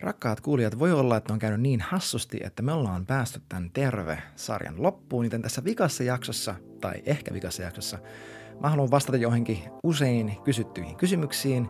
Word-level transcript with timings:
Rakkaat 0.00 0.40
kuulijat, 0.40 0.78
voi 0.78 0.92
olla, 0.92 1.16
että 1.16 1.32
on 1.32 1.38
käynyt 1.38 1.60
niin 1.60 1.80
hassusti, 1.80 2.40
että 2.44 2.62
me 2.62 2.72
ollaan 2.72 3.06
päästy 3.06 3.40
tämän 3.48 3.70
Terve-sarjan 3.70 4.82
loppuun, 4.82 5.24
joten 5.24 5.42
tässä 5.42 5.64
vikassa 5.64 6.02
jaksossa, 6.02 6.54
tai 6.80 7.02
ehkä 7.06 7.34
vikassa 7.34 7.62
jaksossa, 7.62 7.98
mä 8.60 8.68
haluan 8.68 8.90
vastata 8.90 9.16
johonkin 9.16 9.58
usein 9.82 10.36
kysyttyihin 10.44 10.96
kysymyksiin 10.96 11.68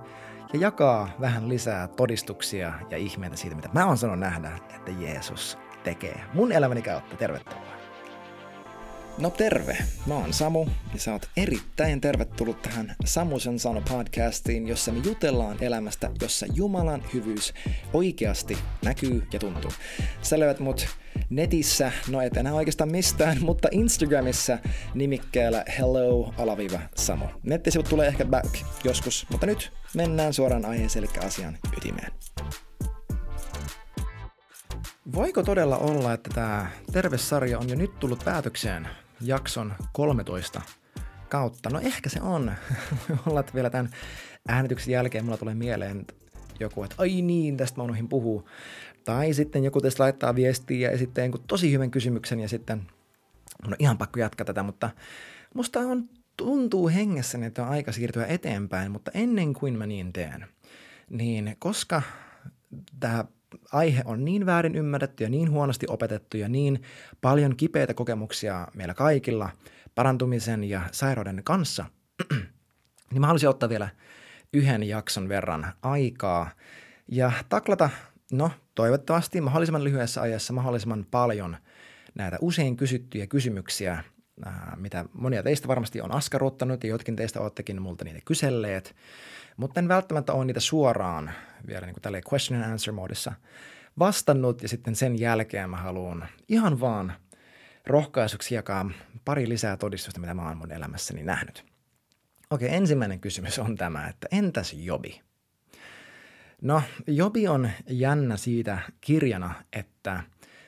ja 0.52 0.58
jakaa 0.60 1.10
vähän 1.20 1.48
lisää 1.48 1.88
todistuksia 1.88 2.72
ja 2.90 2.96
ihmeitä 2.96 3.36
siitä, 3.36 3.56
mitä 3.56 3.68
mä 3.72 3.86
oon 3.86 3.98
sanonut 3.98 4.20
nähdä, 4.20 4.58
että 4.76 4.90
Jeesus 4.90 5.58
tekee 5.84 6.20
mun 6.34 6.52
elämäni 6.52 6.82
kautta. 6.82 7.16
Tervetuloa! 7.16 7.79
No 9.18 9.30
terve, 9.30 9.78
mä 10.06 10.14
oon 10.14 10.32
Samu 10.32 10.66
ja 10.94 11.00
sä 11.00 11.12
oot 11.12 11.28
erittäin 11.36 12.00
tervetullut 12.00 12.62
tähän 12.62 12.94
Samusen 13.04 13.58
sano 13.58 13.82
podcastiin, 13.88 14.68
jossa 14.68 14.92
me 14.92 15.00
jutellaan 15.04 15.56
elämästä, 15.60 16.10
jossa 16.22 16.46
Jumalan 16.54 17.02
hyvyys 17.14 17.54
oikeasti 17.92 18.58
näkyy 18.84 19.26
ja 19.32 19.38
tuntuu. 19.38 19.70
Sä 20.22 20.38
löydät 20.38 20.60
mut 20.60 20.86
netissä, 21.30 21.92
no 22.08 22.20
et 22.20 22.36
enää 22.36 22.54
oikeastaan 22.54 22.90
mistään, 22.90 23.36
mutta 23.44 23.68
Instagramissa 23.70 24.58
nimikkeellä 24.94 25.64
hello-samu. 25.78 27.24
Nettisivut 27.42 27.88
tulee 27.88 28.08
ehkä 28.08 28.24
back 28.24 28.54
joskus, 28.84 29.26
mutta 29.30 29.46
nyt 29.46 29.72
mennään 29.94 30.32
suoraan 30.32 30.64
aiheeseen 30.64 31.04
eli 31.04 31.26
asian 31.26 31.58
ytimeen. 31.76 32.12
Voiko 35.14 35.42
todella 35.42 35.76
olla, 35.76 36.12
että 36.12 36.30
tämä 36.34 36.66
Terve-sarja 36.92 37.58
on 37.58 37.68
jo 37.68 37.76
nyt 37.76 37.98
tullut 37.98 38.24
päätökseen 38.24 38.88
jakson 39.20 39.74
13 39.92 40.62
kautta? 41.28 41.70
No 41.70 41.80
ehkä 41.80 42.10
se 42.10 42.20
on. 42.20 42.52
olla, 43.26 43.40
että 43.40 43.54
vielä 43.54 43.70
tämän 43.70 43.90
äänityksen 44.48 44.92
jälkeen 44.92 45.24
mulla 45.24 45.36
tulee 45.36 45.54
mieleen 45.54 46.06
joku, 46.60 46.84
että 46.84 46.96
ai 46.98 47.22
niin, 47.22 47.56
tästä 47.56 47.76
mä 47.76 47.84
unohdin 47.84 48.08
puhua. 48.08 48.44
Tai 49.04 49.34
sitten 49.34 49.64
joku 49.64 49.80
teistä 49.80 50.02
laittaa 50.02 50.34
viestiä 50.34 50.88
ja 50.88 50.94
esittää 50.94 51.24
jonkun 51.24 51.44
tosi 51.46 51.72
hyvän 51.72 51.90
kysymyksen 51.90 52.40
ja 52.40 52.48
sitten 52.48 52.86
on 53.66 53.76
ihan 53.78 53.98
pakko 53.98 54.20
jatkaa 54.20 54.44
tätä, 54.44 54.62
mutta 54.62 54.90
musta 55.54 55.80
on, 55.80 56.08
tuntuu 56.36 56.88
hengessäni, 56.88 57.46
että 57.46 57.62
on 57.62 57.68
aika 57.68 57.92
siirtyä 57.92 58.26
eteenpäin, 58.26 58.92
mutta 58.92 59.10
ennen 59.14 59.54
kuin 59.54 59.78
mä 59.78 59.86
niin 59.86 60.12
teen, 60.12 60.46
niin 61.10 61.56
koska 61.58 62.02
tämä 63.00 63.24
aihe 63.72 64.02
on 64.04 64.24
niin 64.24 64.46
väärin 64.46 64.74
ymmärretty 64.74 65.24
ja 65.24 65.30
niin 65.30 65.50
huonosti 65.50 65.86
opetettu 65.88 66.36
ja 66.36 66.48
niin 66.48 66.82
paljon 67.20 67.56
kipeitä 67.56 67.94
kokemuksia 67.94 68.68
meillä 68.74 68.94
kaikilla 68.94 69.50
parantumisen 69.94 70.64
ja 70.64 70.82
sairauden 70.92 71.40
kanssa, 71.44 71.84
niin 73.10 73.20
mä 73.20 73.26
haluaisin 73.26 73.48
ottaa 73.48 73.68
vielä 73.68 73.88
yhden 74.52 74.82
jakson 74.82 75.28
verran 75.28 75.72
aikaa 75.82 76.50
ja 77.08 77.32
taklata, 77.48 77.90
no 78.32 78.50
toivottavasti 78.74 79.40
mahdollisimman 79.40 79.84
lyhyessä 79.84 80.20
ajassa 80.20 80.52
mahdollisimman 80.52 81.06
paljon 81.10 81.56
näitä 82.14 82.38
usein 82.40 82.76
kysyttyjä 82.76 83.26
kysymyksiä, 83.26 84.04
mitä 84.76 85.04
monia 85.12 85.42
teistä 85.42 85.68
varmasti 85.68 86.00
on 86.00 86.14
askarruttanut 86.14 86.84
ja 86.84 86.90
jotkin 86.90 87.16
teistä 87.16 87.40
olettekin 87.40 87.82
multa 87.82 88.04
niitä 88.04 88.20
kyselleet– 88.24 88.94
mutta 89.60 89.80
en 89.80 89.88
välttämättä 89.88 90.32
ole 90.32 90.44
niitä 90.44 90.60
suoraan 90.60 91.30
vielä 91.66 91.86
niin 91.86 91.96
kuin 92.02 92.22
question 92.32 92.62
and 92.62 92.72
answer 92.72 92.94
moodissa 92.94 93.32
vastannut 93.98 94.62
ja 94.62 94.68
sitten 94.68 94.96
sen 94.96 95.20
jälkeen 95.20 95.70
mä 95.70 95.76
haluan 95.76 96.28
ihan 96.48 96.80
vaan 96.80 97.12
rohkaisuksi 97.86 98.54
jakaa 98.54 98.90
pari 99.24 99.48
lisää 99.48 99.76
todistusta, 99.76 100.20
mitä 100.20 100.34
mä 100.34 100.48
oon 100.48 100.56
mun 100.56 100.72
elämässäni 100.72 101.22
nähnyt. 101.22 101.64
Okei, 102.50 102.74
ensimmäinen 102.74 103.20
kysymys 103.20 103.58
on 103.58 103.76
tämä, 103.76 104.08
että 104.08 104.28
entäs 104.32 104.72
Jobi? 104.72 105.20
No, 106.62 106.82
Jobi 107.06 107.48
on 107.48 107.70
jännä 107.86 108.36
siitä 108.36 108.78
kirjana, 109.00 109.54
että 109.72 110.22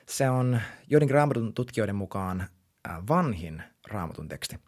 se 0.06 0.30
on 0.30 0.60
joidenkin 0.88 1.14
raamatun 1.14 1.54
tutkijoiden 1.54 1.96
mukaan 1.96 2.48
vanhin 3.08 3.62
raamatun 3.88 4.28
teksti. 4.28 4.58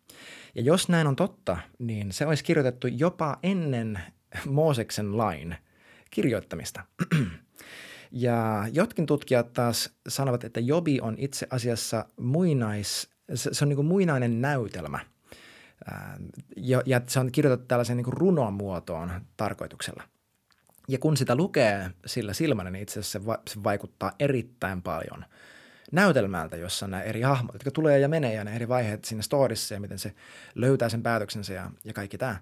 Ja 0.55 0.63
jos 0.63 0.89
näin 0.89 1.07
on 1.07 1.17
totta, 1.17 1.57
niin 1.79 2.13
se 2.13 2.27
olisi 2.27 2.45
kirjoitettu 2.45 2.87
jopa 2.87 3.39
ennen 3.43 4.01
Mooseksen 4.47 5.17
lain 5.17 5.57
kirjoittamista. 6.11 6.83
ja 8.11 8.69
jotkin 8.73 9.07
tutkijat 9.07 9.53
taas 9.53 9.91
sanovat, 10.09 10.45
että 10.45 10.61
Jobi 10.61 11.01
on 11.01 11.15
itse 11.19 11.47
asiassa 11.51 12.05
muinais, 12.21 13.11
se, 13.35 13.51
on 13.63 13.69
niin 13.69 13.77
kuin 13.77 13.87
muinainen 13.87 14.41
näytelmä. 14.41 15.01
Ja, 16.57 16.83
ja 16.87 17.01
se 17.07 17.21
on 17.21 17.33
kirjoitettu 17.33 17.67
tällaisen 17.67 17.97
niin 17.97 18.05
kuin 18.05 18.17
runomuotoon 18.17 19.11
tarkoituksella. 19.37 20.03
Ja 20.89 20.99
kun 20.99 21.17
sitä 21.17 21.35
lukee 21.35 21.91
sillä 22.07 22.33
silmällä, 22.33 22.71
niin 22.71 22.83
itse 22.83 23.01
asiassa 23.01 23.39
se 23.51 23.63
vaikuttaa 23.65 24.13
erittäin 24.19 24.83
paljon– 24.83 25.25
näytelmältä, 25.93 26.57
jossa 26.57 26.87
nämä 26.87 27.03
eri 27.03 27.21
hahmot, 27.21 27.55
jotka 27.55 27.71
tulee 27.71 27.99
ja 27.99 28.09
menee 28.09 28.35
ja 28.35 28.45
ne 28.45 28.57
eri 28.57 28.69
vaiheet 28.69 29.05
siinä 29.05 29.23
storissa 29.23 29.75
ja 29.75 29.81
miten 29.81 29.99
se 29.99 30.15
löytää 30.55 30.89
sen 30.89 31.03
päätöksensä 31.03 31.53
ja, 31.53 31.71
ja 31.85 31.93
kaikki 31.93 32.19
tämä. 32.19 32.37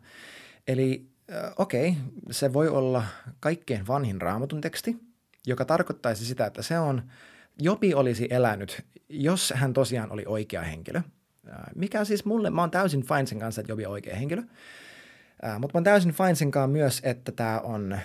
Eli 0.68 1.06
äh, 1.32 1.52
okei, 1.56 1.88
okay, 1.88 2.02
se 2.30 2.52
voi 2.52 2.68
olla 2.68 3.04
kaikkein 3.40 3.86
vanhin 3.86 4.20
raamatun 4.20 4.60
teksti, 4.60 4.96
joka 5.46 5.64
tarkoittaisi 5.64 6.24
sitä, 6.24 6.46
että 6.46 6.62
se 6.62 6.78
on, 6.78 7.02
Jopi 7.58 7.94
olisi 7.94 8.26
elänyt, 8.30 8.84
jos 9.08 9.52
hän 9.56 9.72
tosiaan 9.72 10.12
oli 10.12 10.24
oikea 10.26 10.62
henkilö. 10.62 11.02
Mikä 11.74 12.04
siis 12.04 12.24
mulle, 12.24 12.50
mä 12.50 12.60
oon 12.60 12.70
täysin 12.70 13.06
fine 13.06 13.26
sen 13.26 13.38
kanssa, 13.38 13.60
että 13.60 13.72
Jobi 13.72 13.86
on 13.86 13.92
oikea 13.92 14.16
henkilö. 14.16 14.42
Äh, 15.44 15.60
mutta 15.60 15.74
mä 15.74 15.78
oon 15.78 15.84
täysin 15.84 16.12
fine 16.12 16.34
sen 16.34 16.50
kanssa 16.50 16.68
myös, 16.68 17.00
että 17.04 17.32
tämä 17.32 17.60
on 17.60 17.98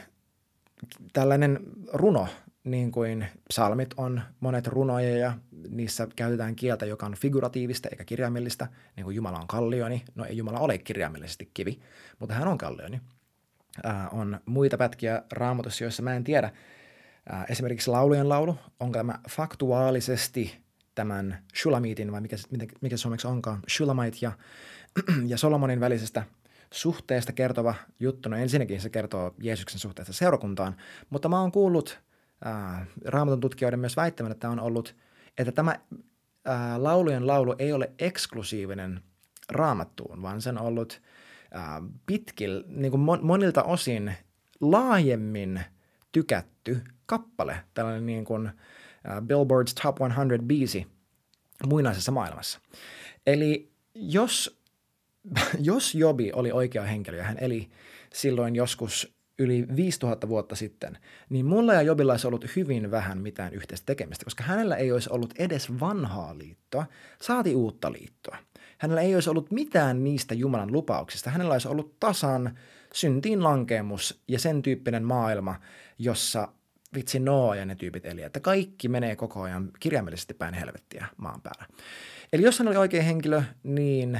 tällainen 1.13 1.59
runo, 1.93 2.27
niin 2.67 2.91
kuin 2.91 3.27
psalmit 3.49 3.93
on 3.97 4.21
monet 4.39 4.67
runoja 4.67 5.17
ja 5.17 5.33
niissä 5.69 6.07
käytetään 6.15 6.55
kieltä, 6.55 6.85
joka 6.85 7.05
on 7.05 7.15
figuratiivista 7.15 7.89
eikä 7.89 8.03
kirjaimellista, 8.03 8.67
niin 8.95 9.03
kuin 9.03 9.15
Jumala 9.15 9.39
on 9.39 9.47
kallioni. 9.47 10.03
No 10.15 10.25
ei 10.25 10.37
Jumala 10.37 10.59
ole 10.59 10.77
kirjaimellisesti 10.77 11.49
kivi, 11.53 11.79
mutta 12.19 12.35
hän 12.35 12.47
on 12.47 12.57
kallioni. 12.57 13.01
Äh, 13.85 14.13
on 14.13 14.39
muita 14.45 14.77
pätkiä 14.77 15.23
raamatussa, 15.31 15.83
joissa 15.83 16.03
mä 16.03 16.15
en 16.15 16.23
tiedä. 16.23 16.51
Äh, 17.33 17.45
esimerkiksi 17.49 17.89
laulujen 17.89 18.29
laulu, 18.29 18.57
onko 18.79 18.97
tämä 18.97 19.19
faktuaalisesti 19.29 20.57
tämän 20.95 21.43
Shulamitin, 21.61 22.11
vai 22.11 22.21
mikä, 22.21 22.35
mikä 22.81 22.97
suomeksi 22.97 23.27
onkaan, 23.27 23.59
Shulamite 23.69 24.17
ja, 24.21 24.31
ja 25.31 25.37
Solomonin 25.37 25.79
välisestä 25.79 26.23
suhteesta 26.71 27.33
kertova 27.33 27.75
juttu. 27.99 28.29
No 28.29 28.37
ensinnäkin 28.37 28.81
se 28.81 28.89
kertoo 28.89 29.35
Jeesuksen 29.41 29.79
suhteesta 29.79 30.13
seurakuntaan, 30.13 30.75
mutta 31.09 31.29
mä 31.29 31.41
oon 31.41 31.51
kuullut– 31.51 31.99
äh, 32.45 32.87
raamatun 33.05 33.39
tutkijoiden 33.39 33.79
myös 33.79 33.97
väittämään, 33.97 34.31
että 34.31 34.49
on 34.49 34.59
ollut, 34.59 34.95
että 35.37 35.51
tämä 35.51 35.71
äh, 35.71 36.77
laulujen 36.77 37.27
laulu 37.27 37.55
ei 37.59 37.73
ole 37.73 37.91
eksklusiivinen 37.99 39.01
raamattuun, 39.49 40.21
vaan 40.21 40.41
se 40.41 40.49
on 40.49 40.61
ollut 40.61 41.01
äh, 41.55 41.63
pitkil, 42.05 42.63
niin 42.67 42.91
kuin 42.91 43.01
monilta 43.21 43.63
osin 43.63 44.13
laajemmin 44.61 45.61
tykätty 46.11 46.81
kappale, 47.05 47.59
tällainen 47.73 48.05
niin 48.05 48.25
kuin 48.25 48.47
äh, 48.47 48.53
Billboard's 49.17 49.81
Top 49.81 49.97
100 49.97 50.43
biisi 50.43 50.87
muinaisessa 51.67 52.11
maailmassa. 52.11 52.59
Eli 53.27 53.71
jos, 53.95 54.61
jos 55.59 55.95
Jobi 55.95 56.31
oli 56.33 56.51
oikea 56.51 56.83
henkilö 56.83 57.17
ja 57.17 57.23
hän 57.23 57.37
eli 57.41 57.69
silloin 58.13 58.55
joskus 58.55 59.16
yli 59.39 59.67
5000 59.75 60.29
vuotta 60.29 60.55
sitten, 60.55 60.97
niin 61.29 61.45
mulla 61.45 61.73
ja 61.73 61.81
Jobilla 61.81 62.13
olisi 62.13 62.27
ollut 62.27 62.55
hyvin 62.55 62.91
vähän 62.91 63.21
mitään 63.21 63.53
yhteistä 63.53 63.85
tekemistä, 63.85 64.25
koska 64.25 64.43
hänellä 64.43 64.75
ei 64.75 64.91
olisi 64.91 65.09
ollut 65.11 65.33
edes 65.39 65.79
vanhaa 65.79 66.37
liittoa, 66.37 66.85
saati 67.21 67.55
uutta 67.55 67.91
liittoa. 67.91 68.37
Hänellä 68.77 69.01
ei 69.01 69.15
olisi 69.15 69.29
ollut 69.29 69.51
mitään 69.51 70.03
niistä 70.03 70.35
Jumalan 70.35 70.71
lupauksista. 70.71 71.29
Hänellä 71.29 71.53
olisi 71.53 71.67
ollut 71.67 71.99
tasan 71.99 72.57
syntiin 72.93 73.43
lankeemus 73.43 74.23
ja 74.27 74.39
sen 74.39 74.61
tyyppinen 74.61 75.03
maailma, 75.03 75.55
jossa 75.99 76.47
vitsi 76.93 77.19
Noa 77.19 77.55
ja 77.55 77.65
ne 77.65 77.75
tyypit 77.75 78.05
eli, 78.05 78.21
että 78.21 78.39
kaikki 78.39 78.87
menee 78.87 79.15
koko 79.15 79.41
ajan 79.41 79.71
kirjaimellisesti 79.79 80.33
päin 80.33 80.53
helvettiä 80.53 81.05
maan 81.17 81.41
päällä. 81.41 81.65
Eli 82.33 82.43
jos 82.43 82.59
hän 82.59 82.67
oli 82.67 82.77
oikea 82.77 83.03
henkilö, 83.03 83.43
niin, 83.63 84.19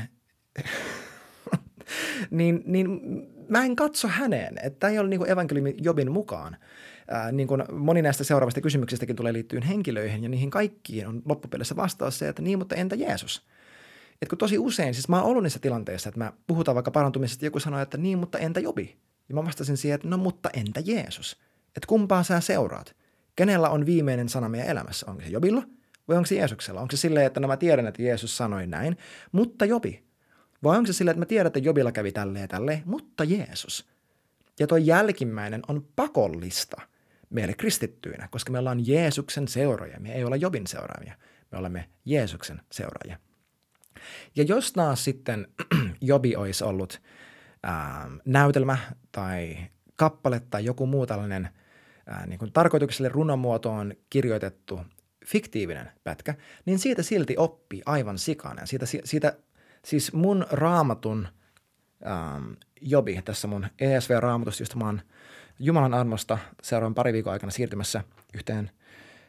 niin, 2.31 2.63
niin 2.65 2.99
mä 3.49 3.65
en 3.65 3.75
katso 3.75 4.07
häneen. 4.07 4.55
Että 4.63 4.79
tämä 4.79 4.91
ei 4.91 4.99
ole 4.99 5.09
niin 5.09 5.19
kuin 5.19 5.31
evankeliumi 5.31 5.75
Jobin 5.81 6.11
mukaan. 6.11 6.57
Ää, 7.07 7.31
niin 7.31 7.47
kuin 7.47 7.63
moni 7.71 8.01
näistä 8.01 8.23
seuraavista 8.23 8.61
kysymyksistäkin 8.61 9.15
tulee 9.15 9.33
liittyen 9.33 9.63
henkilöihin 9.63 10.23
ja 10.23 10.29
niihin 10.29 10.49
kaikkiin 10.49 11.07
on 11.07 11.21
loppupeleissä 11.25 11.75
vastaus 11.75 12.19
se, 12.19 12.29
että 12.29 12.41
niin, 12.41 12.59
mutta 12.59 12.75
entä 12.75 12.95
Jeesus? 12.95 13.45
Et 14.21 14.29
kun 14.29 14.37
tosi 14.37 14.57
usein, 14.57 14.93
siis 14.93 15.09
mä 15.09 15.21
oon 15.21 15.25
ollut 15.25 15.43
niissä 15.43 15.59
tilanteissa, 15.59 16.09
että 16.09 16.19
mä 16.19 16.33
puhutaan 16.47 16.75
vaikka 16.75 16.91
parantumisesta, 16.91 17.45
joku 17.45 17.59
sanoo, 17.59 17.79
että 17.79 17.97
niin, 17.97 18.17
mutta 18.17 18.37
entä 18.37 18.59
Jobi? 18.59 18.97
Ja 19.29 19.35
mä 19.35 19.45
vastasin 19.45 19.77
siihen, 19.77 19.95
että 19.95 20.07
no 20.07 20.17
mutta 20.17 20.49
entä 20.53 20.81
Jeesus? 20.85 21.37
Että 21.75 21.87
kumpaa 21.87 22.23
sä 22.23 22.39
seuraat? 22.39 22.95
Kenellä 23.35 23.69
on 23.69 23.85
viimeinen 23.85 24.29
sana 24.29 24.49
meidän 24.49 24.69
elämässä? 24.69 25.05
Onko 25.09 25.21
se 25.21 25.29
Jobilla 25.29 25.63
vai 26.07 26.17
onko 26.17 26.25
se 26.25 26.35
Jeesuksella? 26.35 26.81
Onko 26.81 26.91
se 26.91 26.97
silleen, 26.97 27.25
että 27.25 27.39
no 27.39 27.47
mä 27.47 27.57
tiedän, 27.57 27.87
että 27.87 28.01
Jeesus 28.01 28.37
sanoi 28.37 28.67
näin, 28.67 28.97
mutta 29.31 29.65
Jobi, 29.65 30.06
vai 30.63 30.77
onko 30.77 30.87
se 30.87 30.93
sillä, 30.93 31.11
että 31.11 31.19
mä 31.19 31.25
tiedän, 31.25 31.47
että 31.47 31.59
Jobilla 31.59 31.91
kävi 31.91 32.11
tälleen 32.11 32.41
ja 32.41 32.47
tälleen, 32.47 32.81
mutta 32.85 33.23
Jeesus. 33.23 33.87
Ja 34.59 34.67
tuo 34.67 34.77
jälkimmäinen 34.77 35.61
on 35.67 35.87
pakollista. 35.95 36.81
meille 37.29 37.53
kristittyinä, 37.53 38.27
koska 38.31 38.51
me 38.51 38.59
ollaan 38.59 38.87
Jeesuksen 38.87 39.47
seuraajia. 39.47 39.99
Me 39.99 40.13
ei 40.13 40.23
olla 40.23 40.35
Jobin 40.35 40.67
seuraajia, 40.67 41.13
me 41.51 41.57
olemme 41.57 41.89
Jeesuksen 42.05 42.61
seuraajia. 42.71 43.17
Ja 44.35 44.43
jos 44.43 44.73
taas 44.73 45.03
sitten 45.03 45.47
Jobi 46.01 46.35
olisi 46.35 46.63
ollut 46.63 47.01
ää, 47.63 48.09
näytelmä 48.25 48.77
tai 49.11 49.57
kappale 49.95 50.41
tai 50.49 50.65
joku 50.65 50.85
muu 50.85 51.05
tällainen 51.05 51.49
ää, 52.07 52.25
niin 52.25 52.39
kuin 52.39 52.53
tarkoitukselle 52.53 53.09
runomuotoon 53.09 53.93
kirjoitettu 54.09 54.79
fiktiivinen 55.25 55.91
pätkä, 56.03 56.35
niin 56.65 56.79
siitä 56.79 57.03
silti 57.03 57.35
oppii 57.37 57.81
aivan 57.85 58.17
sikana. 58.17 58.65
Siitä, 58.65 58.85
siitä 59.03 59.37
siis 59.87 60.13
mun 60.13 60.45
raamatun 60.51 61.27
ähm, 62.07 62.51
jobi 62.81 63.21
tässä 63.25 63.47
mun 63.47 63.67
ESV-raamatusta, 63.79 64.61
josta 64.61 64.77
mä 64.77 64.85
oon 64.85 65.01
Jumalan 65.59 65.93
armosta 65.93 66.37
seuraavan 66.63 66.95
pari 66.95 67.13
viikon 67.13 67.33
aikana 67.33 67.51
siirtymässä 67.51 68.03
yhteen 68.33 68.71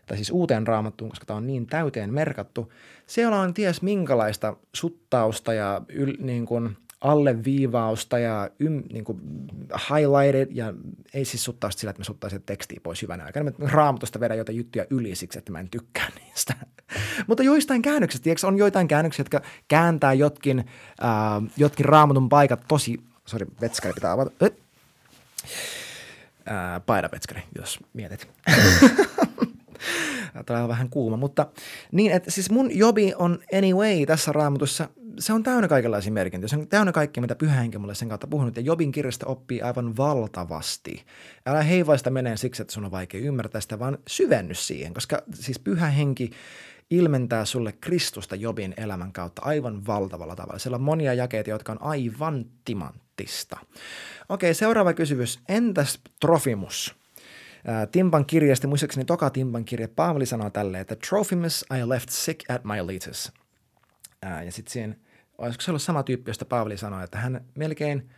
tai 0.07 0.17
siis 0.17 0.31
uuteen 0.31 0.67
raamattuun, 0.67 1.11
koska 1.11 1.27
tämä 1.27 1.37
on 1.37 1.47
niin 1.47 1.67
täyteen 1.67 2.15
merkattu. 2.15 2.73
Siellä 3.07 3.41
on 3.41 3.55
ties 3.55 3.83
minkälaista 3.83 4.57
suttausta 4.75 5.55
ja 5.55 5.81
yl, 5.89 6.15
niin 6.19 6.47
kuin– 6.47 6.77
alleviivausta 7.01 8.19
ja 8.19 8.51
ym, 8.61 8.83
niin 8.93 9.05
kuin 9.05 9.21
highlighted, 9.91 10.49
ja 10.51 10.75
ei 11.15 11.25
siis 11.25 11.45
suttaa 11.45 11.71
sillä, 11.71 11.91
että 11.91 12.01
me 12.01 12.05
suttaisiin 12.05 12.43
tekstiä 12.43 12.81
pois 12.83 13.03
hyvänä 13.03 13.25
aikana. 13.25 13.53
Mä 13.59 13.69
raamatusta 13.69 14.21
vedän 14.21 14.39
jotain 14.39 14.59
juttuja 14.59 14.85
yli 14.91 15.15
siksi, 15.15 15.39
että 15.39 15.53
mä 15.53 15.61
en 15.61 15.71
tykkää 15.71 16.09
niistä. 16.25 16.55
Mutta 17.27 17.43
joistain 17.43 17.83
käännöksistä, 17.83 18.25
tiedätkö, 18.25 18.47
on 18.47 18.59
joitain 18.59 18.89
käännöksiä, 18.89 19.21
jotka 19.21 19.41
kääntää 19.69 20.13
jotkin, 20.13 20.59
äh, 20.59 20.67
jotkin 21.57 21.87
raamatun 21.87 22.29
paikat 22.29 22.61
tosi, 22.69 23.01
sori, 23.27 23.47
vetskari 23.61 23.95
pitää 23.95 24.13
avata. 24.13 24.31
Äh, 24.45 24.51
paidapetskari, 26.87 27.43
jos 27.59 27.79
mietit. 27.93 28.29
Tämä 30.47 30.63
on 30.63 30.69
vähän 30.69 30.89
kuuma, 30.89 31.17
mutta 31.17 31.47
niin, 31.93 32.13
että 32.13 32.31
siis 32.31 32.51
mun 32.51 32.79
jobi 32.79 33.13
on 33.17 33.39
anyway 33.55 34.07
tässä 34.07 34.33
raamatussa 34.33 34.89
se 35.19 35.33
on 35.33 35.43
täynnä 35.43 35.69
kaikenlaisia 35.69 36.13
merkintöjä. 36.13 36.49
Se 36.49 36.57
on 36.57 36.69
täynnä 36.69 36.93
kaikkea, 36.93 37.21
mitä 37.21 37.35
pyhä 37.35 37.61
henki 37.61 37.79
mulle 37.79 37.95
sen 37.95 38.09
kautta 38.09 38.27
puhunut. 38.27 38.57
Ja 38.57 38.63
Jobin 38.63 38.93
kirjasta 38.93 39.27
oppii 39.27 39.63
aivan 39.63 39.97
valtavasti. 39.97 41.05
Älä 41.47 41.63
heivaista 41.63 42.11
menee 42.11 42.37
siksi, 42.37 42.63
että 42.63 42.75
sun 42.75 42.85
on 42.85 42.91
vaikea 42.91 43.21
ymmärtää 43.21 43.61
sitä, 43.61 43.79
vaan 43.79 43.99
syvenny 44.07 44.55
siihen. 44.55 44.95
Koska 44.95 45.23
siis 45.35 45.59
pyhä 45.59 45.87
henki 45.87 46.31
ilmentää 46.91 47.45
sulle 47.45 47.73
Kristusta 47.81 48.37
Jobin 48.37 48.75
elämän 48.77 49.13
kautta 49.13 49.43
aivan 49.43 49.87
valtavalla 49.87 50.37
tavalla. 50.37 50.59
Siellä 50.59 50.77
on 50.77 50.83
monia 50.83 51.15
jakeita, 51.15 51.51
jotka 51.51 51.73
on 51.73 51.83
aivan 51.83 52.47
timanttista. 52.65 53.59
Okei, 54.29 54.55
seuraava 54.55 54.93
kysymys. 54.93 55.41
Entäs 55.49 56.01
Trofimus? 56.21 56.97
Timpan 57.93 58.27
kirjasta, 58.27 58.69
muistaakseni 58.69 59.05
toka 59.05 59.31
Timpan 59.31 59.65
kirja, 59.65 59.89
Paavali 59.89 60.27
sanoo 60.27 60.51
tälleen, 60.51 60.81
että 60.81 60.97
Trophimus 61.09 61.65
I 61.79 61.89
left 61.89 62.09
sick 62.09 62.51
at 62.51 62.65
Miletus. 62.65 63.33
Ja 64.45 64.53
sitten 64.53 64.73
siinä 64.73 64.95
olisiko 65.39 65.63
se 65.63 65.71
ollut 65.71 65.83
sama 65.83 66.03
tyyppi, 66.03 66.31
josta 66.31 66.45
Paavali 66.45 66.77
sanoi, 66.77 67.05
että 67.05 67.19
hän 67.19 67.45
melkein 67.55 68.11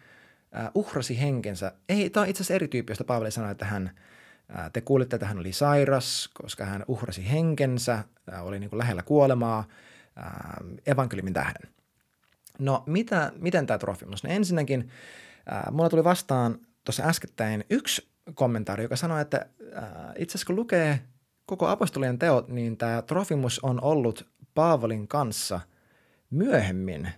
äh, 0.56 0.70
uhrasi 0.74 1.20
henkensä. 1.20 1.72
Ei, 1.88 2.10
tämä 2.10 2.22
on 2.22 2.28
itse 2.28 2.40
asiassa 2.40 2.54
eri 2.54 2.68
tyyppi, 2.68 2.90
josta 2.90 3.04
Paavali 3.04 3.30
sanoi, 3.30 3.50
että 3.50 3.64
hän, 3.64 3.90
äh, 4.58 4.70
te 4.72 4.80
kuulitte, 4.80 5.16
että 5.16 5.26
hän 5.26 5.38
oli 5.38 5.52
sairas, 5.52 6.30
koska 6.34 6.64
hän 6.64 6.84
uhrasi 6.88 7.30
henkensä, 7.30 8.04
äh, 8.32 8.46
oli 8.46 8.60
niin 8.60 8.70
kuin 8.70 8.78
lähellä 8.78 9.02
kuolemaa 9.02 9.64
evankeliumin 10.86 11.32
tähden. 11.32 11.72
No 12.58 12.82
mitä, 12.86 13.32
miten 13.36 13.66
tämä 13.66 13.78
Trofimus? 13.78 14.24
No 14.24 14.30
ensinnäkin 14.30 14.90
äh, 15.52 15.72
mulla 15.72 15.88
tuli 15.88 16.04
vastaan 16.04 16.58
tuossa 16.84 17.02
äskettäin 17.02 17.64
yksi 17.70 18.10
kommentaari, 18.34 18.82
joka 18.82 18.96
sanoi, 18.96 19.20
että 19.20 19.46
itse 20.18 20.32
asiassa 20.32 20.46
kun 20.46 20.56
lukee 20.56 21.00
koko 21.46 21.66
apostolien 21.68 22.18
teot, 22.18 22.48
niin 22.48 22.76
tämä 22.76 23.02
Trofimus 23.02 23.60
on 23.62 23.82
ollut 23.82 24.28
Paavalin 24.54 25.08
kanssa– 25.08 25.60
myöhemmin, 26.30 27.08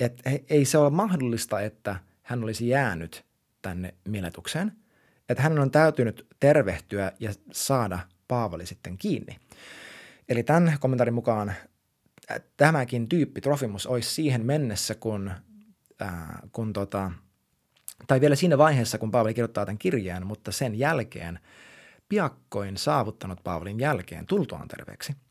että 0.00 0.30
ei 0.48 0.64
se 0.64 0.78
ole 0.78 0.90
mahdollista, 0.90 1.60
että 1.60 1.96
hän 2.22 2.44
olisi 2.44 2.68
jäänyt 2.68 3.24
tänne 3.62 3.94
Miletukseen, 4.08 4.72
että 5.28 5.42
hänen 5.42 5.58
on 5.58 5.70
täytynyt 5.70 6.26
tervehtyä 6.40 7.12
ja 7.20 7.32
saada 7.52 7.98
Paavali 8.28 8.66
sitten 8.66 8.98
kiinni. 8.98 9.38
Eli 10.28 10.42
tämän 10.42 10.76
kommentaarin 10.80 11.14
mukaan 11.14 11.54
tämäkin 12.56 13.08
tyyppi, 13.08 13.40
Trofimus, 13.40 13.86
olisi 13.86 14.14
siihen 14.14 14.46
mennessä, 14.46 14.94
kun, 14.94 15.30
ää, 16.00 16.48
kun 16.52 16.72
tota, 16.72 17.12
tai 18.06 18.20
vielä 18.20 18.36
siinä 18.36 18.58
vaiheessa, 18.58 18.98
kun 18.98 19.10
Paavali 19.10 19.34
kirjoittaa 19.34 19.66
tämän 19.66 19.78
kirjeen, 19.78 20.26
mutta 20.26 20.52
sen 20.52 20.78
jälkeen, 20.78 21.38
piakkoin 22.08 22.76
saavuttanut 22.76 23.40
Paavalin 23.44 23.80
jälkeen 23.80 24.26
tultuaan 24.26 24.68
terveeksi– 24.68 25.12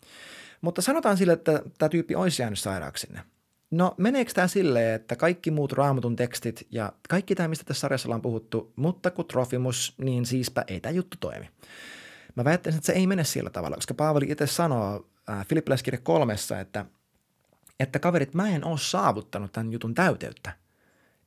mutta 0.62 0.82
sanotaan 0.82 1.18
sille, 1.18 1.34
että 1.34 1.62
tämä 1.78 1.90
tyyppi 1.90 2.16
olisi 2.16 2.42
jäänyt 2.42 2.60
sairaaksi 2.60 3.08
sinne. 3.08 3.22
No 3.72 3.96
meneekö 3.98 4.32
tämä 4.34 4.48
silleen, 4.48 4.96
että 4.96 5.16
kaikki 5.16 5.52
muut 5.52 5.74
raamatun 5.74 6.16
tekstit 6.16 6.68
ja 6.72 6.94
kaikki 7.10 7.36
tämä, 7.36 7.48
mistä 7.48 7.66
tässä 7.66 7.82
sarjassa 7.82 8.08
ollaan 8.08 8.22
puhuttu, 8.22 8.74
mutta 8.76 9.12
kun 9.12 9.28
Trofimus, 9.28 9.96
niin 9.98 10.26
siispä 10.26 10.64
ei 10.68 10.80
tämä 10.80 10.94
juttu 10.94 11.18
toimi. 11.20 11.50
Mä 12.36 12.44
väittäisin, 12.44 12.78
että 12.78 12.86
se 12.86 12.94
ei 12.94 13.08
mene 13.08 13.24
sillä 13.24 13.50
tavalla, 13.50 13.76
koska 13.76 13.94
Paavali 13.94 14.26
itse 14.30 14.48
sanoo 14.48 15.08
äh, 15.30 15.48
Filippiläiskirja 15.48 16.00
kolmessa, 16.04 16.60
että, 16.60 16.86
että 17.80 18.00
kaverit, 18.00 18.34
mä 18.34 18.50
en 18.50 18.64
ole 18.64 18.78
saavuttanut 18.78 19.52
tämän 19.52 19.72
jutun 19.72 19.94
täyteyttä. 19.94 20.52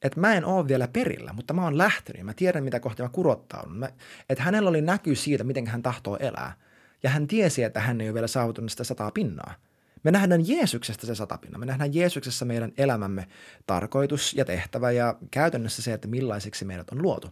Että 0.02 0.20
mä 0.20 0.34
en 0.34 0.44
ole 0.44 0.68
vielä 0.68 0.88
perillä, 0.88 1.32
mutta 1.32 1.54
mä 1.54 1.64
oon 1.64 1.78
lähtenyt 1.78 2.18
ja 2.18 2.24
mä 2.24 2.34
tiedän, 2.34 2.64
mitä 2.64 2.80
kohti 2.80 3.02
mä 3.02 3.08
kurottaudun. 3.08 3.88
Että 4.28 4.44
hänellä 4.44 4.70
oli 4.70 4.80
näky 4.80 5.14
siitä, 5.14 5.44
miten 5.44 5.66
hän 5.66 5.82
tahtoo 5.82 6.16
elää– 6.16 6.52
ja 7.02 7.10
hän 7.10 7.26
tiesi, 7.26 7.62
että 7.62 7.80
hän 7.80 8.00
ei 8.00 8.08
ole 8.08 8.14
vielä 8.14 8.26
saavuttanut 8.26 8.70
sitä 8.70 8.84
sataa 8.84 9.10
pinnaa. 9.10 9.54
Me 10.02 10.10
nähdään 10.10 10.48
Jeesuksesta 10.48 11.06
se 11.06 11.14
sata 11.14 11.38
pinnaa. 11.38 11.58
Me 11.58 11.66
nähdään 11.66 11.94
Jeesuksessa 11.94 12.44
meidän 12.44 12.72
elämämme 12.78 13.28
tarkoitus 13.66 14.34
ja 14.34 14.44
tehtävä 14.44 14.90
ja 14.90 15.14
käytännössä 15.30 15.82
se, 15.82 15.92
että 15.92 16.08
millaiseksi 16.08 16.64
meidät 16.64 16.90
on 16.90 17.02
luotu. 17.02 17.28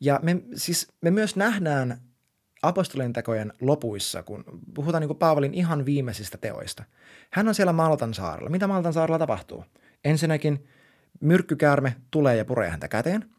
Ja 0.00 0.20
me, 0.22 0.42
siis 0.54 0.88
me 1.00 1.10
myös 1.10 1.36
nähdään 1.36 2.00
apostolien 2.62 3.12
tekojen 3.12 3.52
lopuissa, 3.60 4.22
kun 4.22 4.44
puhutaan 4.74 5.00
niin 5.00 5.08
kuin 5.08 5.18
Paavalin 5.18 5.54
ihan 5.54 5.86
viimeisistä 5.86 6.38
teoista. 6.38 6.84
Hän 7.30 7.48
on 7.48 7.54
siellä 7.54 7.72
Maltan 7.72 8.14
saarella. 8.14 8.50
Mitä 8.50 8.66
Maltan 8.66 8.92
saarella 8.92 9.18
tapahtuu? 9.18 9.64
Ensinnäkin 10.04 10.66
myrkkykäärme 11.20 11.96
tulee 12.10 12.36
ja 12.36 12.44
puree 12.44 12.70
häntä 12.70 12.88
käteen. 12.88 13.30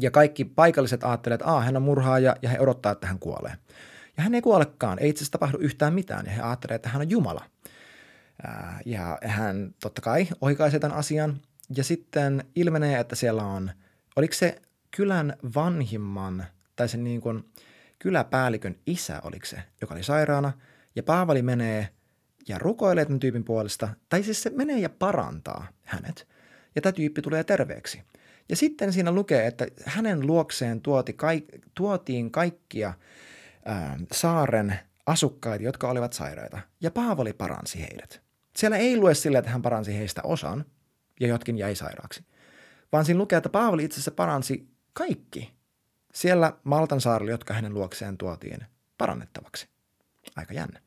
Ja 0.00 0.10
kaikki 0.10 0.44
paikalliset 0.44 1.04
ajattelevat, 1.04 1.40
että 1.40 1.60
hän 1.60 1.76
on 1.76 1.82
murhaaja 1.82 2.36
ja 2.42 2.48
he 2.48 2.60
odottaa, 2.60 2.92
että 2.92 3.06
hän 3.06 3.18
kuolee. 3.18 3.52
Ja 4.16 4.22
hän 4.22 4.34
ei 4.34 4.42
kuolekaan, 4.42 4.98
ei 4.98 5.08
itse 5.08 5.18
asiassa 5.18 5.32
tapahdu 5.32 5.58
yhtään 5.58 5.94
mitään, 5.94 6.26
ja 6.26 6.32
he 6.32 6.42
ajattelevat, 6.42 6.76
että 6.76 6.88
hän 6.88 7.02
on 7.02 7.10
Jumala. 7.10 7.44
Ja 8.86 9.18
hän 9.24 9.74
totta 9.80 10.00
kai 10.00 10.28
oikaisee 10.40 10.80
tämän 10.80 10.96
asian, 10.96 11.40
ja 11.76 11.84
sitten 11.84 12.44
ilmenee, 12.56 13.00
että 13.00 13.16
siellä 13.16 13.44
on, 13.44 13.70
oliko 14.16 14.34
se 14.34 14.62
kylän 14.96 15.36
vanhimman, 15.54 16.44
tai 16.76 16.88
sen 16.88 17.04
niin 17.04 17.20
kuin 17.20 17.44
kyläpäällikön 17.98 18.76
isä, 18.86 19.20
oliko 19.24 19.46
se, 19.46 19.62
joka 19.80 19.94
oli 19.94 20.02
sairaana, 20.02 20.52
ja 20.96 21.02
Paavali 21.02 21.42
menee 21.42 21.88
ja 22.48 22.58
rukoilee 22.58 23.04
tämän 23.04 23.20
tyypin 23.20 23.44
puolesta, 23.44 23.88
tai 24.08 24.22
siis 24.22 24.42
se 24.42 24.50
menee 24.50 24.78
ja 24.78 24.88
parantaa 24.88 25.66
hänet, 25.82 26.28
ja 26.74 26.82
tämä 26.82 26.92
tyyppi 26.92 27.22
tulee 27.22 27.44
terveeksi. 27.44 28.02
Ja 28.48 28.56
sitten 28.56 28.92
siinä 28.92 29.12
lukee, 29.12 29.46
että 29.46 29.66
hänen 29.84 30.26
luokseen 30.26 30.80
tuoti, 30.80 31.12
kaik, 31.12 31.44
tuotiin 31.74 32.30
kaikkia 32.30 32.94
ää, 33.64 33.98
saaren 34.12 34.78
asukkaita, 35.06 35.64
jotka 35.64 35.88
olivat 35.88 36.12
sairaita, 36.12 36.60
ja 36.80 36.90
Paavali 36.90 37.32
paransi 37.32 37.80
heidät. 37.80 38.22
Siellä 38.56 38.76
ei 38.76 38.96
lue 38.96 39.14
sille, 39.14 39.38
että 39.38 39.50
hän 39.50 39.62
paransi 39.62 39.98
heistä 39.98 40.20
osan, 40.24 40.64
ja 41.20 41.28
jotkin 41.28 41.58
jäi 41.58 41.74
sairaaksi, 41.74 42.24
vaan 42.92 43.04
siinä 43.04 43.18
lukee, 43.18 43.36
että 43.36 43.48
Paavali 43.48 43.84
itse 43.84 43.94
asiassa 43.94 44.10
paransi 44.10 44.68
kaikki 44.92 45.54
siellä 46.14 46.52
Maltan 46.64 47.00
saarilla, 47.00 47.30
jotka 47.30 47.54
hänen 47.54 47.74
luokseen 47.74 48.18
tuotiin 48.18 48.58
parannettavaksi. 48.98 49.68
Aika 50.36 50.54
jännä. 50.54 50.80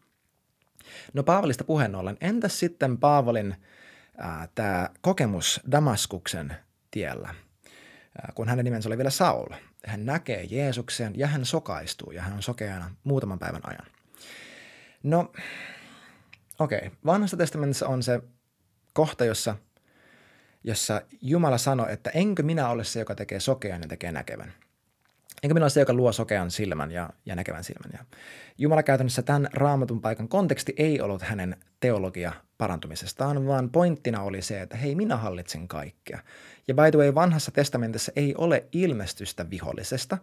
No 1.13 1.23
Paavalista 1.23 1.63
puheen 1.63 1.95
ollen, 1.95 2.17
entäs 2.21 2.59
sitten 2.59 2.97
Paavalin 2.97 3.55
tämä 4.55 4.89
kokemus 5.01 5.61
Damaskuksen 5.71 6.55
tiellä, 6.91 7.35
kun 8.35 8.47
hänen 8.47 8.65
nimensä 8.65 8.89
oli 8.89 8.97
vielä 8.97 9.09
Saul– 9.09 9.49
hän 9.87 10.05
näkee 10.05 10.43
Jeesuksen 10.43 11.13
ja 11.19 11.27
hän 11.27 11.45
sokaistuu 11.45 12.11
ja 12.11 12.21
hän 12.21 12.33
on 12.33 12.43
sokeana 12.43 12.91
muutaman 13.03 13.39
päivän 13.39 13.61
ajan. 13.63 13.87
No, 15.03 15.31
okei. 16.59 16.77
Okay. 16.77 16.89
Vanhassa 17.05 17.37
testamentissa 17.37 17.87
on 17.87 18.03
se 18.03 18.21
kohta, 18.93 19.25
jossa, 19.25 19.55
jossa 20.63 21.01
Jumala 21.21 21.57
sanoi, 21.57 21.93
että 21.93 22.09
enkö 22.09 22.43
minä 22.43 22.69
ole 22.69 22.83
se, 22.83 22.99
joka 22.99 23.15
tekee 23.15 23.39
sokean 23.39 23.81
ja 23.81 23.87
tekee 23.87 24.11
näkevän. 24.11 24.53
Enkö 25.43 25.53
minä 25.53 25.63
ole 25.63 25.69
se, 25.69 25.79
joka 25.79 25.93
luo 25.93 26.11
sokean 26.11 26.51
silmän 26.51 26.91
ja, 26.91 27.09
ja 27.25 27.35
näkevän 27.35 27.63
silmän. 27.63 27.91
Ja 27.93 28.17
Jumala 28.57 28.83
käytännössä 28.83 29.21
tämän 29.21 29.47
raamatun 29.53 30.01
paikan 30.01 30.27
konteksti 30.27 30.73
ei 30.77 31.01
ollut 31.01 31.21
hänen 31.21 31.57
teologia 31.79 32.33
parantumisestaan, 32.57 33.47
vaan 33.47 33.69
pointtina 33.69 34.21
oli 34.21 34.41
se, 34.41 34.61
että 34.61 34.77
hei, 34.77 34.95
minä 34.95 35.17
hallitsen 35.17 35.67
kaikkea. 35.67 36.19
Ja 36.67 36.73
by 36.73 36.91
the 36.91 36.99
way, 36.99 37.15
vanhassa 37.15 37.51
testamentissa 37.51 38.11
ei 38.15 38.35
ole 38.37 38.65
ilmestystä 38.71 39.49
vihollisesta, 39.49 40.17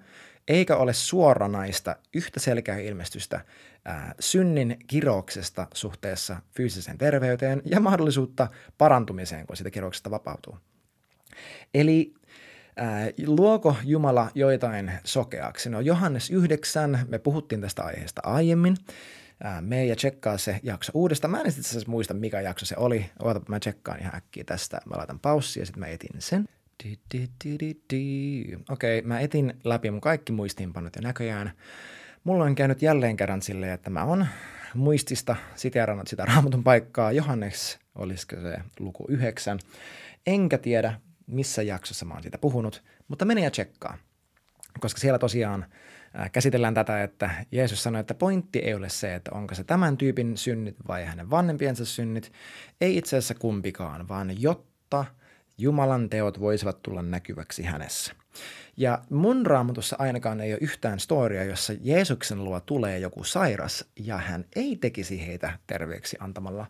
eikä 0.48 0.76
ole 0.76 0.92
suoranaista 0.92 1.96
yhtä 2.14 2.40
selkeää 2.40 2.78
ilmestystä 2.78 3.40
ää, 3.84 4.14
synnin 4.20 4.76
kirouksesta 4.86 5.66
suhteessa 5.74 6.36
fyysiseen 6.56 6.98
terveyteen 6.98 7.62
ja 7.64 7.80
mahdollisuutta 7.80 8.48
parantumiseen, 8.78 9.46
kun 9.46 9.56
siitä 9.56 9.70
kirouksesta 9.70 10.10
vapautuu. 10.10 10.58
Eli 11.74 12.14
ää, 12.76 13.10
luoko 13.26 13.76
Jumala 13.84 14.30
joitain 14.34 14.92
sokeaksi? 15.04 15.70
No 15.70 15.80
Johannes 15.80 16.30
9, 16.30 17.06
me 17.08 17.18
puhuttiin 17.18 17.60
tästä 17.60 17.82
aiheesta 17.82 18.22
aiemmin. 18.24 18.76
Me 19.60 19.86
ja 19.86 19.96
tsekkaa 19.96 20.38
se 20.38 20.60
jakso 20.62 20.92
uudestaan. 20.94 21.30
Mä 21.30 21.40
en 21.40 21.46
itse 21.46 21.60
asiassa 21.60 21.90
muista, 21.90 22.14
mikä 22.14 22.40
jakso 22.40 22.66
se 22.66 22.74
oli. 22.78 23.10
Oota, 23.22 23.40
mä 23.48 23.60
tsekkaan 23.60 24.00
ihan 24.00 24.16
äkkiä 24.16 24.44
tästä. 24.44 24.80
Mä 24.86 24.96
laitan 24.96 25.20
paussia 25.20 25.62
ja 25.62 25.66
sitten 25.66 25.80
mä 25.80 25.86
etin 25.86 26.10
sen. 26.18 26.48
Okei, 28.70 28.98
okay, 28.98 29.08
mä 29.08 29.20
etin 29.20 29.54
läpi 29.64 29.90
mun 29.90 30.00
kaikki 30.00 30.32
muistiinpanot 30.32 30.96
ja 30.96 31.02
näköjään 31.02 31.52
mulla 32.24 32.44
on 32.44 32.54
käynyt 32.54 32.82
jälleen 32.82 33.16
kerran 33.16 33.42
silleen, 33.42 33.72
että 33.72 33.90
mä 33.90 34.04
on 34.04 34.26
muistista 34.74 35.36
siteerannut 35.54 36.08
sitä 36.08 36.24
raamatun 36.34 36.64
paikkaa. 36.64 37.12
Johannes, 37.12 37.78
olisiko 37.94 38.36
se 38.36 38.58
luku 38.78 39.04
yhdeksän. 39.08 39.58
Enkä 40.26 40.58
tiedä, 40.58 41.00
missä 41.26 41.62
jaksossa 41.62 42.04
mä 42.04 42.14
oon 42.14 42.22
siitä 42.22 42.38
puhunut, 42.38 42.82
mutta 43.08 43.24
mene 43.24 43.40
ja 43.40 43.50
tsekkaa. 43.50 43.98
Koska 44.80 45.00
siellä 45.00 45.18
tosiaan 45.18 45.66
käsitellään 46.32 46.74
tätä, 46.74 47.02
että 47.02 47.30
Jeesus 47.52 47.82
sanoi, 47.82 48.00
että 48.00 48.14
pointti 48.14 48.58
ei 48.58 48.74
ole 48.74 48.88
se, 48.88 49.14
että 49.14 49.30
onko 49.34 49.54
se 49.54 49.64
tämän 49.64 49.96
tyypin 49.96 50.36
synnit 50.36 50.76
vai 50.88 51.04
hänen 51.04 51.30
vanhempiensa 51.30 51.84
synnit. 51.84 52.32
Ei 52.80 52.96
itse 52.96 53.16
asiassa 53.16 53.34
kumpikaan, 53.34 54.08
vaan 54.08 54.42
jotta 54.42 55.04
Jumalan 55.58 56.10
teot 56.10 56.40
voisivat 56.40 56.82
tulla 56.82 57.02
näkyväksi 57.02 57.62
hänessä. 57.62 58.14
Ja 58.76 58.98
mun 59.10 59.46
raamatussa 59.46 59.96
ainakaan 59.98 60.40
ei 60.40 60.52
ole 60.52 60.58
yhtään 60.62 61.00
storia, 61.00 61.44
jossa 61.44 61.72
Jeesuksen 61.80 62.44
luo 62.44 62.60
tulee 62.60 62.98
joku 62.98 63.24
sairas 63.24 63.84
ja 64.00 64.18
hän 64.18 64.44
ei 64.56 64.76
tekisi 64.76 65.26
heitä 65.26 65.58
terveeksi 65.66 66.16
antamalla 66.20 66.66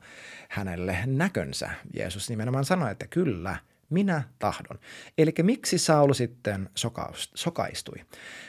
hänelle 0.48 0.98
näkönsä. 1.06 1.70
Jeesus 1.94 2.30
nimenomaan 2.30 2.64
sanoi, 2.64 2.92
että 2.92 3.06
kyllä, 3.06 3.56
minä 3.94 4.22
tahdon. 4.38 4.78
Eli 5.18 5.34
miksi 5.42 5.78
Saul 5.78 6.12
sitten 6.12 6.68
sokaistui? 7.34 8.04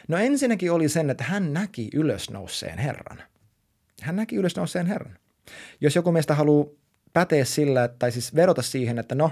No 0.07 0.17
ensinnäkin 0.17 0.71
oli 0.71 0.89
sen, 0.89 1.09
että 1.09 1.23
hän 1.23 1.53
näki 1.53 1.89
ylösnouseen 1.93 2.77
Herran. 2.77 3.23
Hän 4.01 4.15
näki 4.15 4.35
ylösnouseen 4.35 4.85
Herran. 4.85 5.17
Jos 5.81 5.95
joku 5.95 6.11
meistä 6.11 6.35
haluaa 6.35 6.67
päteä 7.13 7.45
sillä, 7.45 7.87
tai 7.87 8.11
siis 8.11 8.35
verota 8.35 8.61
siihen, 8.61 8.99
että 8.99 9.15
no, 9.15 9.31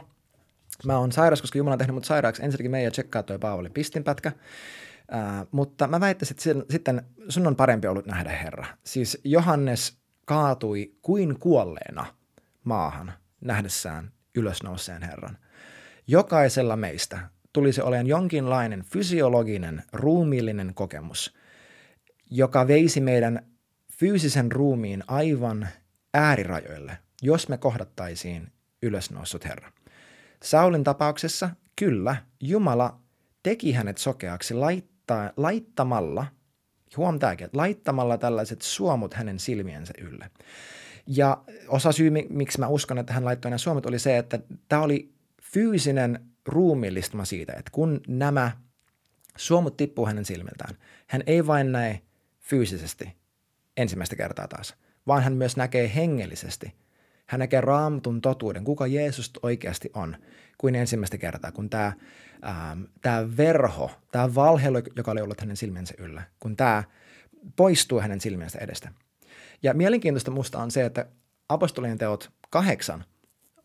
Mä 0.86 0.98
oon 0.98 1.12
sairas, 1.12 1.41
koska 1.41 1.58
Jumala 1.58 1.74
on 1.74 1.77
tehnyt 1.77 1.93
mut 1.93 2.05
sairaaksi. 2.05 2.43
Ensinnäkin 2.43 2.72
meidän 2.72 2.91
tsekkaa 2.91 3.24
toi 3.24 3.39
Paavali 3.39 3.70
pistinpätkä. 3.70 4.32
Uh, 4.32 5.48
mutta 5.51 5.88
mä 5.88 6.00
väittäisin, 6.00 6.34
että 6.34 6.74
sitten 6.74 7.01
sun 7.29 7.48
on 7.48 7.55
parempi 7.55 7.88
ollut 7.88 8.05
nähdä 8.05 8.29
Herra. 8.29 8.65
Siis 8.84 9.22
Johannes 9.24 9.98
kaatui 10.25 10.93
kuin 11.01 11.39
kuolleena 11.39 12.05
maahan 12.63 13.13
nähdessään 13.41 14.12
ylösnouseen 14.36 15.03
Herran. 15.03 15.38
Jokaisella 16.08 16.76
meistä 16.76 17.20
tulisi 17.54 17.82
olemaan 17.82 18.08
jonkinlainen 18.08 18.84
fysiologinen, 18.84 19.84
ruumiillinen 19.94 20.74
kokemus, 20.74 21.34
joka 22.32 22.68
veisi 22.68 23.02
meidän 23.02 23.46
fyysisen 23.92 24.52
ruumiin 24.52 25.04
aivan 25.08 25.68
äärirajoille, 26.14 26.98
jos 27.22 27.50
me 27.50 27.58
kohdattaisiin 27.58 28.52
ylösnoussut 28.84 29.46
Herra. 29.46 29.72
Saulin 30.44 30.84
tapauksessa 30.84 31.50
kyllä 31.76 32.16
Jumala 32.42 33.00
teki 33.44 33.72
hänet 33.72 33.98
sokeaksi 33.98 34.54
laittaa, 34.54 35.32
laittamalla, 35.38 36.26
huom 36.98 37.20
tämäkin, 37.20 37.50
laittamalla 37.54 38.18
tällaiset 38.18 38.62
suomut 38.62 39.14
hänen 39.14 39.40
silmiensä 39.40 39.94
ylle. 40.02 40.32
Ja 41.08 41.44
osa 41.68 41.92
syy, 41.92 42.12
miksi 42.30 42.60
mä 42.60 42.68
uskon, 42.68 42.98
että 42.98 43.14
hän 43.14 43.26
laittoi 43.26 43.50
nämä 43.50 43.58
suomet, 43.58 43.86
oli 43.86 44.00
se, 44.00 44.18
että 44.18 44.40
tämä 44.70 44.82
oli 44.82 45.14
fyysinen 45.54 46.26
ruumiillistuma 46.46 47.26
siitä, 47.26 47.54
että 47.54 47.72
kun 47.72 48.02
nämä 48.08 48.52
suomut 49.38 49.78
tippuu 49.78 50.06
hänen 50.06 50.26
silmiltään, 50.26 50.78
hän 51.08 51.24
ei 51.26 51.48
vain 51.48 51.72
näe 51.72 52.02
fyysisesti 52.40 53.16
ensimmäistä 53.78 54.16
kertaa 54.16 54.48
taas, 54.48 54.76
vaan 55.08 55.24
hän 55.24 55.34
myös 55.34 55.58
näkee 55.58 55.92
hengellisesti– 55.96 56.74
hän 57.26 57.40
näkee 57.40 57.62
raamatun 57.62 58.22
totuuden, 58.22 58.64
kuka 58.64 58.88
Jeesus 58.88 59.32
oikeasti 59.44 59.90
on, 59.94 60.16
kuin 60.58 60.76
ensimmäistä 60.76 61.18
kertaa, 61.18 61.52
kun 61.52 61.70
tämä, 61.70 61.94
ähm, 62.46 62.84
tämä 63.02 63.38
verho, 63.38 63.92
tämä 64.12 64.36
valhelu, 64.36 64.78
joka 64.96 65.12
oli 65.12 65.22
ollut 65.22 65.42
hänen 65.42 65.58
silmiensä 65.58 65.94
yllä, 65.98 66.24
kun 66.40 66.56
tämä 66.56 66.84
poistuu 67.56 68.02
hänen 68.02 68.22
silmiensä 68.22 68.60
edestä. 68.60 68.92
Ja 69.64 69.74
mielenkiintoista 69.74 70.32
musta 70.32 70.60
on 70.60 70.72
se, 70.72 70.86
että 70.86 71.06
apostolien 71.50 71.98
teot 71.98 72.32
kahdeksan 72.50 73.06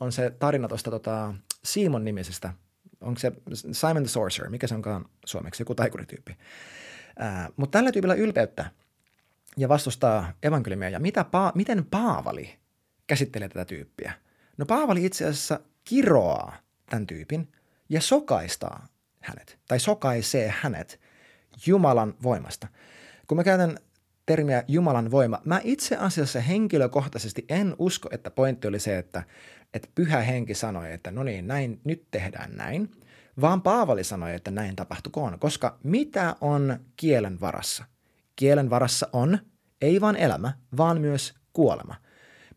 on 0.01 0.13
se 0.13 0.31
tarina 0.31 0.69
tuosta 0.69 0.91
tota, 0.91 1.35
Simon 1.65 2.05
nimisestä, 2.05 2.53
onko 3.01 3.19
se 3.19 3.33
Simon 3.73 4.03
the 4.03 4.09
Sorcerer, 4.09 4.51
mikä 4.51 4.67
se 4.67 4.75
onkaan 4.75 5.05
suomeksi, 5.27 5.63
joku 5.63 5.75
taikurityyppi. 5.75 6.37
Äh, 7.23 7.49
mutta 7.57 7.79
tällä 7.79 7.93
tyypillä 7.93 8.15
ylpeyttä 8.15 8.71
ja 9.57 9.69
vastustaa 9.69 10.33
evankeliumia. 10.43 10.89
Ja 10.89 11.01
mitä 11.01 11.23
pa- 11.23 11.53
miten 11.55 11.85
Paavali– 11.85 12.55
käsittelee 13.09 13.49
tätä 13.49 13.65
tyyppiä? 13.65 14.13
No 14.57 14.67
Paavali 14.67 15.05
itse 15.05 15.25
asiassa 15.25 15.61
kiroaa 15.85 16.57
tämän 16.91 17.07
tyypin 17.07 17.53
ja 17.89 18.01
sokaistaa 18.01 18.87
hänet, 19.21 19.59
tai 19.69 19.81
sokaisee 19.81 20.55
hänet 20.61 21.01
Jumalan 21.67 22.15
voimasta. 22.23 22.69
Kun 23.27 23.37
mä 23.37 23.45
käytän 23.45 23.79
termiä 24.27 24.65
Jumalan 24.69 25.11
voima, 25.11 25.41
mä 25.45 25.61
itse 25.65 25.97
asiassa 25.97 26.41
henkilökohtaisesti 26.41 27.45
en 27.49 27.75
usko, 27.79 28.09
että 28.13 28.31
pointti 28.31 28.69
oli 28.69 28.79
se, 28.79 28.99
että, 28.99 29.23
että 29.75 29.89
pyhä 29.95 30.21
henki 30.21 30.55
sanoi, 30.55 30.93
että 30.93 31.11
no 31.11 31.23
niin, 31.23 31.47
näin, 31.47 31.81
nyt 31.85 32.07
tehdään 32.11 32.57
näin, 32.57 32.91
vaan 33.41 33.63
Paavali 33.63 34.05
sanoi, 34.05 34.35
että 34.35 34.51
näin 34.51 34.77
tapahtukoon, 34.77 35.39
koska 35.39 35.79
mitä 35.83 36.37
on 36.41 36.81
kielen 36.97 37.41
varassa? 37.41 37.85
Kielen 38.37 38.71
varassa 38.71 39.09
on 39.13 39.39
ei 39.81 40.01
vain 40.01 40.17
elämä, 40.17 40.53
vaan 40.77 41.01
myös 41.01 41.35
kuolema– 41.53 41.95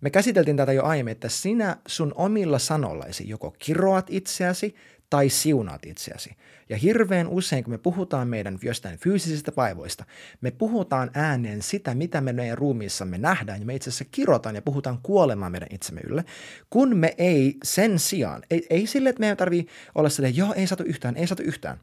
me 0.01 0.09
käsiteltiin 0.09 0.57
tätä 0.57 0.73
jo 0.73 0.83
aiemmin, 0.83 1.11
että 1.11 1.29
sinä 1.29 1.77
sun 1.87 2.13
omilla 2.15 2.59
sanollasi 2.59 3.29
joko 3.29 3.55
kiroat 3.59 4.07
itseäsi 4.09 4.75
tai 5.11 5.29
siunaat 5.29 5.85
itseäsi. 5.85 6.35
Ja 6.69 6.77
hirveän 6.77 7.27
usein, 7.27 7.63
kun 7.63 7.73
me 7.73 7.77
puhutaan 7.77 8.27
meidän 8.27 8.59
jostain 8.61 8.97
fyysisistä 8.97 9.51
vaivoista, 9.57 10.05
me 10.41 10.51
puhutaan 10.51 11.11
ääneen 11.13 11.61
sitä, 11.61 11.95
mitä 11.95 12.21
me 12.21 12.33
meidän 12.33 12.57
ruumiissamme 12.57 13.17
nähdään, 13.17 13.59
ja 13.59 13.65
me 13.65 13.75
itse 13.75 13.89
asiassa 13.89 14.05
kirotaan 14.11 14.55
ja 14.55 14.61
puhutaan 14.61 14.99
kuolemaan 15.03 15.51
meidän 15.51 15.69
itsemme 15.71 16.01
ylle, 16.07 16.25
kun 16.69 16.97
me 16.97 17.15
ei 17.17 17.57
sen 17.63 17.99
sijaan, 17.99 18.41
ei, 18.49 18.67
ei 18.69 18.87
sille, 18.87 19.09
että 19.09 19.19
meidän 19.19 19.37
tarvii 19.37 19.67
olla 19.95 20.09
silleen, 20.09 20.37
joo, 20.37 20.53
ei 20.53 20.67
satu 20.67 20.83
yhtään, 20.83 21.17
ei 21.17 21.27
satu 21.27 21.43
yhtään. 21.43 21.79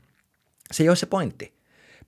Se 0.72 0.82
ei 0.82 0.88
ole 0.88 0.96
se 0.96 1.06
pointti. 1.06 1.58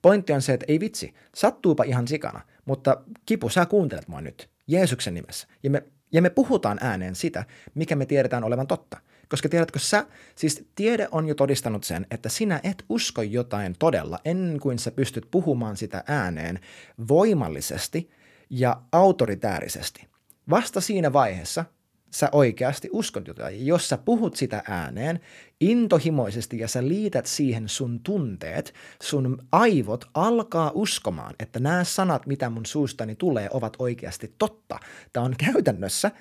Pointti 0.01 0.33
on 0.33 0.41
se, 0.41 0.53
että 0.53 0.65
ei 0.67 0.79
vitsi, 0.79 1.13
sattuupa 1.35 1.83
ihan 1.83 2.07
sikana, 2.07 2.41
mutta 2.65 3.03
kipu, 3.25 3.49
sä 3.49 3.65
kuuntelet 3.65 4.07
mua 4.07 4.21
nyt, 4.21 4.49
Jeesuksen 4.67 5.13
nimessä. 5.13 5.47
Ja 5.63 5.69
me 5.69 5.83
ja 6.13 6.21
me 6.21 6.29
puhutaan 6.29 6.77
ääneen 6.81 7.15
sitä, 7.15 7.45
mikä 7.75 7.95
me 7.95 8.05
tiedetään 8.05 8.43
olevan 8.43 8.67
totta. 8.67 8.97
Koska 9.31 9.49
tiedätkö 9.49 9.79
sä, 9.79 10.05
siis 10.35 10.65
tiede 10.75 11.07
on 11.11 11.27
jo 11.27 11.35
todistanut 11.35 11.83
sen, 11.83 12.07
että 12.11 12.29
sinä 12.29 12.59
et 12.63 12.85
usko 12.89 13.21
jotain 13.21 13.75
todella 13.79 14.19
ennen 14.25 14.59
kuin 14.59 14.79
sä 14.79 14.91
pystyt 14.91 15.27
puhumaan 15.31 15.77
sitä 15.77 16.03
ääneen 16.07 16.59
voimallisesti 17.07 18.09
ja 18.49 18.81
autoritäärisesti. 18.91 20.07
Vasta 20.49 20.81
siinä 20.81 21.13
vaiheessa 21.13 21.65
sä 22.13 22.29
oikeasti 22.31 22.89
uskot 22.91 23.27
jotain. 23.27 23.65
Jos 23.65 23.89
sä 23.89 23.97
puhut 23.97 24.35
sitä 24.35 24.63
ääneen 24.67 25.19
intohimoisesti 25.59 26.59
ja 26.59 26.67
sä 26.67 26.87
liität 26.87 27.25
siihen 27.25 27.69
sun 27.69 27.99
tunteet, 28.03 28.73
sun 29.03 29.47
aivot 29.51 30.05
alkaa 30.13 30.71
uskomaan, 30.73 31.35
että 31.39 31.59
nämä 31.59 31.83
sanat, 31.83 32.27
mitä 32.27 32.49
mun 32.49 32.65
suustani 32.65 33.15
tulee, 33.15 33.49
ovat 33.53 33.75
oikeasti 33.79 34.35
totta. 34.37 34.79
Tämä 35.13 35.25
on 35.25 35.35
käytännössä 35.37 36.11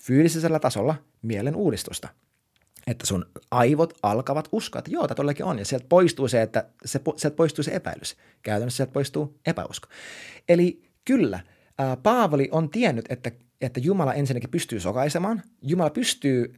fyysisellä 0.00 0.58
tasolla 0.58 0.94
mielen 1.22 1.56
uudistusta. 1.56 2.08
Että 2.90 3.06
sun 3.06 3.26
aivot 3.50 3.94
alkavat 4.02 4.48
uskoa, 4.52 4.78
että 4.78 4.90
joo, 4.90 5.06
tämä 5.08 5.14
todellakin 5.14 5.44
on. 5.44 5.58
Ja 5.58 5.64
sieltä 5.64 5.86
poistuu 5.88 6.28
se, 6.28 6.42
että 6.42 6.66
se, 6.84 7.00
sieltä 7.16 7.36
poistuu 7.36 7.62
se 7.62 7.74
epäilys. 7.74 8.16
Käytännössä 8.42 8.76
sieltä 8.76 8.92
poistuu 8.92 9.38
epäusko. 9.46 9.88
Eli 10.48 10.82
kyllä, 11.04 11.40
Paavali 12.02 12.48
on 12.52 12.70
tiennyt, 12.70 13.04
että 13.08 13.30
että 13.60 13.80
Jumala 13.80 14.14
ensinnäkin 14.14 14.50
pystyy 14.50 14.80
sokaisemaan, 14.80 15.42
Jumala 15.62 15.90
pystyy, 15.90 16.54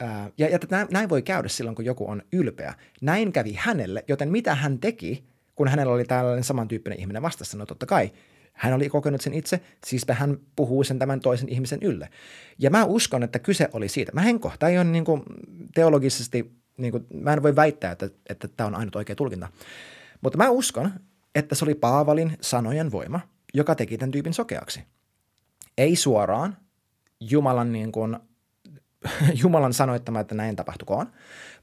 ää, 0.00 0.30
ja, 0.38 0.48
ja 0.48 0.54
että 0.54 0.86
näin 0.90 1.08
voi 1.08 1.22
käydä 1.22 1.48
silloin, 1.48 1.74
kun 1.74 1.84
joku 1.84 2.10
on 2.10 2.22
ylpeä. 2.32 2.74
Näin 3.00 3.32
kävi 3.32 3.54
hänelle, 3.58 4.04
joten 4.08 4.28
mitä 4.28 4.54
hän 4.54 4.78
teki, 4.78 5.24
kun 5.54 5.68
hänellä 5.68 5.92
oli 5.92 6.04
tällainen 6.04 6.44
samantyyppinen 6.44 7.00
ihminen 7.00 7.22
vastassa, 7.22 7.58
no 7.58 7.66
totta 7.66 7.86
kai, 7.86 8.10
hän 8.52 8.72
oli 8.72 8.88
kokenut 8.88 9.20
sen 9.20 9.34
itse, 9.34 9.60
siispä 9.86 10.14
hän 10.14 10.38
puhuu 10.56 10.84
sen 10.84 10.98
tämän 10.98 11.20
toisen 11.20 11.48
ihmisen 11.48 11.78
ylle. 11.82 12.08
Ja 12.58 12.70
mä 12.70 12.84
uskon, 12.84 13.22
että 13.22 13.38
kyse 13.38 13.68
oli 13.72 13.88
siitä. 13.88 14.12
Mä 14.12 14.28
en 14.28 14.40
kohta, 14.40 14.68
ei 14.68 14.78
ole 14.78 14.84
niin 14.84 15.04
kuin 15.04 15.22
teologisesti, 15.74 16.52
niin 16.76 16.92
kuin, 16.92 17.06
mä 17.14 17.32
en 17.32 17.42
voi 17.42 17.56
väittää, 17.56 17.92
että, 17.92 18.10
että 18.28 18.48
tämä 18.48 18.66
on 18.66 18.74
ainut 18.74 18.96
oikea 18.96 19.16
tulkinta. 19.16 19.48
Mutta 20.20 20.38
mä 20.38 20.50
uskon, 20.50 20.92
että 21.34 21.54
se 21.54 21.64
oli 21.64 21.74
Paavalin 21.74 22.38
sanojen 22.40 22.92
voima, 22.92 23.20
joka 23.54 23.74
teki 23.74 23.98
tämän 23.98 24.10
tyypin 24.10 24.34
sokeaksi. 24.34 24.84
Ei 25.78 25.96
suoraan 25.96 26.56
Jumalan, 27.20 27.72
niin 27.72 27.92
kuin, 27.92 28.16
Jumalan 29.42 29.72
sanoittama, 29.72 30.20
että 30.20 30.34
näin 30.34 30.56
tapahtukoon, 30.56 31.12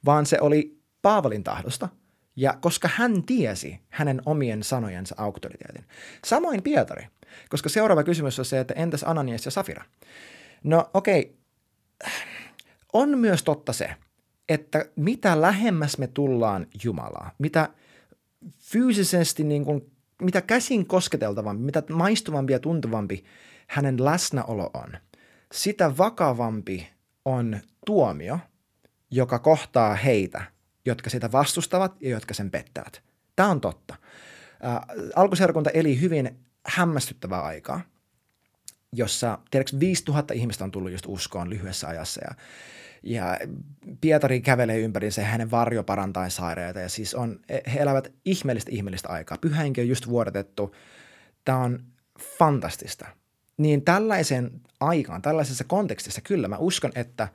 vaan 0.06 0.26
se 0.26 0.38
oli 0.42 0.80
Paavalin 1.02 1.44
tahdosta, 1.44 1.90
ja 2.40 2.54
koska 2.62 2.90
hän 2.96 3.24
tiesi 3.24 3.80
hänen 3.90 4.22
omien 4.26 4.64
sanojensa 4.64 5.16
auktoriteetin. 5.18 5.86
Samoin 6.26 6.64
Pietari, 6.64 7.08
koska 7.50 7.70
seuraava 7.70 8.04
kysymys 8.04 8.40
on 8.40 8.46
se, 8.46 8.60
että 8.60 8.74
entäs 8.74 9.04
Ananias 9.04 9.46
ja 9.46 9.52
Safira? 9.52 9.86
No 10.64 10.90
okei, 10.94 11.20
okay. 11.22 12.14
on 12.94 13.18
myös 13.18 13.44
totta 13.44 13.74
se, 13.74 13.96
että 14.50 14.86
mitä 14.96 15.42
lähemmäs 15.42 15.98
me 15.98 16.08
tullaan 16.08 16.68
Jumalaa, 16.84 17.32
mitä 17.38 17.70
fyysisesti 18.60 19.44
niin 19.44 19.66
kuin, 19.66 19.92
mitä 20.22 20.42
käsin 20.42 20.86
kosketeltavampi, 20.86 21.64
mitä 21.64 21.84
maistuvampi 21.90 22.54
ja 22.54 22.60
tuntuvampi 22.60 23.24
hänen 23.68 24.06
läsnäolo 24.06 24.70
on, 24.74 24.94
sitä 25.54 25.98
vakavampi 25.98 26.90
on 27.26 27.60
tuomio, 27.86 28.40
joka 29.12 29.40
kohtaa 29.40 29.96
heitä, 29.96 30.44
jotka 30.90 31.10
sitä 31.10 31.32
vastustavat 31.32 31.96
ja 32.02 32.10
jotka 32.10 32.34
sen 32.34 32.52
pettävät. 32.52 33.02
Tämä 33.36 33.50
on 33.50 33.62
totta. 33.62 33.96
Alkuseurakunta 35.16 35.70
eli 35.70 36.02
hyvin 36.02 36.40
hämmästyttävää 36.66 37.42
aikaa, 37.42 37.82
jossa 38.94 39.40
tiedätkö, 39.52 39.80
5000 39.80 40.34
ihmistä 40.34 40.64
on 40.64 40.72
tullut 40.72 40.92
just 40.92 41.06
uskoon 41.08 41.50
lyhyessä 41.50 41.88
ajassa 41.88 42.22
ja 42.24 42.36
ja 43.04 43.38
Pietari 44.02 44.42
kävelee 44.42 44.80
ympäriinsä 44.80 45.22
ja 45.22 45.28
hänen 45.28 45.52
varjo 45.52 45.84
parantaa 45.84 46.30
sairaita. 46.30 46.80
Ja 46.80 46.90
siis 46.90 47.14
on, 47.14 47.40
he 47.74 47.80
elävät 47.80 48.14
ihmeellistä 48.26 48.72
ihmeellistä 48.72 49.10
aikaa. 49.10 49.38
Pyhäinkin 49.38 49.82
on 49.82 49.88
just 49.88 50.08
vuodatettu. 50.08 50.76
Tämä 51.46 51.58
on 51.58 51.80
fantastista. 52.38 53.08
Niin 53.58 53.82
tällaisen 53.82 54.52
aikaan, 54.80 55.22
tällaisessa 55.22 55.64
kontekstissa 55.64 56.22
kyllä 56.22 56.48
mä 56.48 56.58
uskon, 56.58 56.92
että, 56.96 57.28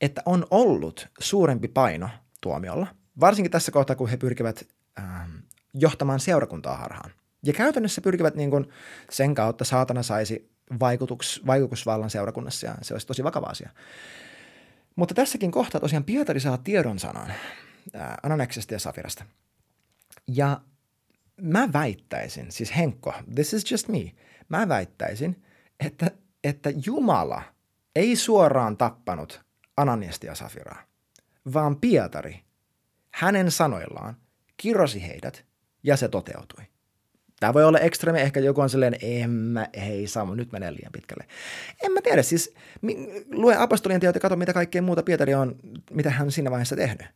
että 0.00 0.22
on 0.26 0.46
ollut 0.50 1.08
suurempi 1.20 1.68
paino 1.68 2.08
tuomiolla. 2.40 2.86
Varsinkin 3.20 3.50
tässä 3.50 3.72
kohtaa, 3.72 3.96
kun 3.96 4.08
he 4.08 4.16
pyrkivät 4.16 4.68
ähm, 4.98 5.30
johtamaan 5.74 6.20
seurakuntaa 6.20 6.76
harhaan. 6.76 7.10
Ja 7.42 7.52
käytännössä 7.52 8.00
pyrkivät 8.00 8.34
niin 8.34 8.50
kuin 8.50 8.68
sen 9.10 9.34
kautta 9.34 9.64
saatana 9.64 10.02
saisi 10.02 10.50
vaikutus, 10.80 11.42
vaikutusvallan 11.46 12.10
seurakunnassa 12.10 12.66
ja 12.66 12.74
se 12.82 12.94
olisi 12.94 13.06
tosi 13.06 13.24
vakava 13.24 13.46
asia. 13.46 13.70
Mutta 14.96 15.14
tässäkin 15.14 15.50
kohtaa 15.50 15.80
tosiaan 15.80 16.04
Pietari 16.04 16.40
saa 16.40 16.58
tiedon 16.58 16.98
sanan 16.98 17.32
Ananeksesta 18.22 18.74
ja 18.74 18.78
Safirasta. 18.78 19.24
Ja 20.26 20.60
mä 21.40 21.68
väittäisin, 21.72 22.52
siis 22.52 22.76
Henkko, 22.76 23.14
this 23.34 23.54
is 23.54 23.70
just 23.70 23.88
me, 23.88 24.12
mä 24.48 24.68
väittäisin, 24.68 25.42
että, 25.80 26.10
että 26.44 26.70
Jumala 26.86 27.42
ei 27.96 28.16
suoraan 28.16 28.76
tappanut 28.76 29.40
Ananiasta 29.76 30.26
ja 30.26 30.34
Safiraa, 30.34 30.82
vaan 31.52 31.76
Pietari 31.76 32.40
hänen 33.10 33.50
sanoillaan 33.50 34.16
kirosi 34.56 35.06
heidät 35.06 35.44
ja 35.82 35.96
se 35.96 36.08
toteutui. 36.08 36.64
Tämä 37.40 37.54
voi 37.54 37.64
olla 37.64 37.78
ekstremi, 37.78 38.20
ehkä 38.20 38.40
joku 38.40 38.60
on 38.60 38.70
silleen, 38.70 38.96
en 39.00 39.30
mä, 39.30 39.66
ei 39.72 40.06
Samu, 40.06 40.34
nyt 40.34 40.52
menee 40.52 40.72
liian 40.72 40.92
pitkälle. 40.92 41.24
En 41.82 41.92
mä 41.92 42.00
tiedä, 42.00 42.22
siis 42.22 42.54
lue 43.30 43.56
apostolien 43.56 44.00
teot 44.00 44.14
ja 44.14 44.20
katso, 44.20 44.36
mitä 44.36 44.52
kaikkea 44.52 44.82
muuta 44.82 45.02
Pietari 45.02 45.34
on, 45.34 45.56
mitä 45.90 46.10
hän 46.10 46.30
siinä 46.30 46.50
vaiheessa 46.50 46.76
tehnyt. 46.76 47.06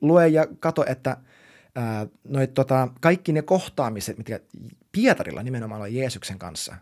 Lue 0.00 0.28
ja 0.28 0.46
kato, 0.60 0.84
että 0.88 1.16
ää, 1.74 2.06
noit, 2.24 2.54
tota, 2.54 2.88
kaikki 3.00 3.32
ne 3.32 3.42
kohtaamiset, 3.42 4.18
mitä 4.18 4.40
Pietarilla 4.92 5.42
nimenomaan 5.42 5.80
on 5.80 5.94
Jeesuksen 5.94 6.38
kanssa, 6.38 6.74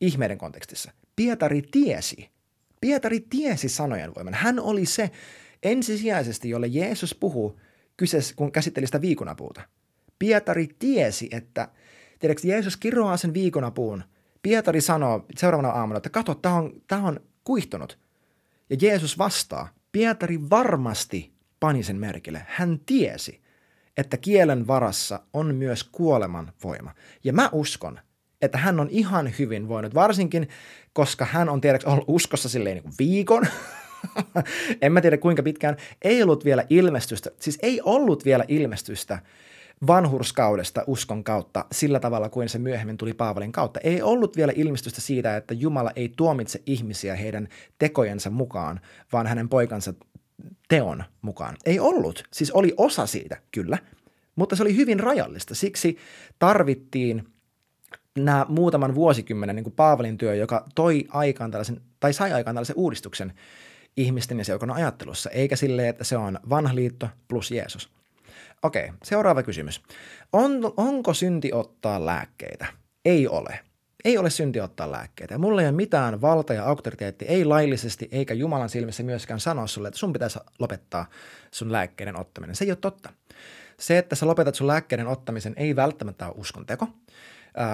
ihmeiden 0.00 0.38
kontekstissa. 0.38 0.92
Pietari 1.16 1.62
tiesi, 1.62 2.30
Pietari 2.80 3.20
tiesi 3.20 3.68
sanojen 3.68 4.14
voiman. 4.14 4.34
Hän 4.34 4.60
oli 4.60 4.86
se 4.86 5.10
ensisijaisesti, 5.62 6.50
jolle 6.50 6.66
Jeesus 6.66 7.14
puhuu, 7.14 7.60
kyseessä, 7.96 8.34
kun 8.36 8.52
käsitteli 8.52 8.86
sitä 8.86 9.00
viikunapuuta. 9.00 9.62
Pietari 10.18 10.68
tiesi, 10.78 11.28
että– 11.32 11.68
Tiedätkö, 12.20 12.48
Jeesus 12.48 12.76
kiroaa 12.76 13.16
sen 13.16 13.34
viikonapuun. 13.34 14.04
Pietari 14.42 14.80
sanoo 14.80 15.26
seuraavana 15.36 15.68
aamuna, 15.68 15.96
että 15.96 16.10
kato, 16.10 16.34
tämä 16.34 16.54
on, 16.54 16.72
tämä 16.86 17.08
on 17.08 17.20
kuihtunut. 17.44 17.98
Ja 18.70 18.76
Jeesus 18.82 19.18
vastaa, 19.18 19.68
Pietari 19.92 20.50
varmasti 20.50 21.32
pani 21.60 21.82
sen 21.82 21.96
merkille. 21.96 22.42
Hän 22.48 22.80
tiesi, 22.86 23.40
että 23.96 24.16
kielen 24.16 24.66
varassa 24.66 25.20
on 25.32 25.54
myös 25.54 25.84
kuoleman 25.84 26.52
voima. 26.64 26.94
Ja 27.24 27.32
mä 27.32 27.48
uskon, 27.52 28.00
että 28.42 28.58
hän 28.58 28.80
on 28.80 28.88
ihan 28.90 29.32
hyvin 29.38 29.68
voinut, 29.68 29.94
varsinkin 29.94 30.48
koska 30.92 31.24
hän 31.24 31.48
on 31.48 31.60
tiedäks 31.60 31.84
ollut 31.84 32.04
uskossa 32.08 32.48
silleen 32.48 32.74
niin 32.74 32.82
kuin 32.82 32.94
viikon, 32.98 33.46
en 34.82 34.92
mä 34.92 35.00
tiedä 35.00 35.16
kuinka 35.16 35.42
pitkään, 35.42 35.76
ei 36.02 36.22
ollut 36.22 36.44
vielä 36.44 36.64
ilmestystä, 36.70 37.30
siis 37.40 37.58
ei 37.62 37.80
ollut 37.84 38.24
vielä 38.24 38.44
ilmestystä 38.48 39.18
vanhurskaudesta 39.86 40.84
uskon 40.86 41.24
kautta 41.24 41.64
sillä 41.72 42.00
tavalla 42.00 42.28
kuin 42.28 42.48
se 42.48 42.58
myöhemmin 42.58 42.96
tuli 42.96 43.14
Paavalin 43.14 43.52
kautta. 43.52 43.80
Ei 43.80 44.02
ollut 44.02 44.36
vielä 44.36 44.52
ilmestystä 44.56 45.00
siitä, 45.00 45.36
että 45.36 45.54
Jumala 45.54 45.90
ei 45.96 46.12
tuomitse 46.16 46.62
ihmisiä 46.66 47.16
heidän 47.16 47.48
tekojensa 47.78 48.30
mukaan, 48.30 48.80
vaan 49.12 49.26
hänen 49.26 49.48
poikansa 49.48 49.94
teon 50.68 51.04
mukaan. 51.22 51.56
Ei 51.66 51.80
ollut. 51.80 52.24
Siis 52.32 52.50
oli 52.50 52.74
osa 52.76 53.06
siitä, 53.06 53.36
kyllä, 53.50 53.78
mutta 54.36 54.56
se 54.56 54.62
oli 54.62 54.76
hyvin 54.76 55.00
rajallista. 55.00 55.54
Siksi 55.54 55.96
tarvittiin 56.38 57.28
nämä 58.18 58.46
muutaman 58.48 58.94
vuosikymmenen 58.94 59.56
niin 59.56 59.64
kuin 59.64 59.74
Paavalin 59.76 60.18
työ, 60.18 60.34
joka 60.34 60.66
toi 60.74 61.04
aikaan 61.08 61.50
tällaisen, 61.50 61.80
tai 62.00 62.12
sai 62.12 62.32
aikaan 62.32 62.54
tällaisen 62.54 62.76
uudistuksen 62.76 63.32
ihmisten 64.02 64.38
ja 64.38 64.44
seurakunnan 64.44 64.76
ajattelussa, 64.76 65.30
eikä 65.30 65.56
silleen, 65.56 65.88
että 65.88 66.04
se 66.04 66.16
on 66.16 66.38
vanha 66.48 66.74
liitto 66.74 67.08
plus 67.28 67.50
Jeesus. 67.50 67.90
Okei, 68.62 68.92
seuraava 69.02 69.42
kysymys. 69.42 69.82
On, 70.32 70.72
onko 70.76 71.14
synti 71.14 71.52
ottaa 71.52 72.06
lääkkeitä? 72.06 72.66
Ei 73.04 73.28
ole. 73.28 73.60
Ei 74.04 74.18
ole 74.18 74.30
synti 74.30 74.60
ottaa 74.60 74.92
lääkkeitä. 74.92 75.38
Mulla 75.38 75.60
ei 75.62 75.66
ole 75.68 75.76
mitään 75.76 76.20
valta 76.20 76.54
ja 76.54 76.64
auktoriteetti, 76.64 77.24
ei 77.24 77.44
laillisesti 77.44 78.08
eikä 78.12 78.34
Jumalan 78.34 78.68
silmissä 78.68 79.02
myöskään 79.02 79.40
sanoa 79.40 79.66
sulle, 79.66 79.88
että 79.88 79.98
sun 79.98 80.12
pitäisi 80.12 80.38
lopettaa 80.58 81.06
sun 81.50 81.72
lääkkeiden 81.72 82.20
ottaminen. 82.20 82.56
Se 82.56 82.64
ei 82.64 82.70
ole 82.70 82.78
totta. 82.80 83.12
Se, 83.78 83.98
että 83.98 84.16
sä 84.16 84.26
lopetat 84.26 84.54
sun 84.54 84.66
lääkkeiden 84.66 85.06
ottamisen, 85.06 85.54
ei 85.56 85.76
välttämättä 85.76 86.26
ole 86.26 86.34
uskonteko. 86.36 86.88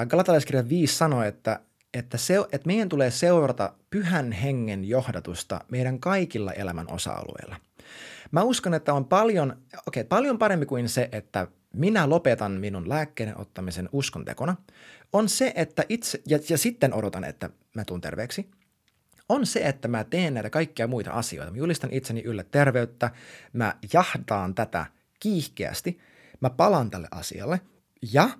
Galatalaiskirja 0.09 0.69
5 0.69 0.97
sanoo, 0.97 1.23
että, 1.23 1.61
että, 1.95 2.19
se, 2.19 2.39
että 2.53 2.67
meidän 2.67 2.89
tulee 2.89 3.11
seurata 3.11 3.75
pyhän 3.91 4.33
hengen 4.33 4.85
johdatusta 4.85 5.61
meidän 5.71 6.01
kaikilla 6.01 6.53
elämän 6.53 6.93
osa-alueilla. 6.93 7.57
Mä 8.31 8.43
uskon, 8.43 8.75
että 8.75 8.95
on 8.95 9.05
paljon, 9.05 9.57
okay, 9.87 10.05
paljon 10.05 10.39
parempi 10.39 10.67
kuin 10.67 10.89
se, 10.89 11.09
että 11.13 11.47
minä 11.73 12.11
lopetan 12.11 12.53
minun 12.53 12.89
lääkkeiden 12.89 13.41
ottamisen 13.41 13.89
uskontekona, 13.93 14.57
on 15.13 15.29
se, 15.29 15.53
että 15.57 15.85
itse, 15.89 16.23
ja, 16.27 16.39
ja 16.49 16.59
sitten 16.59 16.95
odotan, 16.95 17.25
että 17.25 17.51
mä 17.75 17.85
tuun 17.85 18.01
terveeksi, 18.01 18.51
on 19.29 19.47
se, 19.47 19.61
että 19.61 19.89
mä 19.89 20.05
teen 20.05 20.35
näitä 20.35 20.51
kaikkia 20.51 20.87
muita 20.87 21.11
asioita. 21.11 21.51
Mä 21.53 21.59
julistan 21.59 21.93
itseni 21.93 22.23
yllä 22.23 22.45
terveyttä, 22.45 23.11
mä 23.53 23.75
jahdaan 23.93 24.55
tätä 24.55 24.87
kiihkeästi, 25.21 25.99
mä 26.41 26.51
palaan 26.51 26.91
tälle 26.91 27.09
asialle. 27.11 27.61
Ja 28.13 28.31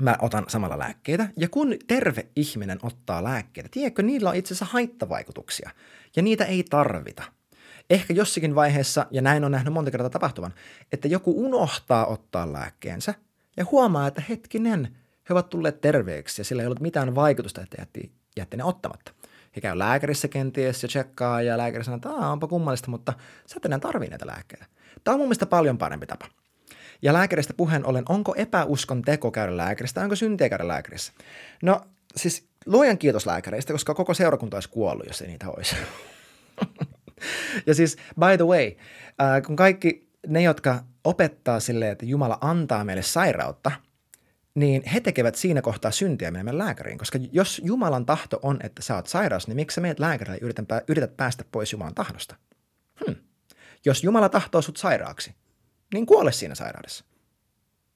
mä 0.00 0.16
otan 0.20 0.44
samalla 0.48 0.78
lääkkeitä. 0.78 1.28
Ja 1.36 1.48
kun 1.48 1.76
terve 1.86 2.26
ihminen 2.36 2.78
ottaa 2.82 3.24
lääkkeitä, 3.24 3.68
tiedätkö, 3.72 4.02
niillä 4.02 4.30
on 4.30 4.36
itse 4.36 4.54
asiassa 4.54 4.72
haittavaikutuksia 4.72 5.70
ja 6.16 6.22
niitä 6.22 6.44
ei 6.44 6.64
tarvita– 6.70 7.22
Ehkä 7.90 8.14
jossakin 8.14 8.54
vaiheessa, 8.54 9.06
ja 9.10 9.22
näin 9.22 9.44
on 9.44 9.52
nähnyt 9.52 9.74
monta 9.74 9.90
kertaa 9.90 10.10
tapahtuvan, 10.10 10.54
että 10.92 11.08
joku 11.08 11.44
unohtaa 11.44 12.06
ottaa 12.06 12.52
lääkkeensä 12.52 13.14
ja 13.56 13.64
huomaa, 13.70 14.06
että 14.06 14.22
hetkinen, 14.28 14.96
he 15.28 15.34
ovat 15.34 15.48
tulleet 15.48 15.80
terveeksi 15.80 16.40
ja 16.40 16.44
sillä 16.44 16.62
ei 16.62 16.66
ollut 16.66 16.80
mitään 16.80 17.14
vaikutusta, 17.14 17.60
että 17.60 17.76
jätti, 17.80 18.12
jätti 18.36 18.56
ne 18.56 18.64
ottamatta. 18.64 19.12
He 19.56 19.60
käy 19.60 19.78
lääkärissä 19.78 20.28
kenties 20.28 20.82
ja 20.82 20.88
tsekkaa 20.88 21.42
ja 21.42 21.58
lääkäri 21.58 21.84
sanoo, 21.84 21.96
että 21.96 22.08
onpa 22.08 22.46
kummallista, 22.46 22.90
mutta 22.90 23.12
sä 23.46 23.54
et 23.56 23.64
enää 23.64 23.78
tarvii 23.78 24.08
näitä 24.08 24.26
lääkkeitä. 24.26 24.66
Tämä 25.04 25.12
on 25.12 25.20
mun 25.20 25.28
mielestä 25.28 25.46
paljon 25.46 25.78
parempi 25.78 26.06
tapa. 26.06 26.26
Ja 27.02 27.12
lääkäristä 27.12 27.54
puheen 27.56 27.86
ollen, 27.86 28.04
onko 28.08 28.34
epäuskon 28.36 29.02
teko 29.02 29.30
käydä 29.30 29.56
lääkäristä, 29.56 30.00
onko 30.00 30.16
syntiä 30.16 30.48
käydä 30.48 30.68
lääkärissä? 30.68 31.12
No 31.62 31.80
siis 32.16 32.48
luojan 32.66 32.98
kiitos 32.98 33.26
lääkäreistä, 33.26 33.72
koska 33.72 33.94
koko 33.94 34.14
seurakunta 34.14 34.56
olisi 34.56 34.68
kuollut, 34.68 35.06
jos 35.06 35.22
ei 35.22 35.28
niitä 35.28 35.48
olisi. 35.48 35.76
ja 37.66 37.74
siis, 37.74 37.96
by 37.96 38.36
the 38.36 38.46
way, 38.46 38.72
äh, 39.20 39.42
kun 39.46 39.56
kaikki 39.56 40.08
ne, 40.26 40.42
jotka 40.42 40.84
opettaa 41.04 41.60
silleen, 41.60 41.92
että 41.92 42.06
Jumala 42.06 42.38
antaa 42.40 42.84
meille 42.84 43.02
sairautta, 43.02 43.70
niin 44.54 44.82
he 44.94 45.00
tekevät 45.00 45.34
siinä 45.34 45.62
kohtaa 45.62 45.90
syntiä 45.90 46.30
menemään 46.30 46.58
lääkäriin. 46.58 46.98
Koska 46.98 47.18
jos 47.32 47.60
Jumalan 47.64 48.06
tahto 48.06 48.38
on, 48.42 48.58
että 48.62 48.82
sä 48.82 48.94
oot 48.94 49.06
sairaus, 49.06 49.48
niin 49.48 49.56
miksi 49.56 49.74
sä 49.74 49.80
meet 49.80 49.98
lääkärille 49.98 50.38
ja 50.70 50.82
yrität 50.88 51.16
päästä 51.16 51.44
pois 51.52 51.72
Jumalan 51.72 51.94
tahdosta? 51.94 52.36
Hmm. 53.06 53.16
Jos 53.84 54.04
Jumala 54.04 54.28
tahtoo 54.28 54.62
sut 54.62 54.76
sairaaksi, 54.76 55.34
niin 55.94 56.06
kuole 56.06 56.32
siinä 56.32 56.54
sairaudessa. 56.54 57.04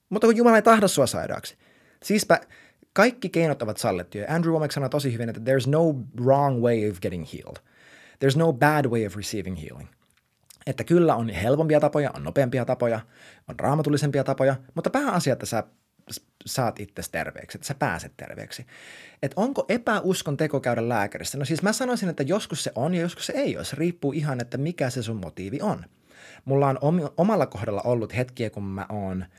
Mutta 0.09 0.27
kun 0.27 0.37
Jumala 0.37 0.55
ei 0.55 0.61
tahdo 0.61 0.87
sua 0.87 1.07
sairaaksi, 1.07 1.57
Siispä 2.03 2.39
kaikki 2.93 3.29
keinot 3.29 3.61
ovat 3.61 3.77
sallittuja. 3.77 4.25
Andrew 4.29 4.53
Womack 4.53 4.71
sanoi 4.71 4.89
tosi 4.89 5.13
hyvin, 5.13 5.29
että 5.29 5.41
there's 5.41 5.69
no 5.69 5.95
wrong 6.23 6.61
way 6.61 6.89
of 6.89 6.99
getting 6.99 7.25
healed. 7.33 7.57
There's 8.25 8.37
no 8.37 8.53
bad 8.53 8.85
way 8.85 9.05
of 9.05 9.15
receiving 9.15 9.61
healing. 9.61 9.89
Että 10.67 10.83
kyllä 10.83 11.15
on 11.15 11.29
helpompia 11.29 11.79
tapoja, 11.79 12.11
on 12.15 12.23
nopeampia 12.23 12.65
tapoja, 12.65 12.99
on 13.47 13.59
raamatullisempia 13.59 14.23
tapoja, 14.23 14.55
mutta 14.75 14.89
pääasia, 14.89 15.33
että 15.33 15.45
sä 15.45 15.63
saat 16.45 16.79
itse 16.79 17.01
terveeksi, 17.11 17.57
että 17.57 17.67
sä 17.67 17.75
pääset 17.75 18.13
terveeksi. 18.17 18.65
Että 19.21 19.41
onko 19.41 19.65
epäuskon 19.69 20.37
teko 20.37 20.59
käydä 20.59 20.89
lääkärissä? 20.89 21.37
No 21.37 21.45
siis 21.45 21.61
mä 21.61 21.73
sanoisin, 21.73 22.09
että 22.09 22.23
joskus 22.23 22.63
se 22.63 22.71
on 22.75 22.93
ja 22.93 23.01
joskus 23.01 23.25
se 23.25 23.33
ei 23.33 23.57
ole. 23.57 23.65
Se 23.65 23.75
riippuu 23.75 24.11
ihan, 24.11 24.41
että 24.41 24.57
mikä 24.57 24.89
se 24.89 25.03
sun 25.03 25.17
motiivi 25.17 25.59
on. 25.61 25.85
Mulla 26.45 26.67
on 26.67 26.79
omalla 27.17 27.45
kohdalla 27.45 27.81
ollut 27.81 28.15
hetkiä, 28.15 28.49
kun 28.49 28.63
mä 28.63 28.85
oon– 28.89 29.25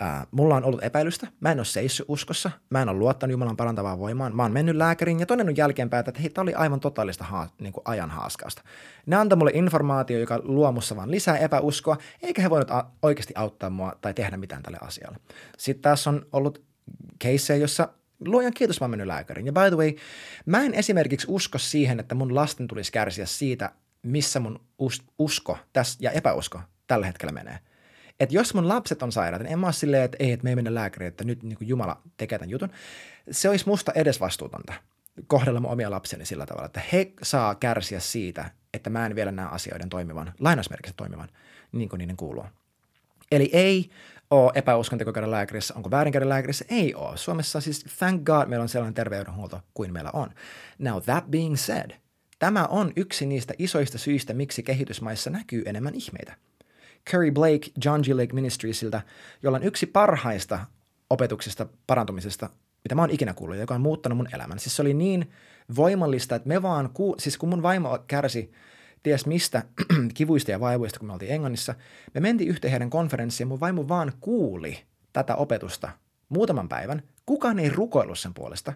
Ää, 0.00 0.26
mulla 0.30 0.56
on 0.56 0.64
ollut 0.64 0.84
epäilystä, 0.84 1.26
mä 1.40 1.52
en 1.52 1.58
ole 1.58 1.64
seissyt 1.64 2.06
uskossa, 2.08 2.50
mä 2.70 2.82
en 2.82 2.88
ole 2.88 2.98
luottanut 2.98 3.32
Jumalan 3.32 3.56
parantavaan 3.56 3.98
voimaan, 3.98 4.36
mä 4.36 4.42
oon 4.42 4.52
mennyt 4.52 4.76
lääkäriin 4.76 5.20
ja 5.20 5.26
todennut 5.26 5.58
jälkeenpäin, 5.58 6.08
että 6.08 6.20
hei, 6.20 6.30
tämä 6.30 6.42
oli 6.42 6.54
aivan 6.54 6.80
totaalista 6.80 7.24
haa, 7.24 7.48
niin 7.60 7.72
kuin 7.72 7.82
ajan 7.84 8.10
haaskausta. 8.10 8.62
Ne 9.06 9.16
antaa 9.16 9.36
mulle 9.36 9.50
informaatio, 9.54 10.18
joka 10.18 10.40
luo 10.42 10.72
mussa 10.72 10.96
vaan 10.96 11.10
lisää 11.10 11.36
epäuskoa, 11.36 11.96
eikä 12.22 12.42
he 12.42 12.50
voinut 12.50 12.70
a- 12.70 12.84
oikeasti 13.02 13.34
auttaa 13.36 13.70
mua 13.70 13.92
tai 14.00 14.14
tehdä 14.14 14.36
mitään 14.36 14.62
tälle 14.62 14.78
asialle. 14.80 15.18
Sitten 15.58 15.82
taas 15.82 16.06
on 16.06 16.26
ollut 16.32 16.62
keissejä, 17.18 17.56
jossa 17.56 17.88
luojan 18.26 18.54
kiitos 18.54 18.80
mä 18.80 18.84
oon 18.84 18.90
mennyt 18.90 19.06
lääkäriin. 19.06 19.46
Ja 19.46 19.52
by 19.52 19.68
the 19.68 19.76
way, 19.76 19.92
mä 20.46 20.62
en 20.62 20.74
esimerkiksi 20.74 21.26
usko 21.30 21.58
siihen, 21.58 22.00
että 22.00 22.14
mun 22.14 22.34
lasten 22.34 22.68
tulisi 22.68 22.92
kärsiä 22.92 23.26
siitä, 23.26 23.72
missä 24.02 24.40
mun 24.40 24.60
us- 24.78 25.04
usko 25.18 25.58
tässä 25.72 25.98
ja 26.02 26.10
epäusko 26.10 26.60
tällä 26.86 27.06
hetkellä 27.06 27.32
menee 27.32 27.58
että 28.20 28.34
jos 28.34 28.54
mun 28.54 28.68
lapset 28.68 29.02
on 29.02 29.12
sairaat, 29.12 29.42
niin 29.42 29.52
en 29.52 29.58
mä 29.58 29.66
ole 29.66 29.72
silleen, 29.72 30.02
että 30.02 30.16
ei, 30.20 30.32
että 30.32 30.44
me 30.44 30.50
ei 30.50 30.56
mennä 30.56 30.74
lääkäriin, 30.74 31.08
että 31.08 31.24
nyt 31.24 31.42
niin 31.42 31.58
Jumala 31.60 32.02
tekee 32.16 32.38
tämän 32.38 32.50
jutun. 32.50 32.70
Se 33.30 33.48
olisi 33.48 33.68
musta 33.68 33.92
edesvastuutonta 33.94 34.74
kohdella 35.26 35.60
mun 35.60 35.70
omia 35.70 35.90
lapseni 35.90 36.24
sillä 36.24 36.46
tavalla, 36.46 36.66
että 36.66 36.82
he 36.92 37.12
saa 37.22 37.54
kärsiä 37.54 38.00
siitä, 38.00 38.50
että 38.74 38.90
mä 38.90 39.06
en 39.06 39.14
vielä 39.14 39.32
näe 39.32 39.46
asioiden 39.50 39.88
toimivan, 39.88 40.32
lainausmerkissä 40.40 40.94
toimivan, 40.96 41.28
niin 41.72 41.88
kuin 41.88 41.98
niiden 41.98 42.16
kuuluu. 42.16 42.44
Eli 43.32 43.50
ei 43.52 43.90
ole 44.30 44.52
epäuskonteko 44.54 45.12
käydä 45.12 45.30
lääkärissä. 45.30 45.74
Onko 45.74 45.90
väärin 45.90 46.12
käydä 46.12 46.28
lääkärissä? 46.28 46.64
Ei 46.68 46.94
ole. 46.94 47.16
Suomessa 47.16 47.60
siis 47.60 47.84
thank 47.98 48.22
God 48.22 48.48
meillä 48.48 48.62
on 48.62 48.68
sellainen 48.68 48.94
terveydenhuolto 48.94 49.60
kuin 49.74 49.92
meillä 49.92 50.10
on. 50.12 50.30
Now 50.78 51.02
that 51.02 51.24
being 51.30 51.56
said, 51.56 51.90
tämä 52.38 52.64
on 52.64 52.92
yksi 52.96 53.26
niistä 53.26 53.54
isoista 53.58 53.98
syistä, 53.98 54.34
miksi 54.34 54.62
kehitysmaissa 54.62 55.30
näkyy 55.30 55.62
enemmän 55.66 55.94
ihmeitä– 55.94 56.34
Curry 57.10 57.30
Blake 57.30 57.70
John 57.84 58.00
G. 58.00 58.08
Lake 58.08 58.32
Ministriesiltä, 58.32 59.00
jolla 59.42 59.56
on 59.56 59.64
yksi 59.64 59.86
parhaista 59.86 60.60
opetuksesta 61.10 61.66
parantumisesta, 61.86 62.50
mitä 62.84 62.94
mä 62.94 63.02
oon 63.02 63.10
ikinä 63.10 63.34
kuullut, 63.34 63.58
joka 63.58 63.74
on 63.74 63.80
muuttanut 63.80 64.16
mun 64.16 64.34
elämän. 64.34 64.58
Siis 64.58 64.76
se 64.76 64.82
oli 64.82 64.94
niin 64.94 65.30
voimallista, 65.76 66.36
että 66.36 66.48
me 66.48 66.62
vaan, 66.62 66.90
ku, 66.90 67.14
siis 67.18 67.38
kun 67.38 67.48
mun 67.48 67.62
vaimo 67.62 67.98
kärsi 68.06 68.52
ties 69.02 69.26
mistä 69.26 69.62
kivuista 70.14 70.50
ja 70.50 70.60
vaivuista, 70.60 70.98
kun 70.98 71.08
me 71.08 71.12
oltiin 71.12 71.32
Englannissa, 71.32 71.74
me 72.14 72.20
mentiin 72.20 72.50
yhteen 72.50 72.70
heidän 72.70 72.90
konferenssiin 72.90 73.44
ja 73.44 73.48
mun 73.48 73.60
vaimo 73.60 73.88
vaan 73.88 74.12
kuuli 74.20 74.84
tätä 75.12 75.34
opetusta 75.34 75.88
muutaman 76.28 76.68
päivän. 76.68 77.02
Kukaan 77.26 77.58
ei 77.58 77.70
rukoillut 77.70 78.18
sen 78.18 78.34
puolesta 78.34 78.72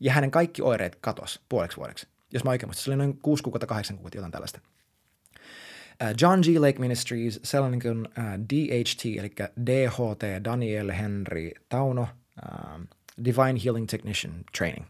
ja 0.00 0.12
hänen 0.12 0.30
kaikki 0.30 0.62
oireet 0.62 0.96
katos 1.00 1.40
puoleksi 1.48 1.76
vuodeksi. 1.76 2.13
Jos 2.34 2.44
mä 2.44 2.50
oikein 2.50 2.68
muistan, 2.68 2.84
se 2.84 2.90
oli 2.90 2.96
noin 2.96 3.18
6 3.22 3.42
kuukautta, 3.42 3.66
8 3.66 3.96
kuukautta, 3.96 4.18
jotain 4.18 4.32
tällaista. 4.32 4.60
Uh, 6.02 6.08
John 6.20 6.40
G. 6.40 6.58
Lake 6.58 6.78
Ministries, 6.78 7.40
sellainen 7.42 7.80
kuin 7.80 8.00
uh, 8.00 8.24
DHT, 8.54 9.18
eli 9.18 9.32
DHT, 9.66 10.44
Daniel 10.44 10.92
Henry 10.92 11.50
Tauno, 11.68 12.02
uh, 12.02 12.80
Divine 13.24 13.60
Healing 13.64 13.86
Technician 13.88 14.34
Training 14.58 14.86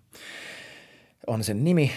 on 1.26 1.44
sen 1.44 1.64
nimi, 1.64 1.92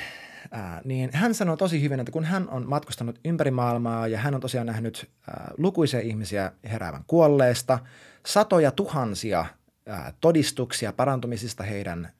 uh, 0.53 0.59
niin 0.85 1.09
hän 1.13 1.33
sanoi 1.33 1.57
tosi 1.57 1.81
hyvin, 1.81 1.99
että 1.99 2.11
kun 2.11 2.25
hän 2.25 2.49
on 2.49 2.69
matkustanut 2.69 3.19
ympäri 3.25 3.51
maailmaa 3.51 4.07
ja 4.07 4.17
hän 4.17 4.35
on 4.35 4.41
tosiaan 4.41 4.67
nähnyt 4.67 5.09
lukuisia 5.57 5.99
ihmisiä 5.99 6.51
heräävän 6.63 7.03
kuolleesta, 7.07 7.79
satoja 8.25 8.71
tuhansia 8.71 9.45
uh, 9.89 10.13
todistuksia 10.21 10.93
parantumisista 10.93 11.63
heidän 11.63 12.11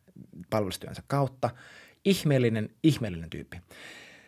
palvelustyönsä 0.50 1.04
kautta, 1.08 1.50
ihmeellinen, 2.08 2.70
ihmeellinen 2.84 3.30
tyyppi. 3.30 3.62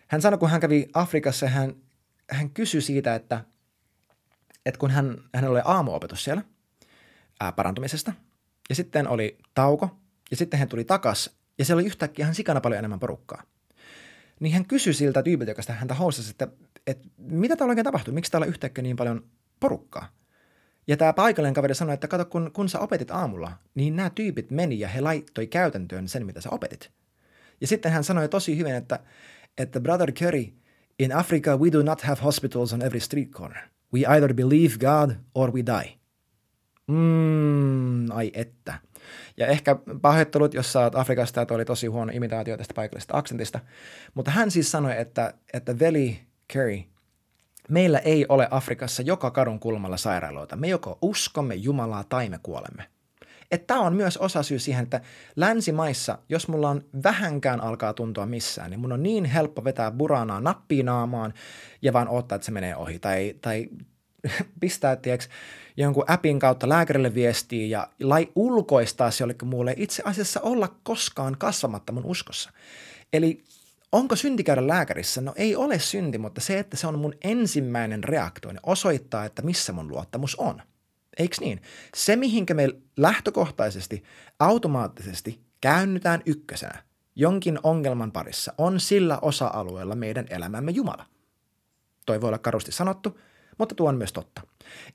Hän 0.08 0.22
sanoi, 0.22 0.38
kun 0.38 0.50
hän 0.50 0.62
kävi 0.62 0.88
Afrikassa, 0.94 1.48
hän 1.48 1.76
hän 2.32 2.50
kysyi 2.50 2.82
siitä, 2.82 3.16
että, 3.16 3.44
että 4.66 4.80
kun 4.80 4.92
hän, 4.92 5.18
hänellä 5.36 5.54
oli 5.54 5.62
aamuopetus 5.66 6.24
siellä 6.24 6.44
ää, 7.40 7.52
parantumisesta, 7.52 8.14
ja 8.70 8.76
sitten 8.76 9.08
oli 9.08 9.38
tauko, 9.54 10.00
ja 10.32 10.38
sitten 10.38 10.60
hän 10.60 10.70
tuli 10.70 10.84
takas, 10.84 11.38
ja 11.58 11.66
siellä 11.66 11.80
oli 11.80 11.88
yhtäkkiä 11.88 12.24
ihan 12.24 12.36
sikana 12.36 12.62
paljon 12.62 12.80
enemmän 12.80 13.00
porukkaa. 13.00 13.44
Niin 14.40 14.54
hän 14.54 14.66
kysyi 14.66 14.94
siltä 14.94 15.24
tyypiltä, 15.24 15.52
joka 15.52 15.62
sitä 15.62 15.74
häntä 15.74 15.94
housasi, 15.94 16.32
että, 16.32 16.48
että 16.88 17.08
mitä 17.18 17.56
täällä 17.56 17.72
oikein 17.72 17.86
tapahtuu, 17.86 18.14
miksi 18.14 18.32
täällä 18.32 18.48
yhtäkkiä 18.48 18.82
niin 18.82 18.96
paljon 18.96 19.26
porukkaa. 19.60 20.10
Ja 20.88 20.98
tämä 20.98 21.14
paikallinen 21.14 21.54
kaveri 21.54 21.76
sanoi, 21.76 21.94
että 21.94 22.08
kato, 22.08 22.26
kun, 22.26 22.52
kun 22.54 22.70
sä 22.70 22.80
opetit 22.80 23.12
aamulla, 23.12 23.52
niin 23.76 23.96
nämä 23.96 24.10
tyypit 24.10 24.52
meni 24.52 24.80
ja 24.80 24.88
he 24.88 25.02
laittoi 25.02 25.48
käytäntöön 25.48 26.08
sen, 26.08 26.26
mitä 26.26 26.42
sä 26.42 26.50
opetit. 26.50 26.92
Ja 27.62 27.68
sitten 27.68 27.92
hän 27.92 28.04
sanoi 28.04 28.30
tosi 28.30 28.58
hyvin, 28.58 28.76
että, 28.76 29.00
että 29.58 29.80
Brother 29.80 30.12
Curry– 30.12 30.46
In 31.00 31.12
Africa, 31.12 31.58
we 31.58 31.72
do 31.72 31.82
not 31.84 32.02
have 32.02 32.22
hospitals 32.22 32.74
on 32.74 32.82
every 32.82 33.00
street 33.00 33.32
corner. 33.32 33.70
We 33.94 34.06
either 34.06 34.34
believe 34.34 34.78
God 34.78 35.16
or 35.34 35.52
we 35.52 35.66
die. 35.66 35.94
Mm, 36.88 38.12
ai 38.12 38.32
että. 38.34 38.74
Ja 39.38 39.48
ehkä 39.48 39.76
pahoittelut, 40.02 40.54
jos 40.54 40.76
oot 40.76 40.96
Afrikasta, 40.96 41.42
että 41.42 41.54
oli 41.54 41.66
tosi 41.66 41.88
huono 41.88 42.12
imitaatio 42.16 42.58
tästä 42.58 42.74
paikallisesta 42.74 43.18
aksentista. 43.18 43.60
Mutta 44.14 44.32
hän 44.32 44.52
siis 44.52 44.72
sanoi, 44.72 44.98
että, 44.98 45.34
että 45.54 45.80
veli 45.80 46.20
Curry, 46.54 46.80
meillä 47.70 48.00
ei 48.00 48.26
ole 48.30 48.48
Afrikassa 48.52 49.02
joka 49.02 49.32
kadun 49.32 49.60
kulmalla 49.60 49.98
sairaaloita. 49.98 50.56
Me 50.56 50.68
joko 50.68 50.98
uskomme 51.02 51.56
Jumalaa 51.56 52.04
tai 52.04 52.30
me 52.30 52.40
kuolemme. 52.44 52.84
Että 53.52 53.68
tämä 53.68 53.80
on 53.80 53.96
myös 53.96 54.18
osa 54.18 54.44
syy 54.44 54.60
siihen, 54.60 54.84
että 54.84 55.02
länsimaissa, 55.36 56.18
jos 56.30 56.48
mulla 56.48 56.70
on 56.70 56.84
vähänkään 57.04 57.62
alkaa 57.62 57.94
tuntua 57.94 58.26
missään, 58.26 58.70
niin 58.70 58.80
mun 58.80 58.92
on 58.92 59.04
niin 59.04 59.26
helppo 59.26 59.64
vetää 59.64 59.92
buranaa 59.92 60.42
nappiinaamaan 60.42 61.34
ja 61.82 61.94
vaan 61.94 62.08
odottaa, 62.08 62.36
että 62.36 62.46
se 62.46 62.52
menee 62.52 62.76
ohi. 62.76 63.00
Tai, 63.00 63.36
tai 63.42 63.70
pistää, 64.62 64.96
tiedätkö, 64.96 65.34
jonkun 65.78 66.04
appin 66.08 66.40
kautta 66.40 66.70
lääkärille 66.70 67.14
viestiä 67.14 67.68
ja 67.68 67.88
lai 68.00 68.32
ulkoistaa 68.36 69.12
se 69.12 69.24
jollekin 69.24 69.48
muulle 69.48 69.74
itse 69.78 70.04
asiassa 70.06 70.42
olla 70.42 70.76
koskaan 70.84 71.36
kasvamatta 71.38 71.94
mun 71.94 72.06
uskossa. 72.06 72.52
Eli 73.14 73.44
onko 73.92 74.16
synti 74.16 74.44
käydä 74.44 74.68
lääkärissä? 74.68 75.22
No 75.22 75.34
ei 75.36 75.56
ole 75.56 75.80
synti, 75.80 76.18
mutta 76.18 76.42
se, 76.42 76.60
että 76.60 76.78
se 76.78 76.88
on 76.88 77.00
mun 77.00 77.14
ensimmäinen 77.24 78.04
reaktio, 78.04 78.52
niin 78.52 78.60
osoittaa, 78.64 79.26
että 79.26 79.42
missä 79.42 79.74
mun 79.74 79.88
luottamus 79.88 80.36
on. 80.36 80.62
Eikö 81.20 81.36
niin? 81.40 81.62
Se, 81.96 82.16
mihinkä 82.16 82.54
me 82.54 82.70
lähtökohtaisesti, 82.98 84.04
automaattisesti 84.40 85.40
käännytään 85.62 86.22
ykkösenä 86.26 86.84
jonkin 87.16 87.60
ongelman 87.64 88.12
parissa, 88.12 88.54
on 88.58 88.80
sillä 88.80 89.20
osa-alueella 89.22 89.96
meidän 89.96 90.26
elämämme 90.30 90.72
Jumala. 90.72 91.06
Toi 92.06 92.22
voi 92.22 92.28
olla 92.28 92.38
karusti 92.38 92.72
sanottu, 92.72 93.20
mutta 93.58 93.76
tuo 93.76 93.90
on 93.90 93.98
myös 93.98 94.14
totta. 94.14 94.42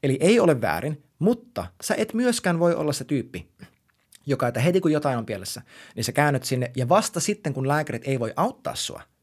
Eli 0.02 0.18
ei 0.20 0.40
ole 0.40 0.60
väärin, 0.60 1.04
mutta 1.18 1.66
sä 1.82 1.94
et 1.98 2.14
myöskään 2.14 2.58
voi 2.58 2.74
olla 2.74 2.92
se 2.92 3.04
tyyppi, 3.04 3.48
joka, 4.26 4.48
että 4.48 4.60
heti 4.60 4.80
kun 4.80 4.92
jotain 4.92 5.18
on 5.18 5.26
pielessä, 5.26 5.62
niin 5.96 6.04
sä 6.04 6.12
käännyt 6.12 6.44
sinne 6.44 6.70
ja 6.76 6.88
vasta 6.88 7.20
sitten, 7.20 7.54
kun 7.54 7.68
lääkärit 7.68 8.02
ei 8.08 8.20
voi 8.20 8.32
auttaa 8.37 8.74
sua– 8.74 9.02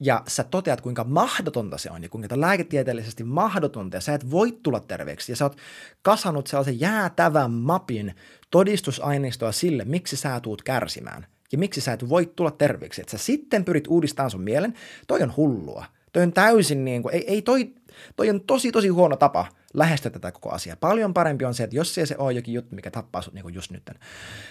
ja 0.00 0.22
sä 0.28 0.44
toteat, 0.44 0.80
kuinka 0.80 1.04
mahdotonta 1.04 1.78
se 1.78 1.90
on 1.90 2.02
ja 2.02 2.08
kuinka 2.08 2.40
lääketieteellisesti 2.40 3.24
mahdotonta 3.24 3.96
ja 3.96 4.00
sä 4.00 4.14
et 4.14 4.30
voi 4.30 4.58
tulla 4.62 4.80
terveeksi 4.80 5.32
ja 5.32 5.36
sä 5.36 5.44
oot 5.44 5.56
kasannut 6.02 6.46
sellaisen 6.46 6.80
jäätävän 6.80 7.50
mapin 7.50 8.14
todistusaineistoa 8.50 9.52
sille, 9.52 9.84
miksi 9.84 10.16
sä 10.16 10.40
tuut 10.40 10.62
kärsimään 10.62 11.26
ja 11.52 11.58
miksi 11.58 11.80
sä 11.80 11.92
et 11.92 12.08
voi 12.08 12.32
tulla 12.36 12.50
terveeksi. 12.50 13.00
Että 13.00 13.10
sä 13.10 13.18
sitten 13.18 13.64
pyrit 13.64 13.86
uudistamaan 13.86 14.30
sun 14.30 14.42
mielen, 14.42 14.74
toi 15.06 15.22
on 15.22 15.36
hullua. 15.36 15.84
Toi 16.12 16.22
on 16.22 16.32
täysin 16.32 16.84
niin 16.84 17.02
kuin, 17.02 17.14
ei, 17.14 17.24
ei 17.26 17.42
toi, 17.42 17.74
toi 18.16 18.30
on 18.30 18.40
tosi 18.40 18.72
tosi 18.72 18.88
huono 18.88 19.16
tapa 19.16 19.46
lähestyä 19.74 20.10
tätä 20.10 20.32
koko 20.32 20.50
asiaa. 20.50 20.76
Paljon 20.76 21.14
parempi 21.14 21.44
on 21.44 21.54
se, 21.54 21.64
että 21.64 21.76
jos 21.76 21.94
se, 21.94 22.06
se 22.06 22.14
on 22.18 22.36
jokin 22.36 22.54
juttu, 22.54 22.74
mikä 22.74 22.90
tappaa 22.90 23.22
sut 23.22 23.34
niin 23.34 23.42
kuin 23.42 23.54
just 23.54 23.70
nyt. 23.70 23.90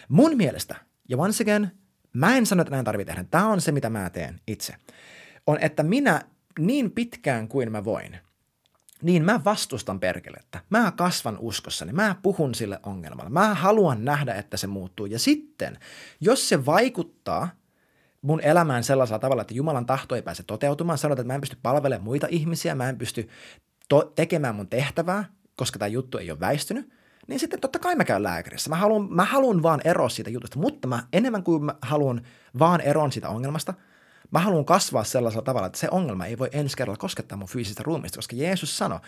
Mun 0.10 0.38
mielestä, 0.38 0.76
ja 1.10 1.18
once 1.18 1.44
again, 1.44 1.72
mä 2.14 2.38
en 2.38 2.46
sano, 2.46 2.62
että 2.62 2.72
näin 2.72 2.86
tarvitsee 2.86 3.16
tehdä. 3.16 3.28
Tämä 3.32 3.48
on 3.48 3.62
se, 3.62 3.72
mitä 3.72 3.90
mä 3.90 4.10
teen 4.10 4.40
itse 4.48 4.74
on, 5.48 5.58
että 5.62 5.84
minä 5.84 6.22
niin 6.60 6.92
pitkään 6.92 7.48
kuin 7.48 7.72
mä 7.72 7.86
voin, 7.86 8.18
niin 9.02 9.26
mä 9.26 9.42
vastustan 9.46 10.00
perkelettä. 10.00 10.60
Mä 10.70 10.92
kasvan 10.92 11.38
uskossani, 11.40 11.94
mä 11.94 12.16
puhun 12.22 12.56
sille 12.56 12.80
ongelmalle. 12.84 13.30
Mä 13.30 13.54
haluan 13.54 14.06
nähdä, 14.06 14.34
että 14.34 14.58
se 14.58 14.68
muuttuu. 14.68 15.06
Ja 15.06 15.20
sitten, 15.20 15.80
jos 16.22 16.50
se 16.50 16.66
vaikuttaa 16.66 17.50
mun 18.22 18.42
elämään 18.42 18.84
sellaisella 18.84 19.20
tavalla, 19.20 19.42
että 19.42 19.54
Jumalan 19.54 19.86
tahto 19.86 20.16
ei 20.16 20.22
pääse 20.22 20.44
toteutumaan, 20.44 20.98
sanotaan, 20.98 21.24
että 21.24 21.34
mä 21.34 21.36
en 21.36 21.42
pysty 21.42 21.58
palvelemaan 21.64 22.04
muita 22.04 22.28
ihmisiä, 22.30 22.76
mä 22.76 22.90
en 22.90 22.98
pysty 22.98 23.30
to- 23.90 24.12
tekemään 24.16 24.56
mun 24.56 24.68
tehtävää, 24.68 25.26
koska 25.56 25.80
tämä 25.80 25.90
juttu 25.90 26.18
ei 26.18 26.32
ole 26.32 26.40
väistynyt, 26.40 26.90
niin 27.28 27.40
sitten 27.40 27.60
totta 27.60 27.80
kai 27.80 27.96
mä 27.96 28.06
käyn 28.06 28.24
lääkärissä. 28.24 28.70
Mä 28.70 28.76
haluan, 28.76 29.08
mä 29.14 29.26
haluan 29.26 29.64
vaan 29.64 29.82
eroa 29.84 30.10
siitä 30.10 30.30
jutusta, 30.30 30.60
mutta 30.60 30.88
mä 30.88 31.04
enemmän 31.14 31.44
kuin 31.44 31.64
mä 31.64 31.76
haluan 31.82 32.22
vaan 32.60 32.82
eroon 32.82 33.12
siitä 33.12 33.30
ongelmasta, 33.30 33.74
mä 34.32 34.40
haluan 34.40 34.66
kasvaa 34.66 35.04
sellaisella 35.04 35.44
tavalla, 35.44 35.68
että 35.68 35.80
se 35.80 35.88
ongelma 35.92 36.26
ei 36.26 36.38
voi 36.38 36.50
ensi 36.52 36.78
kerralla 36.78 36.98
koskettaa 36.98 37.38
mun 37.38 37.48
fyysistä 37.48 37.84
ruumista, 37.84 38.18
koska 38.18 38.36
Jeesus 38.36 38.78
sanoi, 38.78 39.00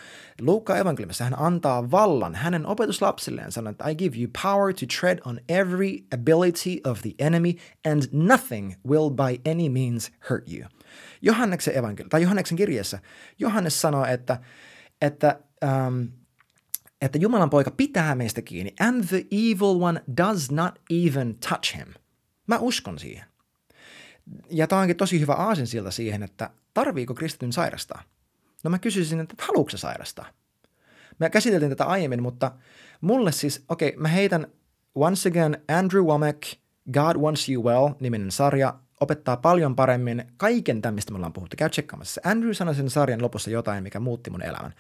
Luukka 0.42 0.78
evankeliumissa 0.78 1.24
hän 1.24 1.40
antaa 1.40 1.92
vallan 1.92 2.36
hänen 2.36 2.66
opetuslapsilleen, 2.66 3.52
sanoi, 3.52 3.72
että 3.72 3.90
I 3.90 3.96
give 3.96 4.18
you 4.18 4.32
power 4.44 4.74
to 4.74 4.86
tread 5.00 5.20
on 5.26 5.40
every 5.50 5.98
ability 6.14 6.90
of 6.92 7.02
the 7.02 7.12
enemy 7.20 7.54
and 7.92 8.04
nothing 8.12 8.74
will 8.88 9.10
by 9.10 9.52
any 9.52 9.70
means 9.70 10.12
hurt 10.30 10.54
you. 10.54 10.70
Johanneksen 11.22 11.78
evankeliumi, 11.78 12.10
tai 12.10 12.22
Johanneksen 12.22 12.58
kirjeessä, 12.58 13.00
Johannes 13.40 13.82
sanoo, 13.82 14.06
että, 14.06 14.40
että 15.02 15.40
um, 15.88 16.08
että 17.02 17.18
Jumalan 17.18 17.50
poika 17.50 17.72
pitää 17.72 18.16
meistä 18.16 18.42
kiinni, 18.42 18.74
and 18.80 19.04
the 19.04 19.26
evil 19.32 19.82
one 19.82 20.04
does 20.18 20.52
not 20.52 20.80
even 20.90 21.36
touch 21.50 21.78
him. 21.78 21.88
Mä 22.48 22.58
uskon 22.58 23.00
siihen. 23.00 23.29
Ja 24.50 24.68
tämä 24.68 24.82
onkin 24.82 24.98
tosi 24.98 25.20
hyvä 25.20 25.34
aasinsilta 25.34 25.92
siihen, 25.92 26.24
että 26.24 26.50
tarviiko 26.74 27.14
kristityn 27.14 27.54
sairastaa? 27.54 28.04
No 28.64 28.70
mä 28.70 28.80
kysyisin, 28.80 29.20
että 29.20 29.36
haluatko 29.40 29.78
sairastaa? 29.78 30.26
Me 31.20 31.30
käsiteltiin 31.30 31.70
tätä 31.70 31.86
aiemmin, 31.86 32.24
mutta 32.24 32.52
mulle 33.02 33.32
siis, 33.32 33.64
okei, 33.70 33.90
okay, 33.90 34.02
mä 34.02 34.08
heitän 34.08 34.48
once 34.96 35.30
again 35.30 35.58
Andrew 35.68 36.04
Womack, 36.04 36.44
God 36.94 37.16
Wants 37.16 37.50
You 37.50 37.64
Well 37.64 37.90
niminen 38.00 38.32
sarja 38.32 38.80
opettaa 39.00 39.38
paljon 39.38 39.76
paremmin 39.76 40.26
kaiken 40.38 40.82
tämän, 40.82 40.96
mistä 40.96 41.12
me 41.12 41.16
ollaan 41.16 41.34
puhuttu. 41.34 41.56
Käy 41.58 41.70
tsekkaamassa. 41.70 42.22
Andrew 42.24 42.52
sanoi 42.52 42.76
sen 42.76 42.90
sarjan 42.90 43.22
lopussa 43.22 43.50
jotain, 43.50 43.84
mikä 43.84 44.00
muutti 44.00 44.30
mun 44.30 44.42
elämän. 44.42 44.74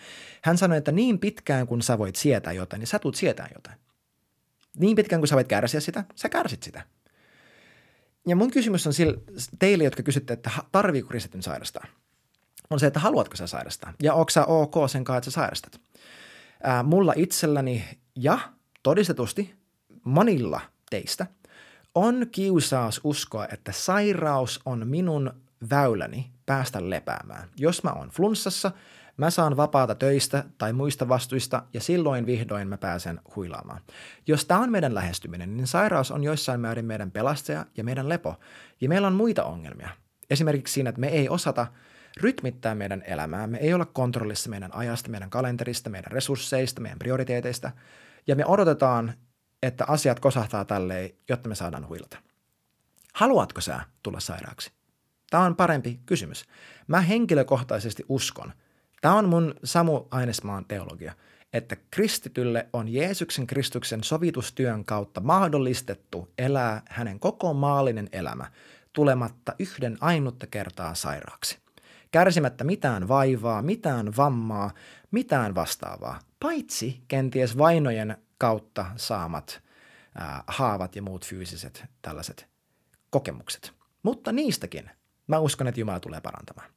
Hän 0.43 0.57
sanoi, 0.57 0.77
että 0.77 0.91
niin 0.91 1.19
pitkään 1.19 1.67
kun 1.67 1.81
sä 1.81 1.97
voit 1.97 2.15
sietää 2.15 2.53
jotain, 2.53 2.79
niin 2.79 2.87
sä 2.87 2.99
tulet 2.99 3.15
sietää 3.15 3.49
jotain. 3.55 3.77
Niin 4.77 4.95
pitkään 4.95 5.21
kun 5.21 5.27
sä 5.27 5.35
voit 5.35 5.47
kärsiä 5.47 5.79
sitä, 5.79 6.03
sä 6.15 6.29
kärsit 6.29 6.63
sitä. 6.63 6.81
Ja 8.27 8.35
mun 8.35 8.51
kysymys 8.51 8.87
on 8.87 8.93
sille, 8.93 9.17
teille, 9.59 9.83
jotka 9.83 10.03
kysytte, 10.03 10.33
että 10.33 10.51
tarviiko 10.71 11.07
kristityn 11.07 11.43
sairastaa, 11.43 11.85
on 12.69 12.79
se, 12.79 12.87
että 12.87 12.99
haluatko 12.99 13.35
sä 13.35 13.47
sairastaa 13.47 13.93
ja 14.03 14.13
onko 14.13 14.29
sä 14.29 14.45
ok 14.45 14.75
sen 14.87 15.03
kanssa, 15.03 15.17
että 15.17 15.31
sä 15.31 15.35
sairastat. 15.35 15.81
Ää, 16.63 16.83
mulla 16.83 17.13
itselläni 17.15 17.85
ja 18.15 18.39
todistetusti 18.83 19.55
monilla 20.03 20.61
teistä– 20.89 21.27
on 21.95 22.27
kiusaus 22.31 23.01
uskoa, 23.03 23.47
että 23.51 23.71
sairaus 23.71 24.59
on 24.65 24.87
minun 24.87 25.33
väyläni 25.69 26.31
päästä 26.45 26.89
lepäämään. 26.89 27.49
Jos 27.57 27.83
mä 27.83 27.91
oon 27.91 28.09
flunssassa, 28.09 28.71
mä 29.19 29.29
saan 29.29 29.57
vapaata 29.57 29.95
töistä 29.95 30.43
tai 30.57 30.73
muista 30.73 31.09
vastuista 31.09 31.63
ja 31.73 31.81
silloin 31.81 32.25
vihdoin 32.25 32.67
mä 32.67 32.77
pääsen 32.77 33.19
huilaamaan. 33.35 33.81
Jos 34.27 34.45
tämä 34.45 34.59
on 34.59 34.71
meidän 34.71 34.95
lähestyminen, 34.95 35.57
niin 35.57 35.67
sairaus 35.67 36.11
on 36.11 36.23
joissain 36.23 36.59
määrin 36.59 36.85
meidän 36.85 37.11
pelastaja 37.11 37.65
ja 37.77 37.83
meidän 37.83 38.09
lepo. 38.09 38.35
Ja 38.81 38.89
meillä 38.89 39.07
on 39.07 39.13
muita 39.13 39.43
ongelmia. 39.43 39.89
Esimerkiksi 40.29 40.73
siinä, 40.73 40.89
että 40.89 41.01
me 41.01 41.07
ei 41.07 41.29
osata 41.29 41.67
rytmittää 42.17 42.75
meidän 42.75 43.03
elämää, 43.05 43.47
me 43.47 43.57
ei 43.57 43.73
olla 43.73 43.85
kontrollissa 43.85 44.49
meidän 44.49 44.75
ajasta, 44.75 45.09
meidän 45.09 45.29
kalenterista, 45.29 45.89
meidän 45.89 46.11
resursseista, 46.11 46.81
meidän 46.81 46.99
prioriteeteista. 46.99 47.71
Ja 48.27 48.35
me 48.35 48.45
odotetaan, 48.45 49.13
että 49.63 49.85
asiat 49.87 50.19
kosahtaa 50.19 50.65
tälleen, 50.65 51.09
jotta 51.29 51.49
me 51.49 51.55
saadaan 51.55 51.87
huilata. 51.87 52.17
Haluatko 53.13 53.61
sä 53.61 53.79
tulla 54.03 54.19
sairaaksi? 54.19 54.71
Tämä 55.29 55.43
on 55.43 55.55
parempi 55.55 55.99
kysymys. 56.05 56.45
Mä 56.87 57.01
henkilökohtaisesti 57.01 58.05
uskon, 58.09 58.53
tämä 59.01 59.15
on 59.15 59.29
mun 59.29 59.55
Samu 59.63 60.07
Ainesmaan 60.11 60.65
teologia, 60.65 61.13
että 61.53 61.77
kristitylle 61.91 62.67
on 62.73 62.89
Jeesuksen 62.89 63.47
Kristuksen 63.47 64.03
sovitustyön 64.03 64.85
kautta 64.85 65.21
mahdollistettu 65.21 66.29
elää 66.37 66.81
hänen 66.89 67.19
koko 67.19 67.53
maallinen 67.53 68.09
elämä 68.11 68.51
tulematta 68.93 69.53
yhden 69.59 69.97
ainutta 70.01 70.47
kertaa 70.47 70.95
sairaaksi. 70.95 71.59
Kärsimättä 72.11 72.63
mitään 72.63 73.07
vaivaa, 73.07 73.61
mitään 73.61 74.17
vammaa, 74.17 74.71
mitään 75.11 75.55
vastaavaa, 75.55 76.19
paitsi 76.39 77.01
kenties 77.07 77.57
vainojen 77.57 78.17
kautta 78.37 78.85
saamat 78.95 79.61
ää, 80.15 80.43
haavat 80.47 80.95
ja 80.95 81.01
muut 81.01 81.25
fyysiset 81.25 81.85
tällaiset 82.01 82.47
kokemukset. 83.09 83.73
Mutta 84.03 84.31
niistäkin 84.31 84.89
mä 85.27 85.39
uskon, 85.39 85.67
että 85.67 85.79
Jumala 85.79 85.99
tulee 85.99 86.21
parantamaan. 86.21 86.69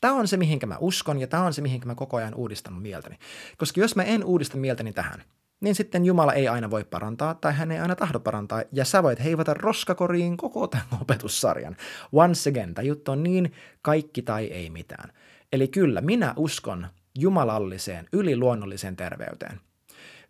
Tämä 0.00 0.14
on 0.14 0.28
se, 0.28 0.36
mihinkä 0.36 0.66
mä 0.66 0.76
uskon 0.80 1.20
ja 1.20 1.26
tämä 1.26 1.44
on 1.44 1.54
se, 1.54 1.62
mihinkä 1.62 1.86
mä 1.86 1.94
koko 1.94 2.16
ajan 2.16 2.34
uudistan 2.34 2.74
mieltäni. 2.74 3.18
Koska 3.58 3.80
jos 3.80 3.96
mä 3.96 4.02
en 4.02 4.24
uudista 4.24 4.56
mieltäni 4.56 4.92
tähän, 4.92 5.22
niin 5.60 5.74
sitten 5.74 6.04
Jumala 6.04 6.32
ei 6.32 6.48
aina 6.48 6.70
voi 6.70 6.84
parantaa 6.84 7.34
tai 7.34 7.52
hän 7.52 7.72
ei 7.72 7.78
aina 7.78 7.96
tahdo 7.96 8.20
parantaa. 8.20 8.62
Ja 8.72 8.84
sä 8.84 9.02
voit 9.02 9.24
heivata 9.24 9.54
roskakoriin 9.54 10.36
koko 10.36 10.66
tämän 10.66 10.86
opetussarjan. 11.02 11.76
Once 12.12 12.50
again, 12.50 12.74
tämä 12.74 12.86
juttu 12.86 13.12
on 13.12 13.22
niin 13.22 13.52
kaikki 13.82 14.22
tai 14.22 14.46
ei 14.46 14.70
mitään. 14.70 15.12
Eli 15.52 15.68
kyllä, 15.68 16.00
minä 16.00 16.34
uskon 16.36 16.86
jumalalliseen, 17.18 18.08
yliluonnolliseen 18.12 18.96
terveyteen. 18.96 19.60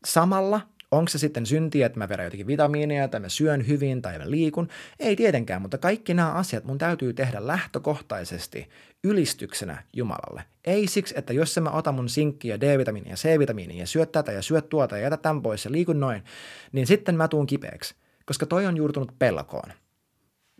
Samalla 0.05 0.61
Onko 0.91 1.09
se 1.09 1.19
sitten 1.19 1.47
syntiä, 1.47 1.87
että 1.87 1.99
mä 1.99 2.09
vedän 2.09 2.27
jotenkin 2.27 2.47
vitamiineja, 2.47 3.09
tai 3.09 3.21
mä 3.21 3.29
syön 3.29 3.67
hyvin, 3.67 4.03
tai 4.03 4.19
mä 4.19 4.31
liikun? 4.31 4.69
Ei 4.99 5.17
tietenkään, 5.17 5.63
mutta 5.63 5.79
kaikki 5.79 6.15
nämä 6.15 6.33
asiat 6.33 6.65
mun 6.65 6.79
täytyy 6.79 7.13
tehdä 7.13 7.47
lähtökohtaisesti 7.47 8.69
ylistyksenä 9.05 9.83
Jumalalle. 9.93 10.45
Ei 10.65 10.87
siksi, 10.87 11.15
että 11.19 11.33
jos 11.33 11.59
mä 11.61 11.71
otan 11.71 11.95
mun 11.95 12.09
sinkkiä, 12.09 12.61
D-vitamiinia 12.61 13.13
ja 13.13 13.17
C-vitamiinia 13.17 13.79
ja 13.79 13.87
syöt 13.87 14.13
tätä 14.13 14.33
ja 14.33 14.43
syöt 14.43 14.69
tuota 14.69 14.97
ja 14.97 15.03
jätä 15.03 15.17
tämän 15.17 15.43
pois 15.43 15.65
ja 15.65 15.73
liikun 15.73 16.01
noin, 16.01 16.25
niin 16.73 16.87
sitten 16.87 17.15
mä 17.17 17.29
tuun 17.29 17.47
kipeäksi, 17.47 17.95
koska 18.27 18.47
toi 18.47 18.67
on 18.67 18.77
juurtunut 18.77 19.19
pelkoon. 19.19 19.73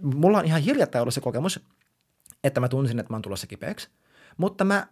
Mulla 0.03 0.39
on 0.39 0.45
ihan 0.45 0.61
hiljattain 0.61 1.03
ollut 1.03 1.15
se 1.15 1.21
kokemus, 1.21 1.61
että 2.45 2.61
mä 2.61 2.69
tunsin, 2.69 2.99
että 2.99 3.13
mä 3.13 3.17
oon 3.17 3.23
tulossa 3.23 3.47
kipeäksi, 3.47 3.89
mutta 4.37 4.65
mä 4.65 4.87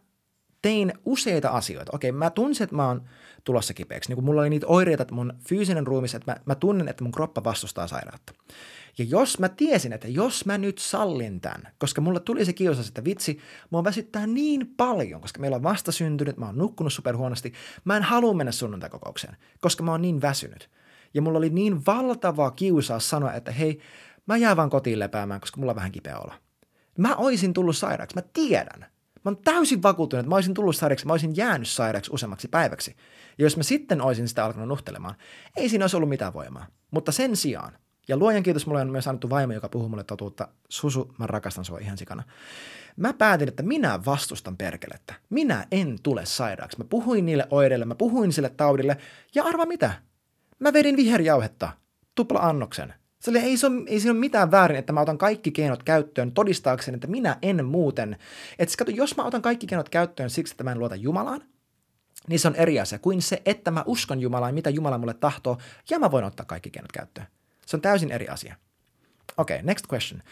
tein 0.62 0.92
useita 1.04 1.48
asioita. 1.48 1.92
Okei, 1.94 2.12
mä 2.12 2.30
tunsin, 2.30 2.64
että 2.64 2.76
mä 2.76 2.87
oon 2.87 3.02
tulossa 3.44 3.74
kipeäksi. 3.74 4.11
Niin 4.11 4.14
kun 4.14 4.24
mulla 4.24 4.40
oli 4.40 4.50
niitä 4.50 4.66
oireita, 4.66 5.02
että 5.02 5.14
mun 5.14 5.32
fyysinen 5.48 5.87
ruumis, 5.87 6.14
että 6.14 6.32
mä, 6.32 6.37
mä 6.46 6.54
tunnen, 6.54 6.88
että 6.88 7.04
mun 7.04 7.12
kroppa 7.12 7.44
vastustaa 7.44 7.87
sairautta. 7.87 8.32
Ja 8.98 9.04
jos 9.04 9.38
mä 9.38 9.48
tiesin, 9.48 9.92
että 9.92 10.08
jos 10.08 10.46
mä 10.46 10.58
nyt 10.58 10.78
sallin 10.78 11.40
tämän, 11.40 11.72
koska 11.78 12.00
mulle 12.00 12.20
tuli 12.20 12.44
se 12.44 12.52
kiusaus, 12.52 12.88
että 12.88 13.04
vitsi, 13.04 13.38
mua 13.70 13.84
väsyttää 13.84 14.26
niin 14.26 14.74
paljon, 14.76 15.20
koska 15.20 15.40
meillä 15.40 15.56
on 15.56 15.62
vasta 15.62 15.92
syntynyt, 15.92 16.37
mä 16.37 16.46
oon 16.46 16.58
nukkunut 16.58 16.92
superhuonosti, 16.92 17.52
mä 17.84 17.96
en 17.96 18.02
halua 18.02 18.34
mennä 18.34 18.52
sunnuntaikokoukseen, 18.52 19.37
koska 19.61 19.82
mä 19.82 19.90
oon 19.90 20.02
niin 20.02 20.22
väsynyt. 20.22 20.70
Ja 21.14 21.22
mulla 21.22 21.38
oli 21.38 21.50
niin 21.50 21.87
valtava 21.87 22.50
kiusaus 22.50 23.11
sanoa, 23.11 23.32
että 23.32 23.52
hei, 23.52 23.80
mä 24.26 24.37
jään 24.37 24.56
vaan 24.56 24.70
kotiin 24.70 24.98
lepäämään, 24.98 25.40
koska 25.40 25.61
mulla 25.61 25.72
on 25.72 25.76
vähän 25.76 25.92
kipeä 25.92 26.18
olla. 26.18 26.34
Mä 26.98 27.16
oisin 27.16 27.52
tullut 27.52 27.76
sairaaksi, 27.76 28.16
mä 28.16 28.22
tiedän. 28.32 28.80
Mä 29.24 29.30
oon 29.30 29.37
täysin 29.44 29.82
vakuuttunut, 29.82 30.20
että 30.20 30.28
mä 30.28 30.34
olisin 30.34 30.54
tullut 30.54 30.76
sairaaksi, 30.76 31.06
mä 31.06 31.12
olisin 31.12 31.37
jäänyt 31.37 31.68
sairaaksi 31.68 32.11
useammaksi 32.14 32.48
päiväksi. 32.48 32.96
Ja 33.38 33.44
jos 33.44 33.56
mä 33.56 33.62
sitten 33.62 34.00
olisin 34.00 34.28
sitä 34.28 34.44
alkanut 34.44 34.68
nuhtelemaan, 34.68 35.14
ei 35.56 35.68
siinä 35.68 35.82
olisi 35.84 35.96
ollut 35.96 36.08
mitään 36.08 36.34
voimaa. 36.34 36.66
Mutta 36.90 37.12
sen 37.12 37.37
sijaan, 37.37 37.78
ja 38.09 38.16
luojan 38.16 38.42
kiitos, 38.42 38.66
mulle 38.66 38.81
on 38.81 38.90
myös 38.90 39.09
annettu 39.09 39.31
vaimo, 39.31 39.53
joka 39.53 39.68
puhuu 39.68 39.88
mulle 39.88 40.05
totuutta. 40.05 40.49
Susu, 40.68 41.14
mä 41.18 41.27
rakastan 41.27 41.64
sua 41.64 41.79
ihan 41.79 41.99
sikana. 41.99 42.23
Mä 42.97 43.12
päätin, 43.12 43.49
että 43.49 43.62
minä 43.62 44.05
vastustan 44.07 44.57
perkelettä. 44.57 45.14
Minä 45.31 45.66
en 45.71 45.99
tule 46.03 46.27
sairaaksi. 46.27 46.79
Mä 46.79 46.85
puhuin 46.85 47.27
niille 47.27 47.47
oireille, 47.51 47.85
mä 47.85 47.94
puhuin 47.94 48.33
sille 48.33 48.49
taudille, 48.49 48.97
ja 49.35 49.44
arva 49.44 49.66
mitä? 49.66 49.92
Mä 50.59 50.73
vedin 50.73 50.97
viherjauhetta, 50.97 51.68
tupla 52.14 52.40
annoksen. 52.40 52.94
Sille 53.18 53.38
ei, 53.38 53.57
se 53.57 53.66
ole, 53.66 53.83
ei 53.87 54.01
siinä 54.01 54.12
ole 54.12 54.21
mitään 54.21 54.51
väärin, 54.51 54.79
että 54.79 54.92
mä 54.92 55.01
otan 55.01 55.18
kaikki 55.18 55.51
keinot 55.51 55.83
käyttöön 55.83 56.33
todistaakseni, 56.33 56.94
että 56.94 57.07
minä 57.07 57.38
en 57.42 57.64
muuten. 57.64 58.16
Että 58.59 58.75
kato, 58.79 58.90
jos 58.90 59.16
mä 59.16 59.25
otan 59.25 59.42
kaikki 59.42 59.66
keinot 59.66 59.88
käyttöön 59.88 60.31
siksi, 60.31 60.53
että 60.53 60.64
mä 60.64 60.73
en 60.73 60.79
luota 60.79 60.97
Jumalaan, 60.97 61.40
niin 62.29 62.40
se 62.40 62.49
on 62.49 62.55
eri 62.55 62.81
asia 62.81 62.99
kuin 62.99 63.23
se, 63.23 63.42
että 63.47 63.71
mä 63.71 63.85
uskon 63.87 64.21
Jumalaan, 64.21 64.55
mitä 64.55 64.71
Jumala 64.71 64.99
mulle 64.99 65.14
tahtoo, 65.14 65.59
ja 65.90 65.99
mä 65.99 66.11
voin 66.11 66.25
ottaa 66.25 66.47
kaikki 66.47 66.71
keinot 66.71 66.92
käyttöön. 66.92 67.27
Se 67.68 67.76
on 67.76 67.81
täysin 67.81 68.12
eri 68.12 68.28
asia. 68.28 68.57
Okei, 69.37 69.57
okay, 69.57 69.66
next 69.66 69.85
question. 69.92 70.22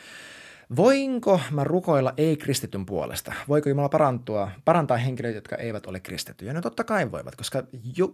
Voinko 0.77 1.40
mä 1.51 1.64
rukoilla 1.64 2.14
ei-kristityn 2.16 2.87
puolesta? 2.87 3.33
Voiko 3.49 3.68
Jumala 3.68 3.88
parantua, 3.88 4.51
parantaa 4.64 4.96
henkilöitä, 4.96 5.37
jotka 5.37 5.57
eivät 5.57 5.87
ole 5.87 6.01
kristittyjä? 6.01 6.53
No 6.53 6.61
totta 6.61 6.85
kai 6.85 7.12
voivat, 7.12 7.37
koska 7.37 7.62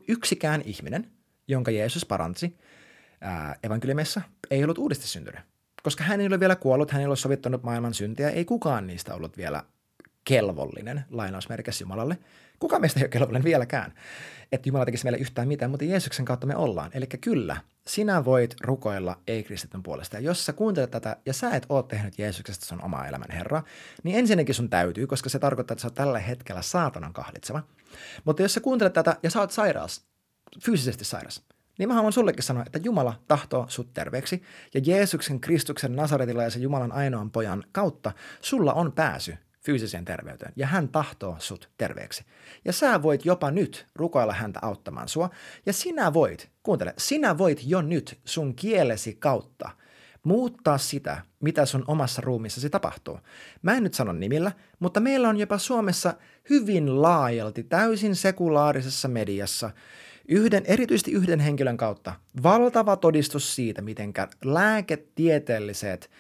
yksikään 0.09 0.63
ihminen, 0.65 1.11
jonka 1.49 1.71
Jeesus 1.71 2.07
paransi 2.07 2.59
ää, 3.21 3.57
evankeliumissa, 3.63 4.21
ei 4.51 4.65
ollut 4.65 4.79
uudesti 4.79 5.09
syntynyt. 5.09 5.41
Koska 5.83 6.05
hän 6.05 6.21
ei 6.21 6.27
ole 6.27 6.41
vielä 6.41 6.57
kuollut, 6.57 6.91
hän 6.91 7.01
ei 7.01 7.07
ole 7.07 7.17
sovittanut 7.17 7.63
maailman 7.63 7.95
syntiä, 7.95 8.31
ei 8.31 8.45
kukaan 8.45 8.87
niistä 8.87 9.15
ollut 9.15 9.37
vielä 9.37 9.65
kelvollinen 10.25 11.05
lainausmerkissä 11.11 11.83
Jumalalle. 11.83 12.19
Kuka 12.63 12.79
meistä 12.79 13.01
ei 13.01 13.05
ole 13.05 13.09
kelvollinen 13.09 13.45
vieläkään, 13.45 13.93
että 14.53 14.69
Jumala 14.69 14.85
tekisi 14.85 15.05
meille 15.05 15.19
yhtään 15.19 15.49
mitään, 15.49 15.71
mutta 15.71 15.85
Jeesuksen 15.85 16.25
kautta 16.25 16.47
me 16.47 16.57
ollaan. 16.57 16.91
Eli 16.95 17.07
kyllä, 17.07 17.57
sinä 17.87 18.25
voit 18.25 18.55
rukoilla 18.61 19.19
ei-kristityn 19.27 19.83
puolesta. 19.83 20.17
Ja 20.17 20.21
jos 20.21 20.47
sä 20.47 20.53
kuuntelet 20.53 20.91
tätä 20.91 21.17
ja 21.27 21.33
sä 21.33 21.51
et 21.51 21.67
ole 21.69 21.83
tehnyt 21.83 22.19
Jeesuksesta 22.19 22.67
sun 22.67 22.85
oma 22.85 23.07
elämän 23.07 23.31
Herra, 23.31 23.63
niin 24.03 24.19
ensinnäkin 24.19 24.55
sun 24.55 24.71
täytyy, 24.71 25.07
koska 25.07 25.29
se 25.29 25.39
tarkoittaa, 25.39 25.75
että 25.75 25.81
sä 25.81 25.87
oot 25.87 25.95
tällä 25.95 26.19
hetkellä 26.19 26.63
saatanan 26.63 27.13
kahlitseva. 27.13 27.63
Mutta 28.25 28.43
jos 28.43 28.55
sä 28.55 28.61
kuuntelet 28.61 28.93
tätä 28.93 29.17
ja 29.23 29.31
sä 29.31 29.41
oot 29.41 29.51
sairas, 29.51 30.05
fyysisesti 30.65 31.05
sairas, 31.05 31.43
niin 31.79 31.89
mä 31.89 31.95
haluan 31.95 32.13
sullekin 32.13 32.43
sanoa, 32.43 32.63
että 32.67 32.81
Jumala 32.83 33.21
tahtoo 33.29 33.67
sut 33.69 33.95
terveeksi 33.95 34.43
ja 34.75 34.81
Jeesuksen 34.85 35.41
Kristuksen 35.41 35.97
Nasaretilaisen 35.97 36.63
Jumalan 36.63 36.93
ainoan 36.93 37.31
pojan 37.31 37.65
kautta 37.73 38.13
sulla 38.41 38.73
on 38.73 38.93
pääsy 38.93 39.37
fyysiseen 39.65 40.05
terveyteen 40.05 40.53
ja 40.57 40.67
hän 40.67 40.89
tahtoo 40.89 41.37
sut 41.39 41.71
terveeksi. 41.79 42.25
Ja 42.65 42.73
sä 42.73 43.03
voit 43.03 43.25
jopa 43.25 43.51
nyt 43.51 43.87
rukoilla 43.95 44.33
häntä 44.33 44.59
auttamaan 44.63 45.09
sua 45.09 45.31
ja 45.67 45.73
sinä 45.73 46.13
voit, 46.13 46.51
kuuntele, 46.63 46.95
sinä 46.99 47.39
voit 47.39 47.61
jo 47.65 47.83
nyt 47.83 48.21
sun 48.25 48.55
kielesi 48.55 49.15
kautta 49.15 49.71
muuttaa 50.23 50.79
sitä, 50.79 51.23
mitä 51.41 51.67
sun 51.67 51.85
omassa 51.87 52.23
ruumissasi 52.23 52.71
tapahtuu. 52.71 53.19
Mä 53.63 53.75
en 53.75 53.83
nyt 53.83 53.95
sano 53.95 54.13
nimillä, 54.13 54.53
mutta 54.79 55.01
meillä 55.01 55.29
on 55.29 55.37
jopa 55.37 55.59
Suomessa 55.59 56.15
hyvin 56.51 57.03
laajalti, 57.03 57.63
täysin 57.63 58.17
sekulaarisessa 58.17 59.09
mediassa 59.09 59.71
yhden, 60.29 60.63
erityisesti 60.67 61.13
yhden 61.13 61.41
henkilön 61.41 61.77
kautta 61.77 62.15
valtava 62.43 62.97
todistus 62.97 63.55
siitä, 63.55 63.83
miten 63.83 64.13
lääketieteelliset, 64.45 66.11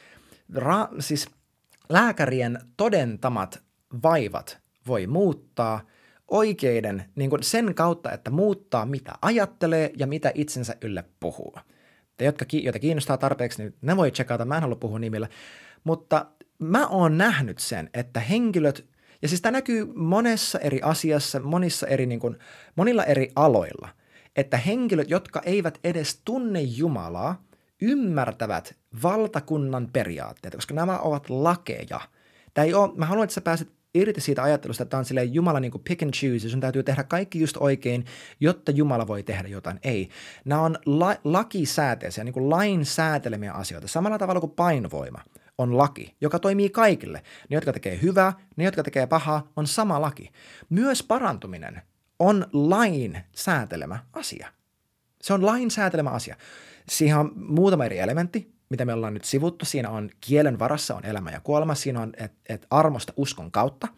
ra, 0.55 0.89
siis 0.99 1.27
lääkärien 1.93 2.59
todentamat 2.77 3.63
vaivat 4.03 4.59
voi 4.87 5.07
muuttaa 5.07 5.87
oikeiden 6.29 7.05
niin 7.15 7.31
kuin 7.31 7.43
sen 7.43 7.75
kautta, 7.75 8.13
että 8.13 8.31
muuttaa 8.31 8.87
mitä 8.87 9.13
ajattelee 9.23 9.91
ja 9.97 10.07
mitä 10.07 10.33
itsensä 10.35 10.77
ylle 10.81 11.05
puhuu. 11.21 11.55
Te, 12.17 12.25
jotka, 12.25 12.45
joita 12.53 12.79
kiinnostaa 12.79 13.19
tarpeeksi, 13.19 13.63
niin 13.63 13.75
ne 13.83 13.97
voi 13.97 14.11
tsekata, 14.11 14.45
mä 14.45 14.57
en 14.57 14.63
halua 14.63 14.77
puhua 14.77 14.99
nimillä, 14.99 15.29
mutta 15.85 16.27
mä 16.59 16.87
oon 16.87 17.19
nähnyt 17.19 17.59
sen, 17.59 17.91
että 17.95 18.21
henkilöt, 18.21 18.87
ja 19.23 19.29
siis 19.29 19.41
tämä 19.41 19.53
näkyy 19.53 19.93
monessa 19.95 20.59
eri 20.59 20.81
asiassa, 20.83 21.41
monissa 21.41 21.87
eri, 21.87 22.07
niin 22.07 22.21
kuin, 22.21 22.39
monilla 22.77 23.05
eri 23.05 23.33
aloilla, 23.37 23.89
että 24.37 24.57
henkilöt, 24.57 25.11
jotka 25.11 25.43
eivät 25.45 25.79
edes 25.85 26.21
tunne 26.25 26.61
Jumalaa, 26.61 27.43
ymmärtävät 27.83 28.75
valtakunnan 29.03 29.89
periaatteita, 29.93 30.57
koska 30.57 30.75
nämä 30.75 30.99
ovat 30.99 31.31
lakeja. 31.31 32.01
Tämä 32.55 32.65
ei 32.65 32.75
ole, 32.75 32.93
mä 32.97 33.07
haluan, 33.07 33.25
että 33.25 33.35
sä 33.35 33.41
pääset 33.41 33.69
irti 33.95 34.21
siitä 34.21 34.43
ajattelusta, 34.43 34.83
että 34.83 34.99
on 34.99 35.05
silleen 35.05 35.35
Jumala 35.35 35.61
niin 35.61 35.71
kuin 35.71 35.83
pick 35.85 36.03
and 36.03 36.13
choose, 36.13 36.49
sun 36.49 36.61
täytyy 36.61 36.83
tehdä 36.83 37.05
kaikki 37.05 37.41
just 37.41 37.57
oikein, 37.61 38.05
jotta 38.41 38.73
Jumala 38.73 39.07
voi 39.07 39.23
tehdä 39.23 39.49
jotain. 39.49 39.81
Ei. 39.83 40.09
Nämä 40.45 40.63
on 40.63 40.79
la- 40.87 41.17
lakisääteisiä, 41.25 42.25
niin 42.25 42.33
kuin 42.33 42.51
lain 42.51 42.87
säätelemiä 42.87 43.53
asioita, 43.53 43.89
samalla 43.89 44.19
tavalla 44.19 44.41
kuin 44.41 44.53
painovoima 44.53 45.21
on 45.59 45.79
laki, 45.79 46.17
joka 46.21 46.39
toimii 46.39 46.71
kaikille. 46.71 47.23
Ne, 47.49 47.55
jotka 47.55 47.73
tekee 47.73 47.99
hyvää, 48.03 48.33
ne, 48.57 48.65
jotka 48.65 48.83
tekee 48.83 49.07
pahaa, 49.07 49.53
on 49.57 49.67
sama 49.67 50.01
laki. 50.01 50.31
Myös 50.71 51.03
parantuminen 51.03 51.83
on 52.19 52.47
lain 52.53 53.19
säätelemä 53.35 53.99
asia. 54.13 54.49
Se 55.23 55.35
on 55.35 55.47
lain 55.47 55.71
säätelemä 55.71 56.11
asia. 56.11 56.37
Siihen 56.89 57.19
on 57.19 57.33
muutama 57.35 57.85
eri 57.85 57.99
elementti, 57.99 58.53
mitä 58.69 58.85
me 58.85 58.93
ollaan 58.93 59.15
nyt 59.15 59.25
sivuttu. 59.25 59.65
Siinä 59.65 59.91
on 59.91 60.11
kielen 60.21 60.59
varassa 60.59 60.95
on 60.95 61.05
elämä 61.05 61.31
ja 61.31 61.41
kuolema. 61.41 61.75
Siinä 61.75 62.01
on, 62.01 62.13
että 62.17 62.55
et 62.55 62.67
armosta 62.71 63.13
uskon 63.17 63.51
kautta. 63.51 63.89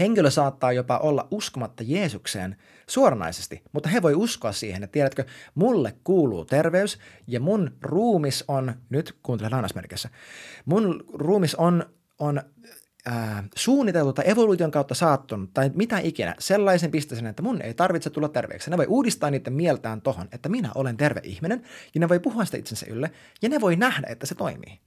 Henkilö 0.00 0.30
saattaa 0.30 0.72
jopa 0.72 0.98
olla 0.98 1.28
uskomatta 1.30 1.82
Jeesukseen 1.86 2.56
suoranaisesti, 2.86 3.62
mutta 3.72 3.88
he 3.88 4.02
voi 4.02 4.14
uskoa 4.14 4.52
siihen, 4.52 4.84
että 4.84 4.92
tiedätkö, 4.92 5.24
mulle 5.54 5.94
kuuluu 6.04 6.44
terveys 6.44 6.98
ja 7.26 7.40
mun 7.40 7.70
ruumis 7.82 8.44
on, 8.48 8.74
nyt 8.90 9.18
kuuntele 9.22 9.50
lainausmerkissä, 9.50 10.08
mun 10.64 11.04
ruumis 11.14 11.54
on, 11.54 11.84
on 12.18 12.42
suunniteltu 13.56 14.12
tai 14.12 14.30
evoluution 14.30 14.70
kautta 14.70 14.94
saattunut 14.94 15.54
tai 15.54 15.70
mitä 15.74 15.98
ikinä 15.98 16.34
sellaisen 16.38 16.90
pisteeseen, 16.90 17.26
että 17.26 17.42
mun 17.42 17.62
ei 17.62 17.74
tarvitse 17.74 18.10
tulla 18.10 18.28
terveeksi. 18.28 18.70
Ne 18.70 18.76
voi 18.76 18.86
uudistaa 18.86 19.30
niiden 19.30 19.52
mieltään 19.52 20.02
tohon, 20.02 20.28
että 20.32 20.48
minä 20.48 20.70
olen 20.74 20.96
terve 20.96 21.20
ihminen 21.24 21.62
ja 21.94 22.00
ne 22.00 22.08
voi 22.08 22.20
puhua 22.20 22.44
sitä 22.44 22.56
itsensä 22.56 22.86
ylle 22.88 23.10
ja 23.42 23.48
ne 23.48 23.60
voi 23.60 23.76
nähdä, 23.76 24.06
että 24.10 24.26
se 24.26 24.34
toimii. 24.34 24.80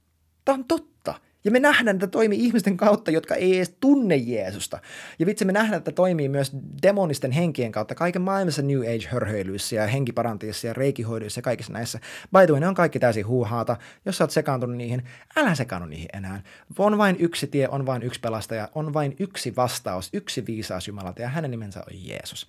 Tämä 0.44 0.54
on 0.54 0.64
totta. 0.64 1.14
Ja 1.46 1.52
me 1.52 1.60
nähdään, 1.60 1.96
että 1.96 2.06
toimii 2.06 2.44
ihmisten 2.44 2.76
kautta, 2.76 3.10
jotka 3.10 3.34
ei 3.34 3.56
edes 3.56 3.76
tunne 3.80 4.16
Jeesusta. 4.16 4.78
Ja 5.18 5.26
vitsi, 5.26 5.44
me 5.44 5.52
nähdään, 5.52 5.78
että 5.78 5.92
toimii 5.92 6.28
myös 6.28 6.52
demonisten 6.82 7.32
henkien 7.32 7.72
kautta 7.72 7.94
kaiken 7.94 8.22
maailmassa 8.22 8.62
New 8.62 8.80
Age-hörhöilyissä 8.80 9.76
ja 9.76 9.86
henkiparantajissa 9.86 10.66
ja 10.66 10.72
reikihoidoissa 10.72 11.38
ja 11.38 11.42
kaikissa 11.42 11.72
näissä. 11.72 12.00
By 12.32 12.46
the 12.46 12.52
way, 12.52 12.60
ne 12.60 12.68
on 12.68 12.74
kaikki 12.74 12.98
täysin 12.98 13.26
huuhaata. 13.26 13.76
Jos 14.04 14.18
sä 14.18 14.24
oot 14.24 14.30
sekaantunut 14.30 14.76
niihin, 14.76 15.04
älä 15.36 15.54
sekaannu 15.54 15.88
niihin 15.88 16.08
enää. 16.12 16.42
On 16.78 16.98
vain 16.98 17.16
yksi 17.18 17.46
tie, 17.46 17.68
on 17.68 17.86
vain 17.86 18.02
yksi 18.02 18.20
pelastaja, 18.20 18.68
on 18.74 18.94
vain 18.94 19.16
yksi 19.18 19.56
vastaus, 19.56 20.10
yksi 20.12 20.46
viisaus 20.46 20.88
Jumalalta 20.88 21.22
ja 21.22 21.28
hänen 21.28 21.50
nimensä 21.50 21.80
on 21.80 22.08
Jeesus. 22.08 22.48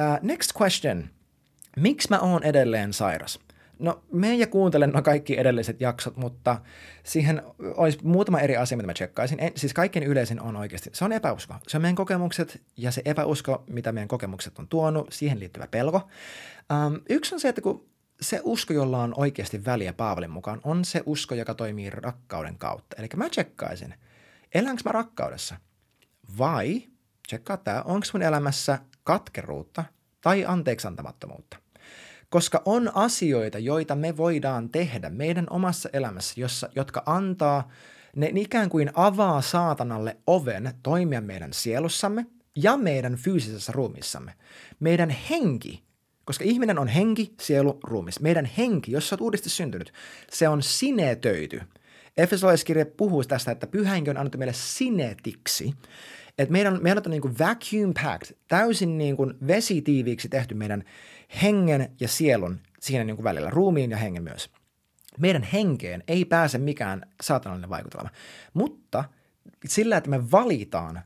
Uh, 0.00 0.18
next 0.22 0.50
question. 0.60 1.04
Miksi 1.76 2.08
mä 2.10 2.18
oon 2.18 2.42
edelleen 2.42 2.92
sairas? 2.92 3.43
No, 3.78 4.02
me 4.12 4.34
ja 4.34 4.46
kuuntelen 4.46 4.90
no 4.90 5.02
kaikki 5.02 5.38
edelliset 5.38 5.80
jaksot, 5.80 6.16
mutta 6.16 6.60
siihen 7.02 7.42
olisi 7.58 7.98
muutama 8.02 8.40
eri 8.40 8.56
asia, 8.56 8.76
mitä 8.76 8.86
mä 8.86 8.94
tsekkaisin. 8.94 9.40
En, 9.40 9.52
siis 9.56 9.74
kaikkein 9.74 10.06
yleisin 10.06 10.40
on 10.40 10.56
oikeasti, 10.56 10.90
se 10.92 11.04
on 11.04 11.12
epäusko. 11.12 11.54
Se 11.68 11.76
on 11.76 11.82
meidän 11.82 11.96
kokemukset 11.96 12.62
ja 12.76 12.90
se 12.90 13.02
epäusko, 13.04 13.64
mitä 13.70 13.92
meidän 13.92 14.08
kokemukset 14.08 14.58
on 14.58 14.68
tuonut, 14.68 15.12
siihen 15.12 15.40
liittyvä 15.40 15.66
pelko. 15.66 16.08
Um, 16.86 17.00
yksi 17.08 17.34
on 17.34 17.40
se, 17.40 17.48
että 17.48 17.60
kun 17.60 17.86
se 18.20 18.40
usko, 18.44 18.72
jolla 18.72 19.02
on 19.02 19.14
oikeasti 19.16 19.64
väliä 19.64 19.92
Paavalin 19.92 20.30
mukaan, 20.30 20.60
on 20.64 20.84
se 20.84 21.02
usko, 21.06 21.34
joka 21.34 21.54
toimii 21.54 21.90
rakkauden 21.90 22.58
kautta. 22.58 22.96
Eli 22.98 23.08
mä 23.16 23.28
tsekkaisin, 23.28 23.94
elänkö 24.54 24.82
mä 24.84 24.92
rakkaudessa 24.92 25.56
vai, 26.38 26.82
tsekkaa 27.28 27.56
tämä, 27.56 27.82
onko 27.82 28.06
mun 28.12 28.22
elämässä 28.22 28.78
katkeruutta 29.04 29.84
tai 30.20 30.44
anteeksantamattomuutta 30.44 31.63
koska 32.34 32.62
on 32.64 32.90
asioita, 32.94 33.58
joita 33.58 33.94
me 33.94 34.16
voidaan 34.16 34.68
tehdä 34.68 35.10
meidän 35.10 35.46
omassa 35.50 35.88
elämässä, 35.92 36.40
jossa, 36.40 36.68
jotka 36.76 37.02
antaa, 37.06 37.68
ne 38.16 38.32
ikään 38.34 38.68
kuin 38.68 38.90
avaa 38.94 39.40
saatanalle 39.40 40.16
oven 40.26 40.74
toimia 40.82 41.20
meidän 41.20 41.52
sielussamme 41.52 42.26
ja 42.56 42.76
meidän 42.76 43.16
fyysisessä 43.16 43.72
ruumissamme. 43.72 44.34
Meidän 44.80 45.10
henki, 45.10 45.82
koska 46.24 46.44
ihminen 46.44 46.78
on 46.78 46.88
henki, 46.88 47.34
sielu, 47.40 47.80
ruumis. 47.84 48.20
Meidän 48.20 48.44
henki, 48.44 48.92
jos 48.92 49.08
sä 49.08 49.14
oot 49.14 49.20
uudesti 49.20 49.50
syntynyt, 49.50 49.92
se 50.30 50.48
on 50.48 50.62
sinetöity. 50.62 51.60
Efesolaiskirja 52.16 52.86
puhuu 52.86 53.24
tästä, 53.24 53.50
että 53.50 53.66
pyhä 53.66 53.94
on 54.10 54.16
annettu 54.16 54.38
meille 54.38 54.54
sinetiksi. 54.56 55.74
Että 56.38 56.52
meidän, 56.52 56.78
meidän 56.82 57.02
on 57.06 57.10
niin 57.10 57.22
kuin 57.22 57.38
vacuum 57.38 57.94
packed, 58.02 58.36
täysin 58.48 58.98
niin 58.98 59.16
kuin 59.16 59.34
vesitiiviiksi 59.46 60.28
tehty 60.28 60.54
meidän 60.54 60.84
hengen 61.42 61.90
ja 62.00 62.08
sielun 62.08 62.60
siinä 62.80 63.04
niin 63.04 63.16
kuin 63.16 63.24
välillä, 63.24 63.50
ruumiin 63.50 63.90
ja 63.90 63.96
hengen 63.96 64.22
myös. 64.22 64.50
Meidän 65.18 65.42
henkeen 65.42 66.02
ei 66.08 66.24
pääse 66.24 66.58
mikään 66.58 67.02
saatanallinen 67.22 67.70
vaikutelma, 67.70 68.10
mutta 68.54 69.04
sillä, 69.66 69.96
että 69.96 70.10
me 70.10 70.30
valitaan 70.30 71.02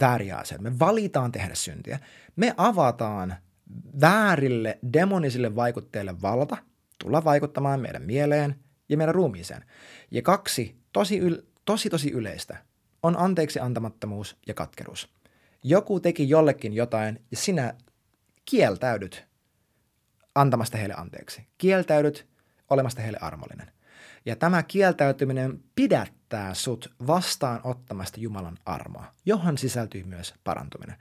vääriä 0.00 0.36
asioita, 0.36 0.62
me 0.62 0.78
valitaan 0.78 1.32
tehdä 1.32 1.54
syntiä, 1.54 1.98
me 2.36 2.54
avataan 2.56 3.34
väärille 4.00 4.78
demonisille 4.92 5.56
vaikutteille 5.56 6.22
valta 6.22 6.56
tulla 6.98 7.24
vaikuttamaan 7.24 7.80
meidän 7.80 8.02
mieleen 8.02 8.54
ja 8.88 8.96
meidän 8.96 9.14
ruumiiseen. 9.14 9.64
Ja 10.10 10.22
kaksi, 10.22 10.76
tosi, 10.92 11.18
yl, 11.18 11.36
tosi 11.64 11.90
tosi 11.90 12.10
yleistä, 12.10 12.56
on 13.02 13.18
anteeksi 13.18 13.60
antamattomuus 13.60 14.36
ja 14.46 14.54
katkeruus. 14.54 15.08
Joku 15.62 16.00
teki 16.00 16.28
jollekin 16.28 16.72
jotain 16.72 17.22
ja 17.30 17.36
sinä 17.36 17.74
kieltäydyt 18.44 19.24
antamasta 20.34 20.78
heille 20.78 20.94
anteeksi. 20.94 21.46
Kieltäydyt 21.58 22.26
olemasta 22.70 23.02
heille 23.02 23.18
armollinen. 23.20 23.72
Ja 24.26 24.36
tämä 24.36 24.62
kieltäytyminen 24.62 25.64
pidättää 25.74 26.54
sut 26.54 26.94
vastaanottamasta 27.06 28.20
Jumalan 28.20 28.58
armoa, 28.64 29.04
johon 29.26 29.58
sisältyy 29.58 30.04
myös 30.04 30.34
parantuminen. 30.44 30.96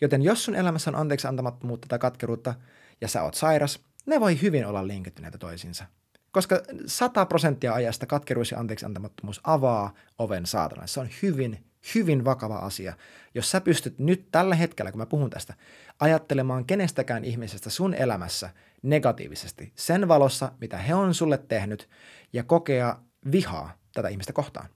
Joten 0.00 0.22
jos 0.22 0.44
sun 0.44 0.54
elämässä 0.54 0.90
on 0.90 0.96
anteeksi 0.96 1.26
antamattomuutta 1.26 1.88
tai 1.88 1.98
katkeruutta 1.98 2.54
ja 3.00 3.08
sä 3.08 3.22
oot 3.22 3.34
sairas, 3.34 3.80
ne 4.06 4.20
voi 4.20 4.42
hyvin 4.42 4.66
olla 4.66 4.86
linkittyneitä 4.86 5.38
toisiinsa. 5.38 5.84
Koska 6.32 6.62
100 6.86 7.26
prosenttia 7.26 7.74
ajasta 7.74 8.06
katkeruus 8.06 8.50
ja 8.50 8.58
anteeksi 8.58 8.86
antamattomuus 8.86 9.40
avaa 9.44 9.94
oven 10.18 10.46
saatana. 10.46 10.86
Se 10.86 11.00
on 11.00 11.08
hyvin, 11.22 11.64
hyvin 11.94 12.24
vakava 12.24 12.56
asia. 12.56 12.94
Jos 13.34 13.50
sä 13.50 13.60
pystyt 13.60 13.98
nyt 13.98 14.28
tällä 14.30 14.54
hetkellä, 14.54 14.92
kun 14.92 14.98
mä 14.98 15.06
puhun 15.06 15.30
tästä, 15.30 15.54
ajattelemaan 16.00 16.64
kenestäkään 16.64 17.24
ihmisestä 17.24 17.70
sun 17.70 17.94
elämässä 17.94 18.50
negatiivisesti 18.82 19.72
sen 19.74 20.08
valossa, 20.08 20.52
mitä 20.60 20.78
he 20.78 20.94
on 20.94 21.14
sulle 21.14 21.38
tehnyt, 21.38 21.88
ja 22.32 22.42
kokea 22.42 22.98
vihaa 23.32 23.78
tätä 23.94 24.08
ihmistä 24.08 24.32
kohtaan. 24.32 24.68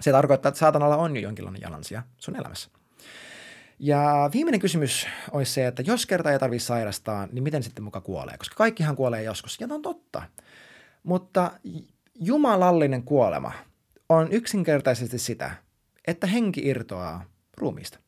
Se 0.00 0.12
tarkoittaa, 0.12 0.48
että 0.48 0.58
saatanalla 0.58 0.96
on 0.96 1.16
jo 1.16 1.22
jonkinlainen 1.22 1.62
jalansia 1.62 2.02
sun 2.16 2.36
elämässä. 2.36 2.70
Ja 3.78 4.30
viimeinen 4.32 4.60
kysymys 4.60 5.06
olisi 5.32 5.52
se, 5.52 5.66
että 5.66 5.82
jos 5.86 6.06
kerta 6.06 6.32
ei 6.32 6.38
tarvitse 6.38 6.66
sairastaa, 6.66 7.28
niin 7.32 7.42
miten 7.42 7.62
sitten 7.62 7.84
muka 7.84 8.00
kuolee? 8.00 8.38
Koska 8.38 8.54
kaikkihan 8.54 8.96
kuolee 8.96 9.22
joskus, 9.22 9.60
ja 9.60 9.66
tämä 9.68 9.76
on 9.76 9.82
totta. 9.82 10.22
Mutta 11.04 11.50
jumalallinen 12.14 13.02
kuolema 13.02 13.52
on 14.08 14.32
yksinkertaisesti 14.32 15.18
sitä, 15.18 15.54
että 16.06 16.26
henki 16.26 16.68
irtoaa 16.68 17.24
ruumiista. 17.56 17.98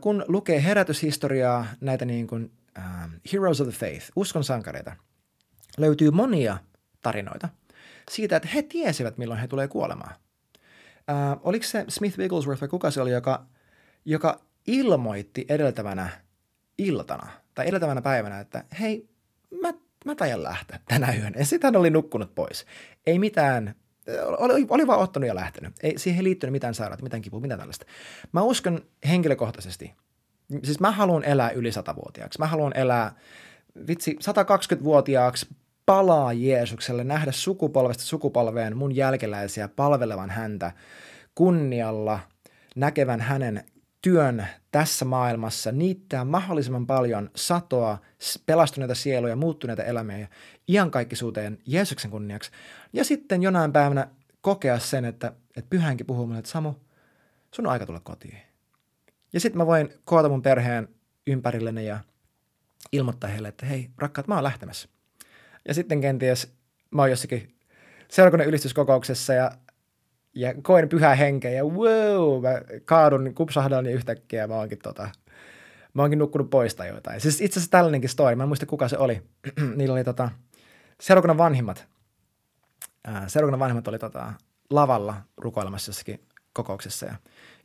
Kun 0.00 0.24
lukee 0.28 0.64
herätyshistoriaa, 0.64 1.66
näitä 1.80 2.04
niin 2.04 2.26
kuin 2.26 2.52
uh, 2.78 3.10
Heroes 3.32 3.60
of 3.60 3.68
the 3.68 3.76
Faith, 3.76 4.10
uskon 4.16 4.44
sankareita, 4.44 4.96
löytyy 5.78 6.10
monia 6.10 6.58
tarinoita 7.02 7.48
siitä, 8.10 8.36
että 8.36 8.48
he 8.54 8.62
tiesivät, 8.62 9.18
milloin 9.18 9.40
he 9.40 9.48
tulee 9.48 9.68
kuolemaan. 9.68 10.14
Uh, 10.14 11.40
oliko 11.42 11.64
se 11.64 11.84
Smith 11.88 12.18
Wigglesworth 12.18 12.60
vai 12.60 12.68
kuka 12.68 12.90
se 12.90 13.00
oli, 13.00 13.10
joka, 13.10 13.46
joka 14.04 14.40
ilmoitti 14.66 15.46
edeltävänä 15.48 16.10
iltana 16.78 17.30
tai 17.54 17.68
edeltävänä 17.68 18.02
päivänä, 18.02 18.40
että 18.40 18.64
hei, 18.80 19.08
mä, 19.62 19.72
mä 20.04 20.14
tajan 20.14 20.42
lähteä 20.42 20.80
tänä 20.88 21.14
yönä. 21.14 21.38
Ja 21.38 21.44
sitten 21.44 21.68
hän 21.68 21.80
oli 21.80 21.90
nukkunut 21.90 22.34
pois. 22.34 22.66
Ei 23.06 23.18
mitään, 23.18 23.74
oli, 24.38 24.66
oli 24.68 24.86
vaan 24.86 25.00
ottanut 25.00 25.28
ja 25.28 25.34
lähtenyt. 25.34 25.74
Ei 25.82 25.98
siihen 25.98 26.24
liittynyt 26.24 26.52
mitään 26.52 26.74
sairautta, 26.74 27.02
mitään 27.02 27.22
kipua, 27.22 27.40
mitään 27.40 27.60
tällaista. 27.60 27.86
Mä 28.32 28.42
uskon 28.42 28.80
henkilökohtaisesti, 29.08 29.94
siis 30.64 30.80
mä 30.80 30.90
haluan 30.90 31.24
elää 31.24 31.50
yli 31.50 31.72
satavuotiaaksi. 31.72 32.38
Mä 32.38 32.46
haluan 32.46 32.76
elää, 32.76 33.12
vitsi, 33.86 34.16
120-vuotiaaksi 34.24 35.46
palaa 35.86 36.32
Jeesukselle, 36.32 37.04
nähdä 37.04 37.32
sukupolvesta 37.32 38.02
sukupolveen 38.02 38.76
mun 38.76 38.96
jälkeläisiä 38.96 39.68
palvelevan 39.68 40.30
häntä 40.30 40.72
kunnialla, 41.34 42.20
näkevän 42.76 43.20
hänen 43.20 43.64
työn 44.02 44.46
tässä 44.72 45.04
maailmassa, 45.04 45.72
niittää 45.72 46.24
mahdollisimman 46.24 46.86
paljon 46.86 47.30
satoa, 47.36 47.98
pelastuneita 48.46 48.94
sieluja, 48.94 49.36
muuttuneita 49.36 49.84
elämiä 49.84 50.28
iankaikkisuuteen 50.68 51.58
Jeesuksen 51.66 52.10
kunniaksi. 52.10 52.50
Ja 52.92 53.04
sitten 53.04 53.42
jonain 53.42 53.72
päivänä 53.72 54.08
kokea 54.40 54.78
sen, 54.78 55.04
että, 55.04 55.32
että 55.56 55.70
pyhänkin 55.70 56.06
puhuu 56.06 56.26
mulle, 56.26 56.38
että 56.38 56.50
Samu, 56.50 56.74
sun 57.54 57.66
on 57.66 57.72
aika 57.72 57.86
tulla 57.86 58.00
kotiin. 58.00 58.38
Ja 59.32 59.40
sitten 59.40 59.58
mä 59.58 59.66
voin 59.66 59.92
koota 60.04 60.28
mun 60.28 60.42
perheen 60.42 60.88
ympärilleni 61.26 61.86
ja 61.86 61.98
ilmoittaa 62.92 63.30
heille, 63.30 63.48
että 63.48 63.66
hei, 63.66 63.90
rakkaat, 63.98 64.28
mä 64.28 64.34
oon 64.34 64.44
lähtemässä. 64.44 64.88
Ja 65.68 65.74
sitten 65.74 66.00
kenties 66.00 66.52
mä 66.90 67.02
oon 67.02 67.10
jossakin 67.10 67.54
seurakunnan 68.08 68.48
ylistyskokouksessa 68.48 69.34
ja 69.34 69.50
ja 70.34 70.54
koen 70.62 70.88
pyhää 70.88 71.14
henkeä 71.14 71.50
ja 71.50 71.64
wow, 71.64 72.42
mä 72.42 72.80
kaadun, 72.84 73.34
kupsahdan 73.34 73.86
ja 73.86 73.92
yhtäkkiä 73.92 74.46
mä 74.46 74.54
oonkin 74.54 74.78
tota, 74.78 75.08
mä 75.94 76.02
oonkin 76.02 76.18
nukkunut 76.18 76.50
pois 76.50 76.74
tai 76.74 76.88
jotain. 76.88 77.20
Siis 77.20 77.40
itse 77.40 77.58
asiassa 77.58 77.70
tällainenkin 77.70 78.10
story, 78.10 78.36
mä 78.36 78.42
en 78.42 78.48
muista 78.48 78.66
kuka 78.66 78.88
se 78.88 78.98
oli. 78.98 79.22
Niillä 79.76 79.92
oli 79.92 80.04
tota, 80.04 80.30
seurakunnan 81.00 81.38
vanhimmat, 81.38 81.86
seurakunnan 83.26 83.60
vanhimmat 83.60 83.88
oli 83.88 83.98
tota, 83.98 84.32
lavalla 84.70 85.16
rukoilemassa 85.36 85.90
jossakin 85.90 86.26
kokouksessa 86.52 87.06
ja 87.06 87.14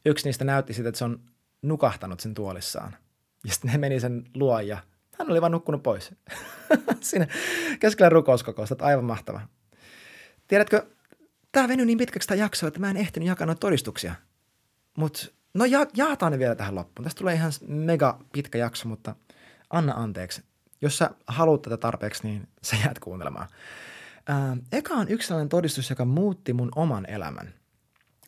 yksi 0.06 0.26
niistä 0.26 0.46
näytti 0.46 0.74
sitä, 0.74 0.90
että 0.90 1.00
se 1.00 1.06
on 1.06 1.20
nukahtanut 1.62 2.20
sen 2.20 2.34
tuolissaan. 2.34 2.96
Ja 3.46 3.54
sitten 3.54 3.72
ne 3.72 3.78
meni 3.78 4.00
sen 4.00 4.24
luo 4.36 4.60
ja 4.60 4.78
hän 5.20 5.32
oli 5.32 5.42
vaan 5.42 5.52
nukkunut 5.52 5.84
pois. 5.84 6.14
Siinä 7.02 7.28
keskellä 7.80 8.10
rukouskokousta, 8.10 8.76
aivan 8.80 9.06
mahtava. 9.06 9.42
Tiedätkö, 10.48 10.86
tämä 11.56 11.68
venyi 11.68 11.86
niin 11.86 11.98
pitkäksi 11.98 12.28
tämä 12.28 12.38
jakso, 12.38 12.68
että 12.68 12.80
mä 12.80 12.90
en 12.90 12.98
ehtinyt 12.98 13.28
jakaa 13.28 13.48
noita 13.48 13.60
todistuksia. 13.60 14.16
Mutta 14.98 15.28
no 15.54 15.66
ja, 15.66 15.86
jaataan 15.94 16.32
ne 16.32 16.40
vielä 16.40 16.56
tähän 16.56 16.76
loppuun. 16.76 17.04
Tästä 17.04 17.20
tulee 17.20 17.34
ihan 17.34 17.52
mega 17.68 18.20
pitkä 18.34 18.58
jakso, 18.58 18.88
mutta 18.90 19.16
anna 19.70 19.94
anteeksi. 19.94 20.44
Jos 20.82 20.98
sä 20.98 21.10
haluat 21.28 21.62
tätä 21.62 21.78
tarpeeksi, 21.78 22.24
niin 22.24 22.48
sä 22.68 22.76
jäät 22.84 23.00
kuuntelemaan. 23.00 23.48
Ää, 24.28 24.58
eka 24.72 24.94
on 24.94 25.10
yksi 25.10 25.28
sellainen 25.28 25.50
todistus, 25.50 25.90
joka 25.90 26.06
muutti 26.06 26.54
mun 26.54 26.72
oman 26.76 27.10
elämän. 27.10 27.54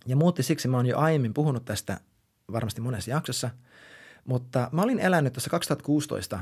Ja 0.05 0.15
muutti 0.15 0.43
siksi, 0.43 0.67
mä 0.67 0.77
oon 0.77 0.85
jo 0.85 0.97
aiemmin 0.97 1.33
puhunut 1.33 1.65
tästä 1.65 1.99
varmasti 2.51 2.81
monessa 2.81 3.11
jaksossa, 3.11 3.49
mutta 4.25 4.69
mä 4.71 4.81
olin 4.81 4.99
elänyt 4.99 5.33
tuossa 5.33 5.49
2016 5.49 6.39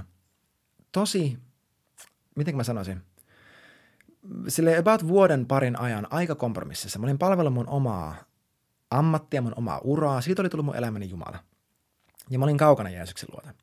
tosi, 0.92 1.38
miten 2.36 2.56
mä 2.56 2.64
sanoisin– 2.64 3.02
sille 4.48 4.78
about 4.78 5.08
vuoden 5.08 5.46
parin 5.46 5.80
ajan 5.80 6.08
aika 6.10 6.36
kompromississa. 6.36 7.00
Mä 7.00 7.06
olin 7.06 7.18
palvellut 7.18 7.54
mun 7.54 7.70
omaa 7.70 8.16
ammattia, 8.92 9.42
mun 9.42 9.54
omaa 9.58 9.82
uraa. 9.84 10.22
Siitä 10.22 10.42
oli 10.42 10.50
tullut 10.50 10.66
mun 10.66 10.76
elämäni 10.76 11.10
Jumala. 11.10 11.40
Ja 12.30 12.40
mä 12.40 12.46
olin 12.46 12.58
kaukana 12.58 12.90
Jeesuksen 12.90 13.30
luota. 13.32 13.54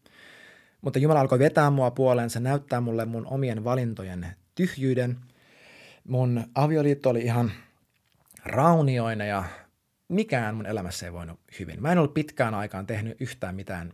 Mutta 0.80 0.98
Jumala 0.98 1.20
alkoi 1.20 1.38
vetää 1.38 1.70
mua 1.70 1.90
puoleensa, 1.90 2.40
näyttää 2.40 2.80
mulle 2.80 3.04
mun 3.04 3.26
omien 3.26 3.64
valintojen 3.64 4.26
tyhjyyden. 4.54 5.18
Mun 6.08 6.44
avioliitto 6.54 7.10
oli 7.10 7.20
ihan 7.20 7.52
raunioina 8.44 9.24
ja 9.24 9.44
mikään 10.08 10.54
mun 10.54 10.66
elämässä 10.66 11.06
ei 11.06 11.12
voinut 11.12 11.40
hyvin. 11.58 11.82
Mä 11.82 11.92
en 11.92 11.98
ollut 11.98 12.14
pitkään 12.14 12.54
aikaan 12.54 12.86
tehnyt 12.86 13.20
yhtään 13.20 13.54
mitään 13.54 13.92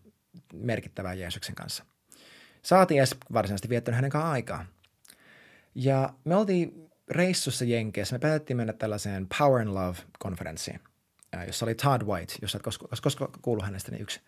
merkittävää 0.55 1.14
Jeesuksen 1.14 1.55
kanssa. 1.55 1.85
Saatiin 2.62 2.99
edes 2.99 3.16
varsinaisesti 3.33 3.69
viettänyt 3.69 3.97
hänen 3.97 4.11
kanssaan 4.11 4.33
aikaa. 4.33 4.64
Ja 5.75 6.14
me 6.25 6.37
oltiin 6.37 6.91
reissussa 7.11 7.64
Jenkeissä, 7.64 8.14
me 8.14 8.19
päätettiin 8.19 8.57
mennä 8.57 8.73
tällaiseen 8.73 9.27
Power 9.39 9.61
and 9.61 9.69
Love-konferenssiin, 9.69 10.81
jossa 11.47 11.66
oli 11.66 11.75
Todd 11.75 12.03
White, 12.03 12.35
jos 12.43 12.55
et 12.55 12.62
koska, 12.62 12.89
koska 13.03 13.31
kuulu 13.43 13.62
hänestä, 13.62 13.91
niin 13.91 14.03
yksi 14.03 14.21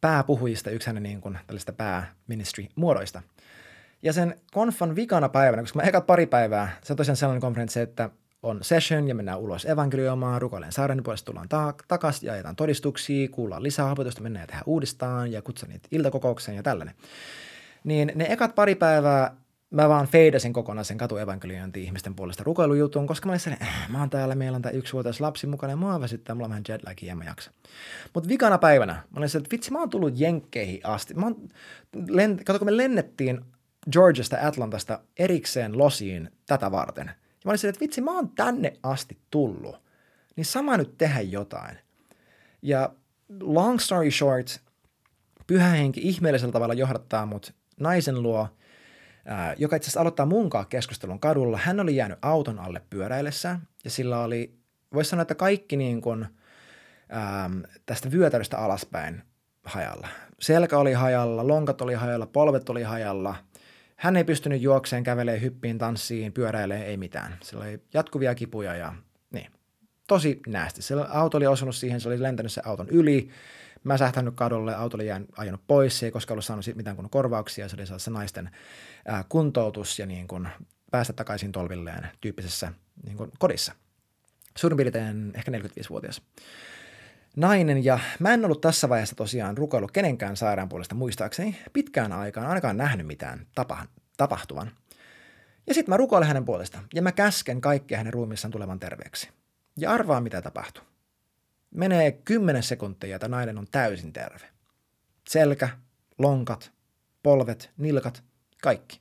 pääpuhujista, 0.00 0.70
yksi 0.70 0.86
hänen 0.86 1.02
niin 1.02 1.20
kuin, 1.20 1.38
tällaista 1.46 1.72
pääministry-muodoista. 1.72 3.22
Ja 4.02 4.12
sen 4.12 4.40
konfan 4.52 4.96
vikana 4.96 5.28
päivänä, 5.28 5.62
koska 5.62 5.78
mä 5.78 5.88
ekat 5.88 6.06
pari 6.06 6.26
päivää, 6.26 6.76
se 6.82 6.92
on 6.92 6.96
tosiaan 6.96 7.16
sellainen 7.16 7.40
konferenssi, 7.40 7.80
että 7.80 8.10
on 8.42 8.58
session 8.62 9.08
ja 9.08 9.14
mennään 9.14 9.38
ulos 9.38 9.64
evankelioimaan, 9.64 10.42
rukoilen 10.42 10.72
saaren 10.72 11.02
puolesta 11.02 11.26
tullaan 11.26 11.48
ta- 11.48 11.74
takaisin 11.88 12.26
ja 12.26 12.32
ajetaan 12.32 12.56
todistuksia, 12.56 13.28
kuullaan 13.28 13.62
lisää 13.62 13.92
opetusta, 13.92 14.22
mennään 14.22 14.42
ja 14.42 14.46
tehdään 14.46 14.64
uudestaan 14.66 15.32
ja 15.32 15.42
kutsun 15.42 15.68
niitä 15.68 15.88
iltakokoukseen 15.90 16.56
ja 16.56 16.62
tällainen. 16.62 16.94
Niin 17.84 18.12
ne 18.14 18.26
ekat 18.28 18.54
pari 18.54 18.74
päivää 18.74 19.36
mä 19.70 19.88
vaan 19.88 20.06
feidasin 20.06 20.52
kokonaan 20.52 20.84
sen 20.84 20.98
katuevankeliointi 20.98 21.82
ihmisten 21.82 22.14
puolesta 22.14 22.44
rukoilujutun, 22.44 23.06
koska 23.06 23.26
mä 23.26 23.32
olin 23.32 23.40
sen, 23.40 23.56
äh, 23.62 23.88
mä 23.88 23.98
oon 24.00 24.10
täällä, 24.10 24.34
meillä 24.34 24.56
on 24.56 24.62
tämä 24.62 24.72
vuotias 24.92 25.20
lapsi 25.20 25.46
mukana 25.46 25.72
ja 25.72 25.76
mua 25.76 26.00
väsyttää, 26.00 26.34
mulla 26.34 26.44
on 26.44 26.50
vähän 26.50 26.64
jetlagia 26.68 27.08
ja 27.08 27.16
mä 27.16 27.24
jaksa. 27.24 27.50
Mutta 28.14 28.28
vikana 28.28 28.58
päivänä 28.58 28.92
mä 28.92 29.16
olin 29.16 29.36
että 29.36 29.50
vitsi, 29.50 29.70
mä 29.70 29.78
oon 29.78 29.90
tullut 29.90 30.20
Jenkkeihin 30.20 30.80
asti. 30.84 31.14
Mä 31.14 31.26
oon, 31.26 31.48
len, 32.08 32.44
kato, 32.44 32.58
kun 32.58 32.66
me 32.66 32.76
lennettiin 32.76 33.40
Georgiasta 33.92 34.36
Atlantasta 34.42 35.00
erikseen 35.18 35.78
losiin 35.78 36.30
tätä 36.46 36.70
varten. 36.70 37.06
Ja 37.06 37.14
mä 37.44 37.50
olin 37.50 37.66
että 37.68 37.80
vitsi, 37.80 38.00
mä 38.00 38.16
oon 38.16 38.28
tänne 38.28 38.72
asti 38.82 39.18
tullut. 39.30 39.76
Niin 40.36 40.44
sama 40.44 40.76
nyt 40.76 40.98
tehdä 40.98 41.20
jotain. 41.20 41.78
Ja 42.62 42.94
long 43.40 43.78
story 43.78 44.10
short, 44.10 44.60
pyhä 45.46 45.68
henki 45.68 46.00
ihmeellisellä 46.02 46.52
tavalla 46.52 46.74
johdattaa 46.74 47.26
mut 47.26 47.54
naisen 47.80 48.22
luo– 48.22 48.48
joka 49.58 49.76
itse 49.76 49.86
asiassa 49.86 50.00
aloittaa 50.00 50.26
munkaan 50.26 50.66
keskustelun 50.66 51.20
kadulla. 51.20 51.58
Hän 51.62 51.80
oli 51.80 51.96
jäänyt 51.96 52.18
auton 52.22 52.58
alle 52.58 52.82
pyöräillessä 52.90 53.58
ja 53.84 53.90
sillä 53.90 54.20
oli, 54.20 54.54
voisi 54.94 55.10
sanoa, 55.10 55.22
että 55.22 55.34
kaikki 55.34 55.76
niin 55.76 56.00
kuin, 56.00 56.22
äm, 56.24 57.62
tästä 57.86 58.10
vyötäröstä 58.10 58.58
alaspäin 58.58 59.22
hajalla. 59.64 60.08
Selkä 60.40 60.78
oli 60.78 60.92
hajalla, 60.92 61.48
lonkat 61.48 61.80
oli 61.80 61.94
hajalla, 61.94 62.26
polvet 62.26 62.68
oli 62.68 62.82
hajalla. 62.82 63.36
Hän 63.96 64.16
ei 64.16 64.24
pystynyt 64.24 64.62
juokseen, 64.62 65.04
kävelee, 65.04 65.40
hyppiin, 65.40 65.78
tanssiin, 65.78 66.32
pyöräilee, 66.32 66.84
ei 66.84 66.96
mitään. 66.96 67.36
Sillä 67.42 67.64
oli 67.64 67.80
jatkuvia 67.94 68.34
kipuja 68.34 68.76
ja 68.76 68.94
niin. 69.30 69.50
Tosi 70.08 70.40
näästi. 70.46 70.82
Sillä 70.82 71.06
auto 71.10 71.36
oli 71.36 71.46
osunut 71.46 71.76
siihen, 71.76 72.00
se 72.00 72.08
oli 72.08 72.22
lentänyt 72.22 72.52
se 72.52 72.62
auton 72.64 72.88
yli 72.88 73.30
Mä 73.84 73.98
sähtänyt 73.98 74.34
kadulle, 74.34 74.74
auto 74.74 74.96
oli 74.96 75.06
jäänyt, 75.06 75.28
ajanut 75.36 75.60
pois, 75.66 75.98
se 75.98 76.06
ei 76.06 76.12
koskaan 76.12 76.34
ollut 76.34 76.44
saanut 76.44 76.66
mitään 76.74 76.96
kun 76.96 77.10
korvauksia, 77.10 77.68
se 77.68 77.76
oli 77.76 77.86
sellaisessa 77.86 78.10
naisten 78.10 78.50
kuntoutus 79.28 79.98
ja 79.98 80.06
niin 80.06 80.28
kuin 80.28 80.48
päästä 80.90 81.12
takaisin 81.12 81.52
tolvilleen 81.52 82.08
tyyppisessä 82.20 82.72
niin 83.04 83.16
kuin 83.16 83.30
kodissa. 83.38 83.72
Suurin 84.56 84.76
piirtein 84.76 85.32
ehkä 85.34 85.52
45-vuotias 85.52 86.22
nainen, 87.36 87.84
ja 87.84 87.98
mä 88.18 88.34
en 88.34 88.44
ollut 88.44 88.60
tässä 88.60 88.88
vaiheessa 88.88 89.16
tosiaan 89.16 89.58
rukoillut 89.58 89.90
kenenkään 89.90 90.36
sairaan 90.36 90.68
puolesta 90.68 90.94
muistaakseni 90.94 91.56
pitkään 91.72 92.12
aikaan, 92.12 92.46
ainakaan 92.46 92.76
nähnyt 92.76 93.06
mitään 93.06 93.46
tapa, 93.54 93.86
tapahtuvan. 94.16 94.70
Ja 95.66 95.74
sitten 95.74 95.92
mä 95.92 95.96
rukoilen 95.96 96.28
hänen 96.28 96.44
puolestaan, 96.44 96.86
ja 96.94 97.02
mä 97.02 97.12
käsken 97.12 97.60
kaikkea 97.60 97.98
hänen 97.98 98.12
ruumissaan 98.12 98.52
tulevan 98.52 98.80
terveeksi. 98.80 99.28
Ja 99.76 99.90
arvaa, 99.90 100.20
mitä 100.20 100.42
tapahtuu. 100.42 100.84
Menee 101.70 102.12
kymmenen 102.12 102.62
sekuntia, 102.62 103.16
että 103.16 103.28
nainen 103.28 103.58
on 103.58 103.66
täysin 103.70 104.12
terve. 104.12 104.46
Selkä, 105.28 105.68
lonkat, 106.18 106.72
polvet, 107.22 107.70
nilkat, 107.76 108.24
kaikki. 108.62 109.00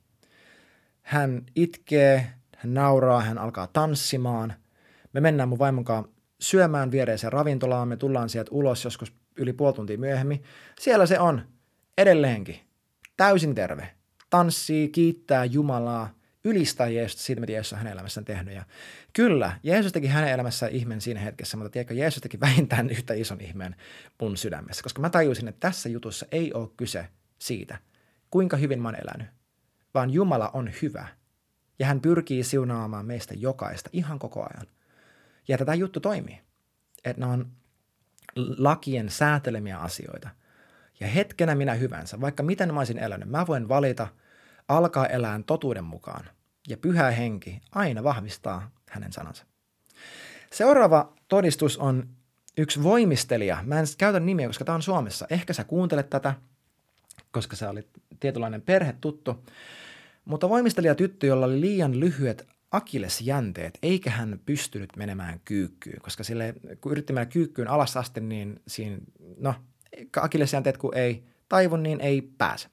Hän 1.02 1.46
itkee, 1.56 2.34
hän 2.56 2.74
nauraa, 2.74 3.22
hän 3.22 3.38
alkaa 3.38 3.68
tanssimaan. 3.68 4.54
Me 5.14 5.20
mennään 5.20 5.50
mun 5.50 5.60
vaimon 5.60 5.86
kanssa 5.86 6.12
syömään 6.40 6.92
viereiseen 6.92 7.34
ravintolaan, 7.34 7.88
me 7.88 7.98
tullaan 7.98 8.30
sieltä 8.30 8.52
ulos 8.52 8.84
joskus 8.84 9.14
yli 9.36 9.54
puoli 9.54 9.74
tuntia 9.74 9.98
myöhemmin. 9.98 10.44
Siellä 10.80 11.06
se 11.06 11.20
on, 11.20 11.42
edelleenkin, 11.98 12.60
täysin 13.18 13.56
terve. 13.56 13.90
Tanssii, 14.30 14.90
kiittää 14.90 15.46
Jumalaa, 15.46 16.14
ylistää 16.44 16.88
Jeesusta 16.88 17.24
siitä, 17.24 17.42
mitä 17.42 17.52
Jeesus 17.52 17.74
on 17.74 17.78
hänen 17.78 17.94
elämässään 17.94 18.26
tehnyt. 18.26 18.56
Ja 18.56 18.64
kyllä, 19.14 19.60
Jeesus 19.64 19.92
teki 19.92 20.08
hänen 20.08 20.32
elämässään 20.32 20.72
ihmeen 20.72 21.02
siinä 21.02 21.20
hetkessä, 21.20 21.58
mutta 21.58 21.70
tiedätkö, 21.70 21.94
Jeesus 21.94 22.22
teki 22.22 22.40
vähintään 22.40 22.90
yhtä 22.96 23.14
ison 23.14 23.42
ihmeen 23.42 23.76
mun 24.22 24.38
sydämessä, 24.38 24.84
koska 24.84 25.02
mä 25.02 25.10
tajusin, 25.10 25.48
että 25.48 25.68
tässä 25.68 25.90
jutussa 25.90 26.26
ei 26.32 26.54
ole 26.54 26.70
kyse 26.78 27.08
siitä, 27.40 27.78
kuinka 28.30 28.58
hyvin 28.58 28.82
mä 28.82 28.88
oon 28.88 28.98
elänyt, 29.02 29.28
vaan 29.94 30.10
Jumala 30.10 30.50
on 30.54 30.72
hyvä. 30.82 31.08
Ja 31.80 31.86
hän 31.86 32.02
pyrkii 32.02 32.44
siunaamaan 32.44 33.06
meistä 33.06 33.34
jokaista 33.38 33.90
ihan 33.94 34.20
koko 34.20 34.42
ajan. 34.42 34.68
Ja 35.48 35.58
tätä 35.58 35.74
juttu 35.74 36.00
toimii. 36.00 36.42
Että 37.04 37.26
ne 37.26 37.32
on 37.32 37.52
lakien 38.58 39.10
säätelemiä 39.10 39.78
asioita. 39.78 40.30
Ja 41.00 41.08
hetkenä 41.08 41.56
minä 41.56 41.74
hyvänsä, 41.74 42.22
vaikka 42.22 42.44
miten 42.44 42.74
mä 42.74 42.80
olisin 42.80 42.98
elänyt, 43.00 43.30
mä 43.30 43.48
voin 43.48 43.70
valita 43.70 44.08
alkaa 44.68 45.06
elää 45.08 45.40
totuuden 45.46 45.84
mukaan. 45.84 46.26
Ja 46.68 46.78
pyhä 46.78 47.12
henki 47.12 47.62
aina 47.72 48.04
vahvistaa 48.04 48.72
hänen 48.90 49.14
sanansa. 49.14 49.46
Seuraava 50.52 51.14
todistus 51.28 51.78
on 51.78 52.10
yksi 52.58 52.84
voimistelija. 52.84 53.58
Mä 53.64 53.80
en 53.80 53.86
käytä 53.98 54.20
nimiä, 54.20 54.48
koska 54.48 54.66
tämä 54.66 54.76
on 54.76 54.82
Suomessa. 54.82 55.28
Ehkä 55.30 55.54
sä 55.54 55.64
kuuntelet 55.64 56.10
tätä, 56.10 56.34
koska 57.32 57.56
se 57.56 57.68
oli 57.68 57.88
tietynlainen 58.20 58.62
perhetuttu. 58.62 59.46
Mutta 60.26 60.50
voimistelija 60.50 60.96
tyttö, 60.96 61.28
jolla 61.28 61.46
oli 61.46 61.62
liian 61.62 62.00
lyhyet 62.00 62.48
akillesjänteet, 62.72 63.78
eikä 63.84 64.10
hän 64.10 64.40
pystynyt 64.46 64.90
menemään 64.98 65.42
kyykkyyn, 65.46 66.02
koska 66.02 66.24
sille, 66.24 66.54
kun 66.82 66.92
yritti 66.92 67.14
mennä 67.14 67.26
kyykkyyn 67.26 67.68
alas 67.68 67.98
asti, 67.98 68.22
niin 68.22 68.62
siinä, 68.68 68.98
no, 69.38 69.56
akillesjänteet 70.22 70.78
kun 70.78 70.98
ei 70.98 71.24
taivu, 71.50 71.76
niin 71.76 72.02
ei 72.02 72.22
pääse. 72.22 72.68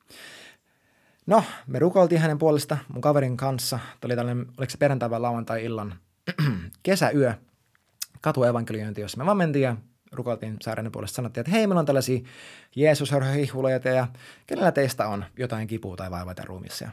No, 1.26 1.44
me 1.66 1.78
rukoiltiin 1.78 2.20
hänen 2.20 2.38
puolesta 2.38 2.78
mun 2.88 3.00
kaverin 3.00 3.36
kanssa. 3.36 3.78
Tämä 3.78 4.08
oli 4.08 4.16
tällainen, 4.16 4.46
oliko 4.58 4.70
se 4.70 4.78
perjantai 4.78 5.10
vai 5.10 5.20
lauantai-illan 5.20 5.94
kesäyö 6.82 7.34
katuevankeliointi, 8.20 9.00
jossa 9.00 9.18
me 9.18 9.26
vaan 9.26 9.36
mentiin 9.36 9.62
ja 9.62 9.76
rukoiltiin 10.12 10.56
sairaiden 10.60 10.92
puolesta. 10.92 11.16
Sanottiin, 11.16 11.40
että 11.40 11.50
hei, 11.50 11.66
meillä 11.66 11.80
on 11.80 11.86
tällaisia 11.86 12.20
jeesus 12.76 13.10
ja 13.94 14.06
kenellä 14.46 14.72
teistä 14.72 15.08
on 15.08 15.24
jotain 15.38 15.66
kipua 15.66 15.96
tai 15.96 16.10
vaivaa 16.10 16.34
ruumissa. 16.44 16.84
Ja 16.84 16.90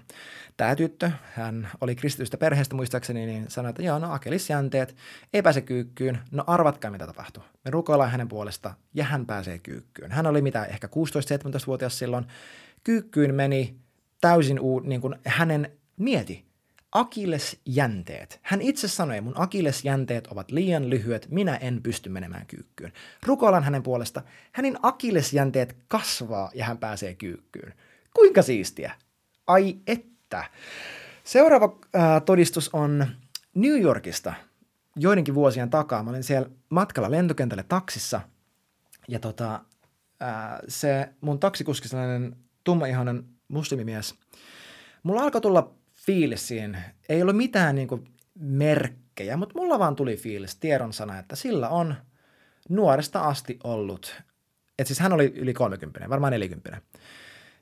tämä 0.57 0.75
tyttö, 0.75 1.11
hän 1.33 1.69
oli 1.81 1.95
kristitystä 1.95 2.37
perheestä 2.37 2.75
muistaakseni, 2.75 3.25
niin 3.25 3.45
sanoi, 3.47 3.69
että 3.69 3.81
joo, 3.81 3.99
no 3.99 4.11
akelisjänteet, 4.11 4.95
ei 5.33 5.41
pääse 5.41 5.61
kyykkyyn. 5.61 6.19
No 6.31 6.43
arvatkaa, 6.47 6.91
mitä 6.91 7.07
tapahtuu. 7.07 7.43
Me 7.65 7.71
rukoillaan 7.71 8.11
hänen 8.11 8.27
puolesta 8.27 8.73
ja 8.93 9.03
hän 9.03 9.25
pääsee 9.25 9.59
kyykkyyn. 9.59 10.11
Hän 10.11 10.27
oli 10.27 10.41
mitä, 10.41 10.65
ehkä 10.65 10.87
16-17-vuotias 10.87 11.99
silloin. 11.99 12.25
Kyykkyyn 12.83 13.35
meni 13.35 13.75
täysin 14.21 14.59
uu, 14.59 14.79
niin 14.79 15.01
kuin 15.01 15.15
hänen 15.25 15.71
mieti, 15.97 16.45
akillesjänteet. 16.93 18.39
Hän 18.41 18.61
itse 18.61 18.87
sanoi, 18.87 19.21
mun 19.21 19.33
akillesjänteet 19.41 20.27
ovat 20.27 20.51
liian 20.51 20.89
lyhyet, 20.89 21.27
minä 21.31 21.55
en 21.55 21.83
pysty 21.83 22.09
menemään 22.09 22.45
kyykkyyn. 22.45 22.93
Rukoilan 23.25 23.63
hänen 23.63 23.83
puolesta, 23.83 24.21
hänen 24.51 24.77
akillesjänteet 24.81 25.77
kasvaa 25.87 26.51
ja 26.53 26.65
hän 26.65 26.77
pääsee 26.77 27.15
kyykkyyn. 27.15 27.73
Kuinka 28.13 28.41
siistiä? 28.41 28.91
Ai 29.47 29.77
että. 29.87 30.43
Seuraava 31.23 31.79
äh, 31.95 32.21
todistus 32.25 32.69
on 32.73 33.07
New 33.55 33.81
Yorkista 33.81 34.33
joidenkin 34.95 35.35
vuosien 35.35 35.69
takaa. 35.69 36.03
Mä 36.03 36.09
olin 36.09 36.23
siellä 36.23 36.49
matkalla 36.69 37.11
lentokentälle 37.11 37.63
taksissa 37.63 38.21
ja 39.07 39.19
tota, 39.19 39.53
äh, 40.21 40.59
se 40.67 41.09
mun 41.21 41.39
taksikuski, 41.39 41.87
sellainen 41.87 42.35
tummaihainen 42.63 43.23
muslimimies, 43.47 44.15
mulla 45.03 45.21
alkoi 45.21 45.41
tulla 45.41 45.73
fiilis 46.05 46.47
siinä. 46.47 46.93
Ei 47.09 47.21
ollut 47.21 47.37
mitään 47.37 47.75
niin 47.75 47.87
kuin 47.87 48.03
merkkejä, 48.39 49.37
mutta 49.37 49.59
mulla 49.59 49.79
vaan 49.79 49.95
tuli 49.95 50.17
fiilis, 50.17 50.55
tiedon 50.55 50.93
sana, 50.93 51.19
että 51.19 51.35
sillä 51.35 51.69
on 51.69 51.95
nuoresta 52.69 53.21
asti 53.21 53.59
ollut, 53.63 54.21
että 54.79 54.87
siis 54.87 54.99
hän 54.99 55.13
oli 55.13 55.33
yli 55.35 55.53
30, 55.53 56.09
varmaan 56.09 56.31
40, 56.31 56.81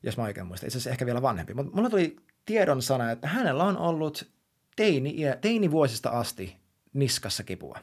jos 0.03 0.17
mä 0.17 0.23
oikein 0.23 0.47
muistan, 0.47 0.67
itse 0.67 0.77
asiassa 0.77 0.89
ehkä 0.89 1.05
vielä 1.05 1.21
vanhempi, 1.21 1.53
mutta 1.53 1.75
mulla 1.75 1.89
tuli 1.89 2.15
tiedon 2.45 2.81
sana, 2.81 3.11
että 3.11 3.27
hänellä 3.27 3.63
on 3.63 3.77
ollut 3.77 4.31
teini, 4.75 5.15
teinivuosista 5.41 6.09
asti 6.09 6.57
niskassa 6.93 7.43
kipua. 7.43 7.79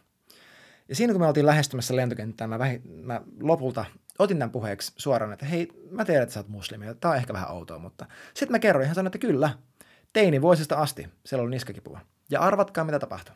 Ja 0.89 0.97
siinä 0.97 1.13
kun 1.13 1.23
me 1.23 1.27
oltiin 1.27 1.47
lähestymässä 1.47 1.97
lentokenttää, 1.97 2.47
mä, 2.47 2.59
mä 3.03 3.21
lopulta 3.41 3.85
otin 4.19 4.39
tämän 4.39 4.51
puheeksi 4.51 4.93
suoraan, 4.97 5.33
että 5.33 5.47
hei, 5.47 5.69
mä 5.91 6.05
tiedän, 6.05 6.23
että 6.23 6.33
sä 6.33 6.41
oot 6.41 6.49
muslimi, 6.49 6.87
tämä 7.01 7.13
on 7.13 7.19
ehkä 7.19 7.33
vähän 7.33 7.51
outoa, 7.51 7.79
mutta 7.79 8.07
sitten 8.35 8.53
mä 8.53 8.59
kerroin, 8.59 8.87
hän 8.87 8.95
sanoi, 8.95 9.09
että 9.09 9.19
kyllä, 9.19 9.51
Teini 10.13 10.43
vuosista 10.43 10.77
asti 10.77 11.09
siellä 11.27 11.43
oli 11.43 11.51
niskakipua. 11.51 12.01
Ja 12.31 12.41
arvatkaa, 12.41 12.85
mitä 12.85 12.99
tapahtui. 12.99 13.35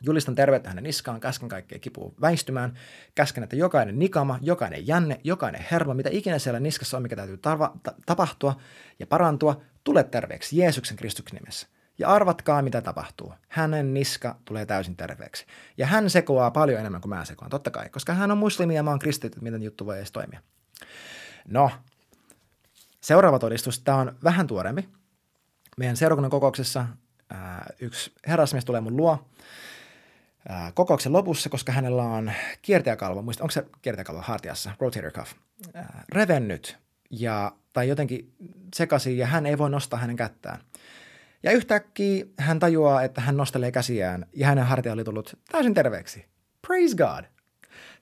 Julistan 0.00 0.34
terveyttä 0.34 0.68
hänen 0.68 0.84
niskaan, 0.84 1.20
käsken 1.20 1.48
kaikkea 1.48 1.78
kipua 1.78 2.12
väistymään, 2.20 2.78
käsken, 3.14 3.44
että 3.44 3.56
jokainen 3.56 3.98
nikama, 3.98 4.38
jokainen 4.42 4.86
jänne, 4.86 5.20
jokainen 5.24 5.64
hermo, 5.70 5.94
mitä 5.94 6.08
ikinä 6.12 6.38
siellä 6.38 6.60
niskassa 6.60 6.96
on, 6.96 7.02
mikä 7.02 7.16
täytyy 7.16 7.36
tarva, 7.36 7.72
ta- 7.82 7.94
tapahtua 8.06 8.60
ja 8.98 9.06
parantua, 9.06 9.60
tule 9.84 10.04
terveeksi 10.04 10.58
Jeesuksen 10.58 10.96
Kristuksen 10.96 11.38
nimessä. 11.38 11.66
Ja 11.98 12.08
arvatkaa, 12.08 12.62
mitä 12.62 12.80
tapahtuu. 12.80 13.32
Hänen 13.48 13.94
niska 13.94 14.36
tulee 14.44 14.66
täysin 14.66 14.96
terveeksi. 14.96 15.46
Ja 15.78 15.86
hän 15.86 16.10
sekoaa 16.10 16.50
paljon 16.50 16.80
enemmän 16.80 17.00
kuin 17.00 17.10
mä 17.10 17.24
sekoan, 17.24 17.50
totta 17.50 17.70
kai, 17.70 17.88
koska 17.88 18.14
hän 18.14 18.30
on 18.30 18.38
muslimi 18.38 18.74
ja 18.74 18.82
mä 18.82 18.90
oon 18.90 18.98
kristitty, 18.98 19.40
miten 19.40 19.62
juttu 19.62 19.86
voi 19.86 19.96
edes 19.96 20.12
toimia. 20.12 20.40
No, 21.48 21.70
seuraava 23.00 23.38
todistus, 23.38 23.80
tämä 23.80 23.98
on 23.98 24.16
vähän 24.24 24.46
tuorempi 24.46 24.88
meidän 25.78 25.96
seurakunnan 25.96 26.30
kokouksessa 26.30 26.86
ää, 27.30 27.66
yksi 27.80 28.12
herrasmies 28.26 28.64
tulee 28.64 28.80
mun 28.80 28.96
luo 28.96 29.28
ää, 30.48 30.72
kokouksen 30.72 31.12
lopussa, 31.12 31.48
koska 31.48 31.72
hänellä 31.72 32.02
on 32.02 32.32
kiertäjäkalvo, 32.62 33.22
muista, 33.22 33.44
onko 33.44 33.50
se 33.50 33.66
kiertäjäkalvo 33.82 34.20
hartiassa, 34.20 34.70
rotator 34.80 35.10
cuff, 35.12 35.32
ää, 35.74 36.04
revennyt 36.08 36.78
ja, 37.10 37.52
tai 37.72 37.88
jotenkin 37.88 38.32
sekaisin 38.74 39.18
ja 39.18 39.26
hän 39.26 39.46
ei 39.46 39.58
voi 39.58 39.70
nostaa 39.70 39.98
hänen 39.98 40.16
kättään. 40.16 40.60
Ja 41.42 41.52
yhtäkkiä 41.52 42.26
hän 42.38 42.58
tajuaa, 42.58 43.02
että 43.02 43.20
hän 43.20 43.36
nostelee 43.36 43.72
käsiään 43.72 44.26
ja 44.32 44.46
hänen 44.46 44.66
hartia 44.66 44.92
oli 44.92 45.04
tullut 45.04 45.38
täysin 45.52 45.74
terveeksi. 45.74 46.26
Praise 46.66 46.96
God! 46.96 47.24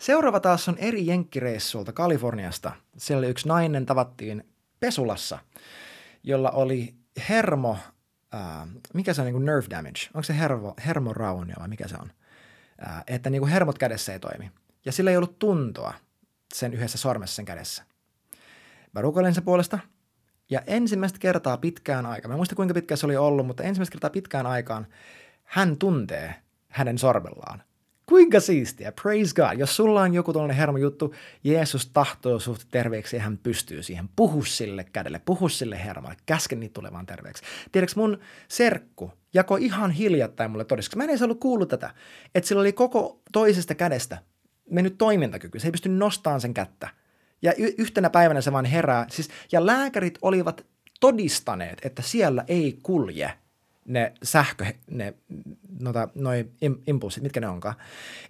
Seuraava 0.01 0.41
taas 0.41 0.69
on 0.69 0.79
eri 0.79 1.07
jenkkireissulta 1.07 1.93
Kaliforniasta. 1.93 2.73
Siellä 2.97 3.27
yksi 3.27 3.49
nainen, 3.49 3.87
tavattiin 3.87 4.47
Pesulassa, 4.81 5.39
jolla 6.23 6.51
oli 6.51 6.95
hermo, 7.29 7.79
äh, 8.35 8.69
mikä 8.95 9.15
se 9.15 9.21
on 9.21 9.25
niin 9.25 9.35
kuin 9.35 9.45
nerve 9.45 9.67
damage, 9.71 10.01
onko 10.15 10.23
se 10.23 10.39
hermo, 10.39 10.75
hermoraunia 10.87 11.57
vai 11.61 11.69
mikä 11.69 11.89
se 11.89 11.97
on, 12.01 12.11
äh, 12.87 13.05
että 13.07 13.31
niin 13.31 13.41
kuin 13.41 13.53
hermot 13.53 13.79
kädessä 13.79 14.13
ei 14.13 14.21
toimi. 14.21 14.51
Ja 14.85 14.93
sillä 14.93 15.11
ei 15.11 15.17
ollut 15.17 15.39
tuntoa 15.39 15.95
sen 16.55 16.75
yhdessä 16.75 16.99
sormessa 16.99 17.37
sen 17.37 17.45
kädessä. 17.45 17.83
Mä 18.93 19.01
rukoilen 19.01 19.35
sen 19.35 19.45
puolesta, 19.45 19.79
ja 20.51 20.61
ensimmäistä 20.67 21.19
kertaa 21.19 21.57
pitkään 21.57 22.07
aikaan, 22.07 22.31
mä 22.31 22.35
en 22.35 22.39
muista 22.39 22.55
kuinka 22.55 22.75
pitkä 22.75 22.97
se 22.97 23.07
oli 23.07 23.17
ollut, 23.17 23.47
mutta 23.47 23.63
ensimmäistä 23.63 23.93
kertaa 23.93 24.11
pitkään 24.11 24.47
aikaan 24.47 24.87
hän 25.45 25.77
tuntee 25.77 26.35
hänen 26.69 26.99
sormellaan 26.99 27.63
Kuinka 28.07 28.41
siistiä, 28.41 28.93
praise 29.03 29.35
God. 29.35 29.59
Jos 29.59 29.77
sulla 29.77 30.03
on 30.03 30.15
joku 30.15 30.33
tuollainen 30.33 30.57
hermojuttu, 30.57 31.15
Jeesus 31.45 31.87
tahtoo 31.87 32.41
sut 32.41 32.67
terveeksi 32.71 33.17
ja 33.17 33.23
hän 33.23 33.39
pystyy 33.39 33.83
siihen. 33.83 34.09
Puhu 34.17 34.45
sille 34.45 34.85
kädelle, 34.85 35.21
puhu 35.25 35.49
sille 35.49 35.85
hermalle, 35.85 36.17
käske 36.27 36.57
niitä 36.57 36.73
tulemaan 36.73 37.07
terveeksi. 37.07 37.43
Tiedätkö, 37.73 38.01
mun 38.01 38.19
serkku 38.49 39.13
jako 39.35 39.57
ihan 39.57 39.91
hiljattain 39.91 40.51
mulle 40.51 40.65
todistus. 40.65 40.97
Mä 40.97 41.05
en 41.05 41.11
edes 41.11 41.23
ollut 41.23 41.41
kuullut 41.41 41.69
tätä, 41.69 41.95
että 42.35 42.49
sillä 42.49 42.61
oli 42.61 42.73
koko 42.73 43.21
toisesta 43.33 43.75
kädestä 43.75 44.19
mennyt 44.71 44.99
toimintakyky. 44.99 45.59
Se 45.59 45.69
ei 45.69 45.73
pysty 45.73 45.89
nostamaan 45.89 46.41
sen 46.41 46.55
kättä. 46.55 46.89
Ja 47.43 47.53
y- 47.59 47.75
yhtenä 47.79 48.11
päivänä 48.11 48.41
se 48.41 48.53
vaan 48.53 48.65
herää. 48.65 49.07
Siis, 49.11 49.29
ja 49.53 49.67
lääkärit 49.67 50.19
olivat 50.23 50.67
todistaneet, 51.01 51.79
että 51.85 52.03
siellä 52.03 52.45
ei 52.49 52.79
kulje– 52.83 53.33
ne 53.87 54.13
sähkö, 54.23 54.65
ne 54.91 55.15
nota, 55.81 56.09
noi 56.15 56.51
impulssit, 56.87 57.23
mitkä 57.23 57.41
ne 57.41 57.49
onkaan, 57.49 57.75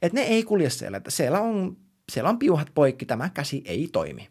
että 0.03 0.21
ne 0.21 0.27
ei 0.27 0.43
kulje 0.43 0.71
siellä, 0.71 0.97
että 0.97 1.11
siellä 1.11 1.41
on, 1.41 1.77
siellä 2.13 2.31
on 2.31 2.39
piuhat 2.39 2.71
poikki, 2.75 3.07
tämä 3.07 3.31
käsi 3.35 3.63
ei 3.65 3.89
toimi. 3.93 4.29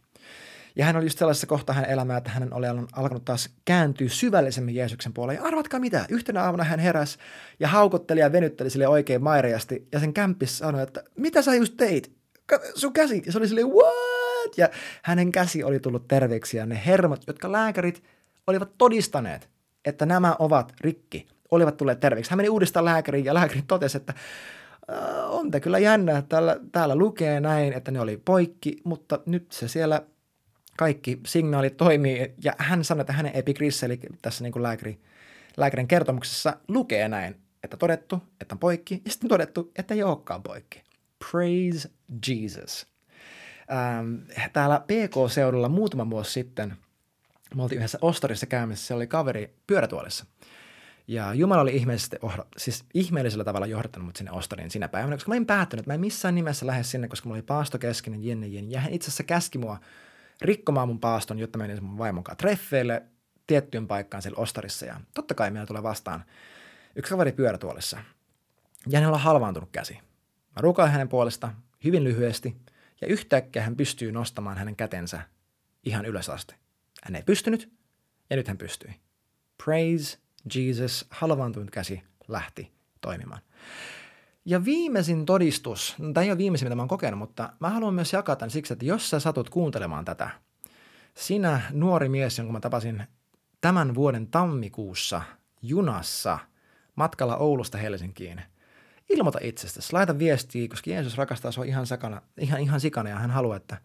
Ja 0.75 0.85
hän 0.85 0.95
oli 0.95 1.05
just 1.05 1.19
sellaisessa 1.19 1.47
kohtaa 1.47 1.75
hänen 1.75 1.91
elämää, 1.91 2.17
että 2.17 2.29
hän 2.29 2.53
oli 2.53 2.65
alkanut 2.93 3.25
taas 3.25 3.49
kääntyä 3.65 4.09
syvällisemmin 4.09 4.75
Jeesuksen 4.75 5.13
puoleen. 5.13 5.37
Ja 5.37 5.43
arvatkaa 5.43 5.79
mitä, 5.79 6.05
yhtenä 6.09 6.43
aamuna 6.43 6.63
hän 6.63 6.79
heräsi 6.79 7.17
ja 7.59 7.67
haukotteli 7.67 8.19
ja 8.19 8.31
venytteli 8.31 8.69
sille 8.69 8.87
oikein 8.87 9.23
maireasti. 9.23 9.87
Ja 9.91 9.99
sen 9.99 10.13
kämpissä 10.13 10.57
sanoi, 10.57 10.83
että 10.83 11.03
mitä 11.17 11.41
sä 11.41 11.55
just 11.55 11.73
teit? 11.77 12.11
Sun 12.75 12.93
käsi. 12.93 13.23
Ja 13.25 13.31
se 13.31 13.37
oli 13.37 13.47
silleen, 13.47 13.67
what? 13.67 14.57
Ja 14.57 14.69
hänen 15.03 15.31
käsi 15.31 15.63
oli 15.63 15.79
tullut 15.79 16.07
terveeksi 16.07 16.57
ja 16.57 16.65
ne 16.65 16.81
hermot, 16.85 17.23
jotka 17.27 17.51
lääkärit 17.51 18.03
olivat 18.47 18.77
todistaneet, 18.77 19.49
että 19.85 20.05
nämä 20.05 20.35
ovat 20.39 20.73
rikki, 20.81 21.27
olivat 21.51 21.77
tulleet 21.77 21.99
terveeksi. 21.99 22.31
Hän 22.31 22.37
meni 22.37 22.49
uudestaan 22.49 22.85
lääkäriin 22.85 23.25
ja 23.25 23.33
lääkäri 23.33 23.63
totesi, 23.67 23.97
että 23.97 24.13
on 25.27 25.51
te 25.51 25.59
kyllä 25.59 25.79
jännä, 25.79 26.17
että 26.17 26.29
täällä, 26.29 26.59
täällä 26.71 26.95
lukee 26.95 27.39
näin, 27.39 27.73
että 27.73 27.91
ne 27.91 27.99
oli 27.99 28.17
poikki, 28.17 28.77
mutta 28.83 29.19
nyt 29.25 29.51
se 29.51 29.67
siellä 29.67 30.01
kaikki 30.77 31.19
signaalit 31.25 31.77
toimii. 31.77 32.33
Ja 32.43 32.53
hän 32.57 32.83
sanoi, 32.83 33.01
että 33.01 33.13
hänen 33.13 33.35
epikrisse, 33.35 33.85
eli 33.85 33.99
tässä 34.21 34.43
niin 34.43 34.51
kuin 34.51 34.63
lääkäri, 34.63 34.99
lääkärin 35.57 35.87
kertomuksessa 35.87 36.57
lukee 36.67 37.07
näin, 37.07 37.35
että 37.63 37.77
todettu, 37.77 38.23
että 38.41 38.55
on 38.55 38.59
poikki, 38.59 39.01
ja 39.05 39.11
sitten 39.11 39.29
todettu, 39.29 39.71
että 39.75 39.93
ei 39.93 40.03
olekaan 40.03 40.43
poikki. 40.43 40.83
Praise 41.31 41.89
Jesus. 42.27 42.87
Ähm, 43.71 44.15
täällä 44.53 44.79
PK-seudulla 44.79 45.69
muutama 45.69 46.09
vuosi 46.09 46.31
sitten 46.31 46.75
Me 47.55 47.63
oltiin 47.63 47.77
yhdessä 47.77 47.97
ostarissa 48.01 48.45
käymässä, 48.45 48.87
siellä 48.87 48.99
oli 48.99 49.07
kaveri 49.07 49.55
pyörätuolissa. 49.67 50.25
Ja 51.07 51.33
Jumala 51.33 51.61
oli 51.61 51.75
ihmeellisesti, 51.75 52.17
siis 52.57 52.85
ihmeellisellä 52.93 53.43
tavalla 53.43 53.67
johdattanut 53.67 54.05
mut 54.05 54.15
sinne 54.15 54.31
Ostariin 54.31 54.71
sinä 54.71 54.87
päivänä, 54.87 55.15
koska 55.15 55.29
mä 55.29 55.35
en 55.35 55.45
päättänyt, 55.45 55.79
että 55.79 55.89
mä 55.89 55.93
en 55.93 55.99
missään 55.99 56.35
nimessä 56.35 56.67
lähde 56.67 56.83
sinne, 56.83 57.07
koska 57.07 57.29
mulla 57.29 57.37
oli 57.37 57.43
paasto 57.43 57.77
keskinen, 57.77 58.23
jenne, 58.23 58.47
jenne. 58.47 58.71
Ja 58.71 58.79
hän 58.79 58.93
itse 58.93 59.07
asiassa 59.07 59.23
käski 59.23 59.57
mua 59.57 59.79
rikkomaan 60.41 60.87
mun 60.87 60.99
paaston, 60.99 61.39
jotta 61.39 61.57
menisin 61.57 61.83
mun 61.83 61.97
vaimon 61.97 62.23
kanssa 62.23 62.37
treffeille 62.37 63.03
tiettyyn 63.47 63.87
paikkaan 63.87 64.21
siellä 64.21 64.41
Ostarissa. 64.41 64.85
Ja 64.85 65.01
totta 65.13 65.33
kai 65.33 65.51
meillä 65.51 65.67
tulee 65.67 65.83
vastaan 65.83 66.25
yksi 66.95 67.09
kaveri 67.09 67.31
pyörätuolissa. 67.31 67.97
Ja 68.87 68.99
hänellä 68.99 69.15
on 69.15 69.21
halvaantunut 69.21 69.69
käsi. 69.71 69.93
Mä 70.55 70.61
rukaan 70.61 70.91
hänen 70.91 71.09
puolesta 71.09 71.51
hyvin 71.83 72.03
lyhyesti, 72.03 72.55
ja 73.01 73.07
yhtäkkiä 73.07 73.61
hän 73.61 73.75
pystyy 73.75 74.11
nostamaan 74.11 74.57
hänen 74.57 74.75
kätensä 74.75 75.21
ihan 75.83 76.05
ylös 76.05 76.29
asti. 76.29 76.55
Hän 77.05 77.15
ei 77.15 77.23
pystynyt, 77.23 77.73
ja 78.29 78.35
nyt 78.35 78.47
hän 78.47 78.57
pystyi. 78.57 78.95
Praise 79.63 80.17
Jesus, 80.55 81.07
halvaantunut 81.09 81.71
käsi 81.71 82.03
lähti 82.27 82.71
toimimaan. 83.01 83.41
Ja 84.45 84.65
viimeisin 84.65 85.25
todistus, 85.25 85.95
no, 85.99 86.13
tämä 86.13 86.23
ei 86.23 86.31
ole 86.31 86.37
viimeisin, 86.37 86.65
mitä 86.65 86.75
mä 86.75 86.81
oon 86.81 86.89
kokenut, 86.89 87.19
mutta 87.19 87.53
mä 87.59 87.69
haluan 87.69 87.93
myös 87.93 88.13
jakaa 88.13 88.35
tämän 88.35 88.49
siksi, 88.49 88.73
että 88.73 88.85
jos 88.85 89.09
sä 89.09 89.19
satut 89.19 89.49
kuuntelemaan 89.49 90.05
tätä, 90.05 90.29
sinä 91.15 91.61
nuori 91.71 92.09
mies, 92.09 92.37
jonka 92.37 92.53
mä 92.53 92.59
tapasin 92.59 93.03
tämän 93.61 93.95
vuoden 93.95 94.27
tammikuussa 94.27 95.21
junassa 95.61 96.39
matkalla 96.95 97.37
Oulusta 97.37 97.77
Helsinkiin, 97.77 98.41
ilmoita 99.09 99.39
itsestäsi, 99.41 99.93
laita 99.93 100.19
viestiä, 100.19 100.67
koska 100.67 100.89
Jeesus 100.89 101.17
rakastaa 101.17 101.51
sinua 101.51 101.65
ihan, 101.65 101.87
sakana, 101.87 102.21
ihan, 102.37 102.61
ihan 102.61 102.79
sikana 102.79 103.09
ja 103.09 103.19
hän 103.19 103.31
haluaa, 103.31 103.57
että, 103.57 103.77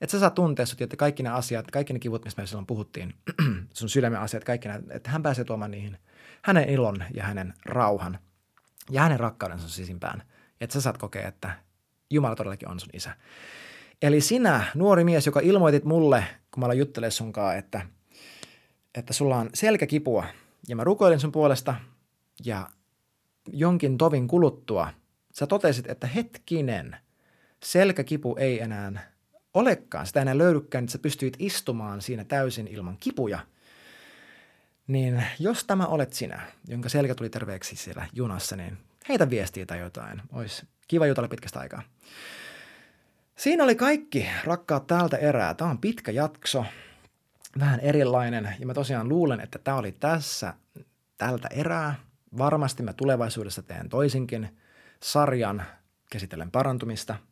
että 0.00 0.12
sä 0.12 0.20
saat 0.20 0.34
tuntea 0.34 0.66
sut, 0.66 0.80
että 0.80 0.96
kaikki 0.96 1.22
ne 1.22 1.28
asiat, 1.28 1.70
kaikki 1.70 1.92
ne 1.92 1.98
kivut, 1.98 2.24
mistä 2.24 2.42
me 2.42 2.46
silloin 2.46 2.66
puhuttiin, 2.66 3.14
sun 3.74 3.88
sydämen 3.88 4.20
asiat, 4.20 4.44
kaikki 4.44 4.68
nämä, 4.68 4.80
että 4.90 5.10
hän 5.10 5.22
pääsee 5.22 5.44
tuomaan 5.44 5.70
niihin 5.70 5.98
hänen 6.42 6.68
ilon 6.68 6.96
ja 7.14 7.24
hänen 7.24 7.54
rauhan 7.64 8.18
ja 8.90 9.02
hänen 9.02 9.20
rakkaudensa 9.20 9.68
sisimpään. 9.68 10.22
Että 10.60 10.74
sä 10.74 10.80
saat 10.80 10.98
kokea, 10.98 11.28
että 11.28 11.50
Jumala 12.10 12.36
todellakin 12.36 12.68
on 12.68 12.80
sun 12.80 12.90
isä. 12.92 13.16
Eli 14.02 14.20
sinä, 14.20 14.64
nuori 14.74 15.04
mies, 15.04 15.26
joka 15.26 15.40
ilmoitit 15.40 15.84
mulle, 15.84 16.24
kun 16.50 16.60
mä 16.60 16.66
aloin 16.66 16.78
juttelemaan 16.78 17.12
sunkaan, 17.12 17.56
että, 17.56 17.86
että 18.94 19.12
sulla 19.12 19.36
on 19.36 19.50
selkäkipua 19.54 20.24
ja 20.68 20.76
mä 20.76 20.84
rukoilin 20.84 21.20
sun 21.20 21.32
puolesta 21.32 21.74
ja 22.44 22.68
jonkin 23.52 23.98
tovin 23.98 24.28
kuluttua 24.28 24.88
sä 25.32 25.46
totesit, 25.46 25.90
että 25.90 26.06
hetkinen, 26.06 26.96
selkäkipu 27.64 28.36
ei 28.38 28.60
enää 28.60 29.12
olekaan, 29.56 30.06
sitä 30.06 30.22
enää 30.22 30.38
löydykään, 30.38 30.84
että 30.84 30.92
sä 30.92 30.98
pystyit 30.98 31.36
istumaan 31.38 32.02
siinä 32.02 32.24
täysin 32.24 32.68
ilman 32.68 32.96
kipuja. 33.00 33.38
Niin 34.86 35.24
jos 35.38 35.64
tämä 35.64 35.86
olet 35.86 36.12
sinä, 36.12 36.40
jonka 36.68 36.88
selkä 36.88 37.14
tuli 37.14 37.30
terveeksi 37.30 37.76
siellä 37.76 38.06
junassa, 38.12 38.56
niin 38.56 38.78
heitä 39.08 39.30
viestiä 39.30 39.66
tai 39.66 39.78
jotain. 39.78 40.22
Olisi 40.32 40.66
kiva 40.88 41.06
jutella 41.06 41.28
pitkästä 41.28 41.60
aikaa. 41.60 41.82
Siinä 43.36 43.64
oli 43.64 43.74
kaikki, 43.74 44.28
rakkaat, 44.44 44.86
täältä 44.86 45.16
erää. 45.16 45.54
Tämä 45.54 45.70
on 45.70 45.78
pitkä 45.78 46.12
jakso, 46.12 46.64
vähän 47.58 47.80
erilainen, 47.80 48.54
ja 48.58 48.66
mä 48.66 48.74
tosiaan 48.74 49.08
luulen, 49.08 49.40
että 49.40 49.58
tämä 49.58 49.76
oli 49.76 49.92
tässä 49.92 50.54
tältä 51.18 51.48
erää. 51.48 51.94
Varmasti 52.38 52.82
mä 52.82 52.92
tulevaisuudessa 52.92 53.62
teen 53.62 53.88
toisinkin 53.88 54.56
sarjan 55.02 55.62
käsitellen 56.10 56.50
parantumista– 56.50 57.16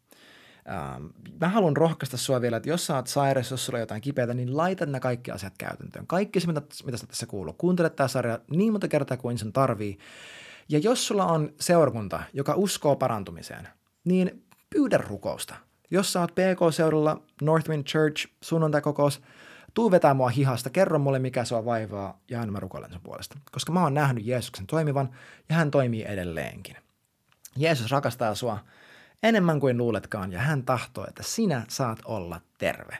Ähm, 0.68 1.06
mä 1.40 1.48
haluan 1.48 1.76
rohkaista 1.76 2.16
sua 2.16 2.40
vielä, 2.40 2.56
että 2.56 2.68
jos 2.68 2.86
sä 2.86 2.96
oot 2.96 3.06
sairas, 3.06 3.50
jos 3.50 3.66
sulla 3.66 3.76
on 3.76 3.80
jotain 3.80 4.00
kipeätä, 4.00 4.34
niin 4.34 4.56
laita 4.56 4.86
nämä 4.86 5.00
kaikki 5.00 5.30
asiat 5.30 5.54
käytäntöön. 5.58 6.06
Kaikki 6.06 6.40
se, 6.40 6.46
mitä, 6.46 6.62
mitä 6.84 6.98
sä 6.98 7.06
tässä 7.06 7.26
kuuluu. 7.26 7.52
Kuuntele 7.52 7.90
tämä 7.90 8.08
sarja 8.08 8.38
niin 8.50 8.72
monta 8.72 8.88
kertaa 8.88 9.16
kuin 9.16 9.38
sen 9.38 9.52
tarvii. 9.52 9.98
Ja 10.68 10.78
jos 10.78 11.06
sulla 11.06 11.26
on 11.26 11.52
seurakunta, 11.60 12.22
joka 12.32 12.54
uskoo 12.54 12.96
parantumiseen, 12.96 13.68
niin 14.04 14.44
pyydä 14.70 14.98
rukousta. 14.98 15.54
Jos 15.90 16.12
sä 16.12 16.20
oot 16.20 16.32
PK-seudulla, 16.32 17.22
Northwind 17.42 17.84
Church, 17.84 18.28
sunnuntai-kokous, 18.40 19.22
tuu 19.74 19.90
vetää 19.90 20.14
mua 20.14 20.28
hihasta, 20.28 20.70
kerro 20.70 20.98
mulle 20.98 21.18
mikä 21.18 21.44
sua 21.44 21.64
vaivaa 21.64 22.20
ja 22.30 22.40
aina 22.40 22.52
mä 22.52 22.60
rukoilen 22.60 22.92
sun 22.92 23.00
puolesta. 23.00 23.38
Koska 23.52 23.72
mä 23.72 23.82
oon 23.82 23.94
nähnyt 23.94 24.26
Jeesuksen 24.26 24.66
toimivan 24.66 25.10
ja 25.48 25.54
hän 25.56 25.70
toimii 25.70 26.04
edelleenkin. 26.04 26.76
Jeesus 27.56 27.90
rakastaa 27.90 28.34
sua 28.34 28.58
enemmän 29.24 29.60
kuin 29.60 29.78
luuletkaan 29.78 30.32
ja 30.32 30.38
hän 30.38 30.62
tahtoo, 30.62 31.06
että 31.08 31.22
sinä 31.22 31.62
saat 31.68 31.98
olla 32.04 32.40
terve. 32.58 32.98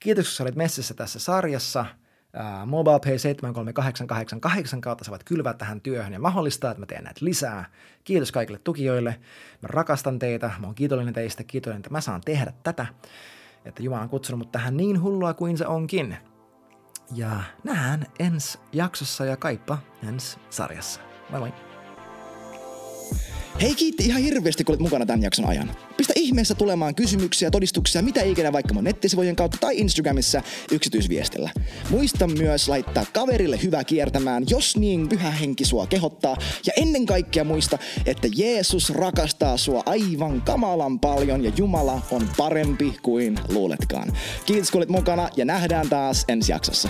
Kiitos, 0.00 0.36
kun 0.36 0.44
olit 0.44 0.56
messissä 0.56 0.94
tässä 0.94 1.18
sarjassa. 1.18 1.86
Uh, 2.34 2.66
MobilePay 2.66 3.18
73888 3.18 4.80
kautta 4.80 5.04
saavat 5.04 5.24
kylvää 5.24 5.54
tähän 5.54 5.80
työhön 5.80 6.12
ja 6.12 6.18
mahdollistaa, 6.18 6.70
että 6.70 6.80
mä 6.80 6.86
teen 6.86 7.04
näitä 7.04 7.24
lisää. 7.24 7.64
Kiitos 8.04 8.32
kaikille 8.32 8.58
tukijoille. 8.58 9.10
Mä 9.62 9.66
rakastan 9.66 10.18
teitä. 10.18 10.50
Mä 10.58 10.66
oon 10.66 10.74
kiitollinen 10.74 11.14
teistä. 11.14 11.44
Kiitollinen, 11.44 11.80
että 11.80 11.90
mä 11.90 12.00
saan 12.00 12.20
tehdä 12.20 12.52
tätä. 12.62 12.86
Että 13.64 13.82
Jumala 13.82 14.02
on 14.02 14.08
kutsunut 14.08 14.38
mut 14.38 14.52
tähän 14.52 14.76
niin 14.76 15.02
hullua 15.02 15.34
kuin 15.34 15.58
se 15.58 15.66
onkin. 15.66 16.16
Ja 17.14 17.40
nähdään 17.64 18.06
ensi 18.18 18.58
jaksossa 18.72 19.24
ja 19.24 19.36
kaippa 19.36 19.78
ensi 20.08 20.38
sarjassa. 20.50 21.00
Moi 21.30 21.40
moi! 21.40 21.67
Hei 23.60 23.74
kiitti 23.74 24.04
ihan 24.04 24.22
hirveästi, 24.22 24.64
kun 24.64 24.72
olet 24.72 24.80
mukana 24.80 25.06
tämän 25.06 25.22
jakson 25.22 25.44
ajan. 25.44 25.70
Pistä 25.96 26.12
ihmeessä 26.16 26.54
tulemaan 26.54 26.94
kysymyksiä, 26.94 27.50
todistuksia, 27.50 28.02
mitä 28.02 28.22
ikinä 28.22 28.52
vaikka 28.52 28.74
mun 28.74 28.84
nettisivujen 28.84 29.36
kautta 29.36 29.58
tai 29.60 29.78
Instagramissa 29.78 30.42
yksityisviestillä. 30.72 31.50
Muista 31.90 32.26
myös 32.26 32.68
laittaa 32.68 33.06
kaverille 33.12 33.58
hyvää 33.62 33.84
kiertämään, 33.84 34.44
jos 34.50 34.76
niin 34.76 35.08
pyhä 35.08 35.30
henki 35.30 35.64
sua 35.64 35.86
kehottaa. 35.86 36.36
Ja 36.66 36.72
ennen 36.76 37.06
kaikkea 37.06 37.44
muista, 37.44 37.78
että 38.06 38.28
Jeesus 38.36 38.90
rakastaa 38.90 39.56
sua 39.56 39.82
aivan 39.86 40.42
kamalan 40.42 41.00
paljon 41.00 41.44
ja 41.44 41.52
Jumala 41.56 42.02
on 42.10 42.28
parempi 42.36 42.96
kuin 43.02 43.38
luuletkaan. 43.48 44.12
Kiitos 44.46 44.70
kun 44.70 44.78
olit 44.78 44.88
mukana 44.88 45.28
ja 45.36 45.44
nähdään 45.44 45.88
taas 45.88 46.24
ensi 46.28 46.52
jaksossa. 46.52 46.88